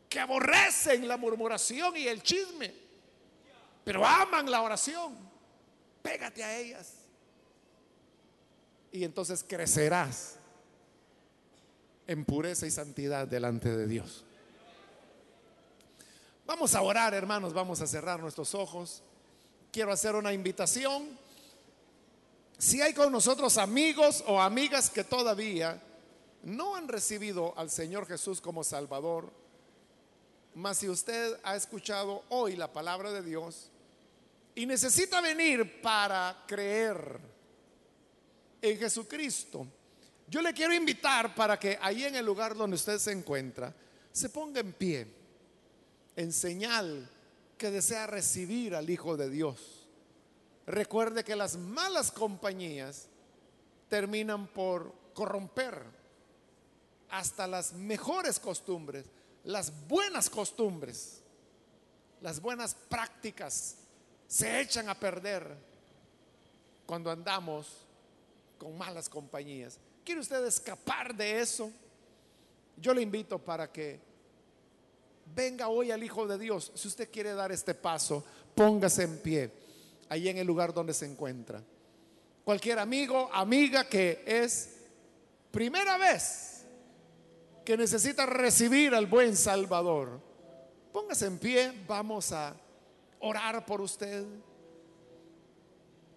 que 0.09 0.19
aborrecen 0.19 1.07
la 1.07 1.17
murmuración 1.17 1.95
y 1.97 2.07
el 2.07 2.21
chisme, 2.21 2.73
pero 3.83 4.05
aman 4.05 4.49
la 4.49 4.61
oración. 4.61 5.15
Pégate 6.01 6.43
a 6.43 6.57
ellas. 6.57 6.93
Y 8.91 9.03
entonces 9.03 9.43
crecerás 9.43 10.35
en 12.07 12.23
pureza 12.23 12.65
y 12.65 12.71
santidad 12.71 13.27
delante 13.27 13.75
de 13.75 13.87
Dios. 13.87 14.23
Vamos 16.45 16.73
a 16.75 16.81
orar, 16.81 17.13
hermanos, 17.13 17.53
vamos 17.53 17.81
a 17.81 17.87
cerrar 17.87 18.21
nuestros 18.21 18.55
ojos. 18.55 19.03
Quiero 19.71 19.91
hacer 19.91 20.15
una 20.15 20.31
invitación. 20.31 21.19
Si 22.57 22.81
hay 22.81 22.93
con 22.93 23.11
nosotros 23.11 23.57
amigos 23.57 24.23
o 24.25 24.41
amigas 24.41 24.89
que 24.89 25.03
todavía 25.03 25.81
no 26.43 26.75
han 26.75 26.87
recibido 26.87 27.53
al 27.57 27.69
Señor 27.69 28.07
Jesús 28.07 28.41
como 28.41 28.63
Salvador, 28.63 29.31
mas 30.55 30.77
si 30.77 30.89
usted 30.89 31.39
ha 31.43 31.55
escuchado 31.55 32.23
hoy 32.29 32.55
la 32.55 32.71
palabra 32.71 33.11
de 33.11 33.21
Dios 33.21 33.69
y 34.55 34.65
necesita 34.65 35.21
venir 35.21 35.81
para 35.81 36.43
creer 36.47 37.19
en 38.61 38.77
Jesucristo, 38.77 39.67
yo 40.27 40.41
le 40.41 40.53
quiero 40.53 40.73
invitar 40.73 41.35
para 41.35 41.59
que 41.59 41.77
ahí 41.81 42.03
en 42.03 42.15
el 42.15 42.25
lugar 42.25 42.55
donde 42.55 42.75
usted 42.75 42.97
se 42.97 43.11
encuentra, 43.11 43.73
se 44.11 44.29
ponga 44.29 44.59
en 44.59 44.73
pie, 44.73 45.07
en 46.15 46.33
señal 46.33 47.09
que 47.57 47.71
desea 47.71 48.07
recibir 48.07 48.75
al 48.75 48.89
Hijo 48.89 49.15
de 49.15 49.29
Dios. 49.29 49.87
Recuerde 50.65 51.23
que 51.23 51.35
las 51.35 51.55
malas 51.55 52.11
compañías 52.11 53.07
terminan 53.89 54.47
por 54.47 54.93
corromper 55.13 55.96
hasta 57.09 57.47
las 57.47 57.73
mejores 57.73 58.39
costumbres, 58.39 59.05
las 59.43 59.71
buenas 59.87 60.29
costumbres, 60.29 61.21
las 62.21 62.41
buenas 62.41 62.75
prácticas 62.75 63.75
se 64.27 64.59
echan 64.59 64.89
a 64.89 64.95
perder 64.95 65.55
cuando 66.85 67.09
andamos 67.09 67.67
con 68.57 68.77
malas 68.77 69.07
compañías. 69.07 69.79
¿Quiere 70.03 70.21
usted 70.21 70.45
escapar 70.45 71.15
de 71.15 71.39
eso? 71.39 71.71
Yo 72.77 72.93
le 72.93 73.01
invito 73.01 73.39
para 73.39 73.71
que 73.71 73.99
venga 75.33 75.67
hoy 75.67 75.91
al 75.91 76.03
Hijo 76.03 76.27
de 76.27 76.37
Dios. 76.37 76.71
Si 76.75 76.87
usted 76.87 77.09
quiere 77.09 77.33
dar 77.33 77.51
este 77.51 77.73
paso, 77.73 78.23
póngase 78.55 79.03
en 79.03 79.17
pie, 79.19 79.51
ahí 80.09 80.29
en 80.29 80.37
el 80.37 80.47
lugar 80.47 80.73
donde 80.73 80.93
se 80.93 81.05
encuentra. 81.05 81.61
Cualquier 82.43 82.79
amigo, 82.79 83.29
amiga 83.33 83.87
que 83.87 84.23
es 84.25 84.69
primera 85.51 85.97
vez 85.97 86.56
que 87.67 87.75
necesita 87.75 88.25
recibir 88.25 88.95
al 88.95 89.07
buen 89.07 89.35
Salvador, 89.35 90.21
póngase 90.93 91.25
en 91.25 91.37
pie, 91.37 91.83
vamos 91.85 92.31
a 92.31 92.55
orar 93.19 93.65
por 93.65 93.81
usted. 93.81 94.25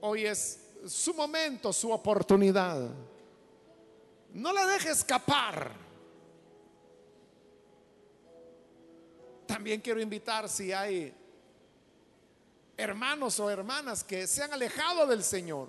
Hoy 0.01 0.27
es 0.27 0.61
su 0.87 1.13
momento, 1.13 1.73
su 1.73 1.91
oportunidad. 1.91 2.89
No 4.33 4.53
la 4.53 4.65
deje 4.65 4.91
escapar. 4.91 5.73
También 9.45 9.81
quiero 9.81 10.01
invitar 10.01 10.49
si 10.49 10.73
hay 10.73 11.13
hermanos 12.77 13.41
o 13.41 13.51
hermanas 13.51 14.05
que 14.05 14.29
se 14.29 14.45
han 14.45 14.53
alejado 14.53 15.05
del 15.05 15.25
Señor. 15.25 15.69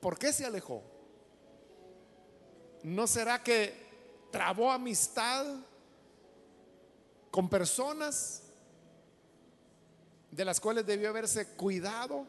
¿Por 0.00 0.18
qué 0.18 0.32
se 0.32 0.44
alejó? 0.44 0.89
¿No 2.82 3.06
será 3.06 3.42
que 3.42 3.74
trabó 4.30 4.70
amistad 4.70 5.46
con 7.30 7.48
personas 7.48 8.42
de 10.30 10.44
las 10.44 10.60
cuales 10.60 10.86
debió 10.86 11.10
haberse 11.10 11.46
cuidado? 11.48 12.26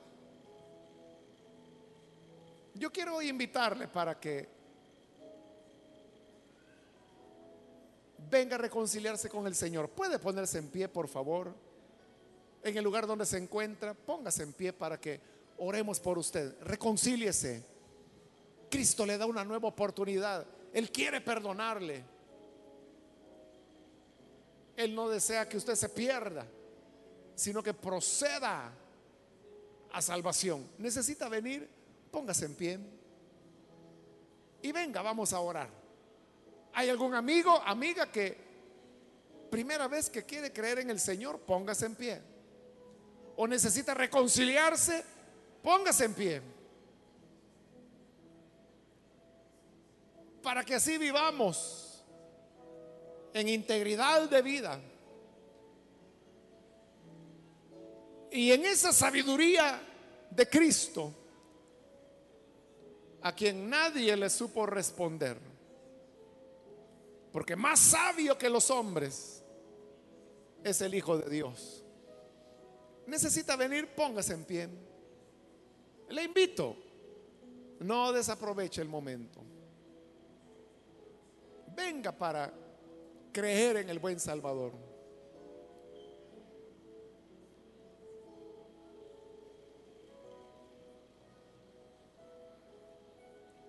Yo 2.73 2.91
quiero 2.91 3.21
invitarle 3.21 3.87
para 3.87 4.19
que 4.19 4.49
venga 8.29 8.55
a 8.55 8.59
reconciliarse 8.59 9.29
con 9.29 9.45
el 9.45 9.55
Señor. 9.55 9.89
¿Puede 9.89 10.17
ponerse 10.17 10.57
en 10.57 10.69
pie, 10.69 10.87
por 10.87 11.07
favor? 11.07 11.53
En 12.63 12.77
el 12.77 12.83
lugar 12.83 13.05
donde 13.05 13.25
se 13.25 13.37
encuentra, 13.37 13.93
póngase 13.93 14.43
en 14.43 14.53
pie 14.53 14.73
para 14.73 14.99
que 14.99 15.19
oremos 15.57 15.99
por 15.99 16.17
usted. 16.17 16.55
Reconcíliese. 16.61 17.63
Cristo 18.71 19.05
le 19.05 19.19
da 19.19 19.27
una 19.27 19.43
nueva 19.43 19.67
oportunidad. 19.67 20.47
Él 20.73 20.91
quiere 20.91 21.21
perdonarle. 21.21 22.03
Él 24.75 24.95
no 24.95 25.07
desea 25.09 25.47
que 25.47 25.57
usted 25.57 25.75
se 25.75 25.89
pierda, 25.89 26.47
sino 27.35 27.61
que 27.61 27.75
proceda 27.75 28.73
a 29.91 30.01
salvación. 30.01 30.67
Necesita 30.79 31.29
venir 31.29 31.69
Póngase 32.11 32.45
en 32.45 32.55
pie. 32.55 32.79
Y 34.61 34.71
venga, 34.71 35.01
vamos 35.01 35.31
a 35.31 35.39
orar. 35.39 35.69
¿Hay 36.73 36.89
algún 36.89 37.15
amigo, 37.15 37.59
amiga 37.65 38.11
que 38.11 38.37
primera 39.49 39.87
vez 39.87 40.09
que 40.09 40.23
quiere 40.23 40.51
creer 40.51 40.79
en 40.79 40.89
el 40.89 40.99
Señor, 40.99 41.39
póngase 41.39 41.85
en 41.85 41.95
pie? 41.95 42.21
¿O 43.37 43.47
necesita 43.47 43.93
reconciliarse? 43.93 45.03
Póngase 45.63 46.05
en 46.05 46.13
pie. 46.13 46.41
Para 50.41 50.63
que 50.63 50.75
así 50.75 50.97
vivamos 50.97 52.03
en 53.33 53.47
integridad 53.47 54.29
de 54.29 54.41
vida. 54.41 54.79
Y 58.31 58.51
en 58.51 58.65
esa 58.65 58.93
sabiduría 58.93 59.81
de 60.29 60.47
Cristo 60.47 61.13
a 63.21 63.35
quien 63.35 63.69
nadie 63.69 64.15
le 64.15 64.29
supo 64.29 64.65
responder. 64.65 65.37
Porque 67.31 67.55
más 67.55 67.79
sabio 67.79 68.37
que 68.37 68.49
los 68.49 68.69
hombres 68.71 69.43
es 70.63 70.81
el 70.81 70.93
Hijo 70.95 71.17
de 71.17 71.29
Dios. 71.29 71.83
Necesita 73.07 73.55
venir, 73.55 73.87
póngase 73.95 74.33
en 74.33 74.45
pie. 74.45 74.69
Le 76.09 76.23
invito, 76.23 76.75
no 77.79 78.11
desaproveche 78.11 78.81
el 78.81 78.89
momento. 78.89 79.41
Venga 81.83 82.11
para 82.11 82.53
creer 83.31 83.77
en 83.77 83.89
el 83.89 83.97
buen 83.97 84.19
Salvador. 84.19 84.71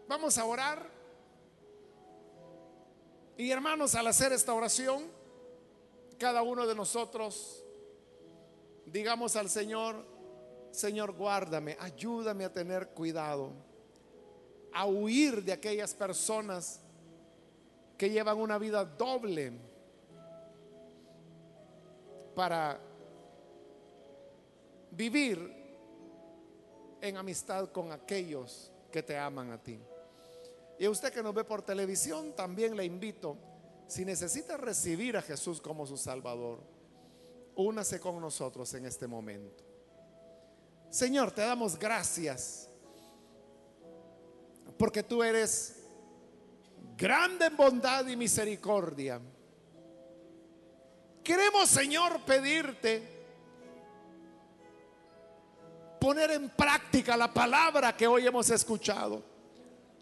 Vamos 0.06 0.36
a 0.36 0.44
orar. 0.44 0.90
Y 3.38 3.50
hermanos, 3.50 3.94
al 3.94 4.06
hacer 4.08 4.32
esta 4.32 4.52
oración, 4.52 5.04
cada 6.18 6.42
uno 6.42 6.66
de 6.66 6.74
nosotros 6.74 7.64
digamos 8.84 9.36
al 9.36 9.48
Señor, 9.48 10.04
Señor, 10.70 11.12
guárdame, 11.12 11.78
ayúdame 11.80 12.44
a 12.44 12.52
tener 12.52 12.88
cuidado, 12.90 13.52
a 14.70 14.86
huir 14.86 15.42
de 15.42 15.52
aquellas 15.52 15.94
personas 15.94 16.81
que 18.02 18.10
llevan 18.10 18.36
una 18.38 18.58
vida 18.58 18.84
doble 18.84 19.52
para 22.34 22.80
vivir 24.90 25.38
en 27.00 27.16
amistad 27.16 27.70
con 27.70 27.92
aquellos 27.92 28.72
que 28.90 29.04
te 29.04 29.16
aman 29.16 29.52
a 29.52 29.62
ti. 29.62 29.78
Y 30.80 30.84
a 30.84 30.90
usted 30.90 31.12
que 31.12 31.22
nos 31.22 31.32
ve 31.32 31.44
por 31.44 31.62
televisión, 31.62 32.32
también 32.32 32.76
le 32.76 32.84
invito, 32.84 33.36
si 33.86 34.04
necesita 34.04 34.56
recibir 34.56 35.16
a 35.16 35.22
Jesús 35.22 35.60
como 35.60 35.86
su 35.86 35.96
Salvador, 35.96 36.58
únase 37.54 38.00
con 38.00 38.20
nosotros 38.20 38.74
en 38.74 38.84
este 38.84 39.06
momento. 39.06 39.62
Señor, 40.90 41.30
te 41.30 41.42
damos 41.42 41.78
gracias 41.78 42.68
porque 44.76 45.04
tú 45.04 45.22
eres 45.22 45.81
grande 47.02 47.46
en 47.46 47.56
bondad 47.56 48.06
y 48.06 48.16
misericordia. 48.16 49.20
Queremos, 51.24 51.68
Señor, 51.68 52.20
pedirte 52.20 53.02
poner 56.00 56.30
en 56.30 56.48
práctica 56.50 57.16
la 57.16 57.34
palabra 57.34 57.96
que 57.96 58.06
hoy 58.06 58.24
hemos 58.24 58.48
escuchado. 58.50 59.20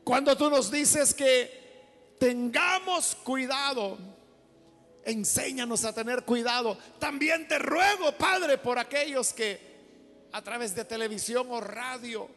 Cuando 0.04 0.36
tú 0.36 0.50
nos 0.50 0.70
dices 0.70 1.14
que 1.14 2.16
tengamos 2.18 3.14
cuidado, 3.14 3.96
enséñanos 5.02 5.86
a 5.86 5.94
tener 5.94 6.26
cuidado. 6.26 6.76
También 6.98 7.48
te 7.48 7.58
ruego, 7.58 8.12
Padre, 8.12 8.58
por 8.58 8.78
aquellos 8.78 9.32
que 9.32 10.28
a 10.32 10.42
través 10.42 10.74
de 10.74 10.84
televisión 10.84 11.46
o 11.48 11.62
radio 11.62 12.28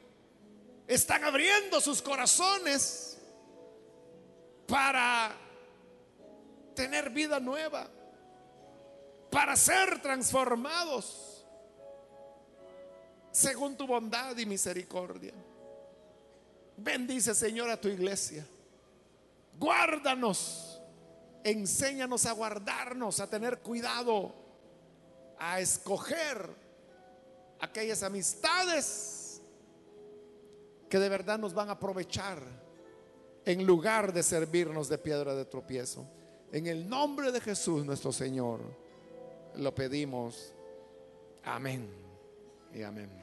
están 0.87 1.25
abriendo 1.25 1.81
sus 1.81 2.01
corazones 2.01 3.12
para 4.67 5.35
tener 6.75 7.09
vida 7.09 7.39
nueva, 7.39 7.87
para 9.29 9.55
ser 9.55 10.01
transformados 10.01 11.45
según 13.31 13.75
tu 13.75 13.87
bondad 13.87 14.37
y 14.37 14.45
misericordia. 14.45 15.33
Bendice, 16.77 17.33
Señor, 17.33 17.69
a 17.69 17.79
tu 17.79 17.87
iglesia. 17.87 18.45
Guárdanos. 19.59 20.69
Enséñanos 21.43 22.25
a 22.25 22.31
guardarnos, 22.31 23.19
a 23.19 23.29
tener 23.29 23.59
cuidado, 23.59 24.33
a 25.37 25.59
escoger 25.59 26.49
aquellas 27.59 28.01
amistades 28.01 29.41
que 30.89 30.99
de 30.99 31.09
verdad 31.09 31.39
nos 31.39 31.53
van 31.53 31.67
a 31.67 31.73
aprovechar 31.73 32.41
en 33.45 33.65
lugar 33.65 34.13
de 34.13 34.23
servirnos 34.23 34.89
de 34.89 34.97
piedra 34.97 35.35
de 35.35 35.45
tropiezo. 35.45 36.05
En 36.51 36.67
el 36.67 36.87
nombre 36.87 37.31
de 37.31 37.41
Jesús 37.41 37.85
nuestro 37.85 38.11
Señor 38.11 38.61
lo 39.55 39.73
pedimos. 39.73 40.53
Amén 41.43 41.89
y 42.73 42.83
amén. 42.83 43.22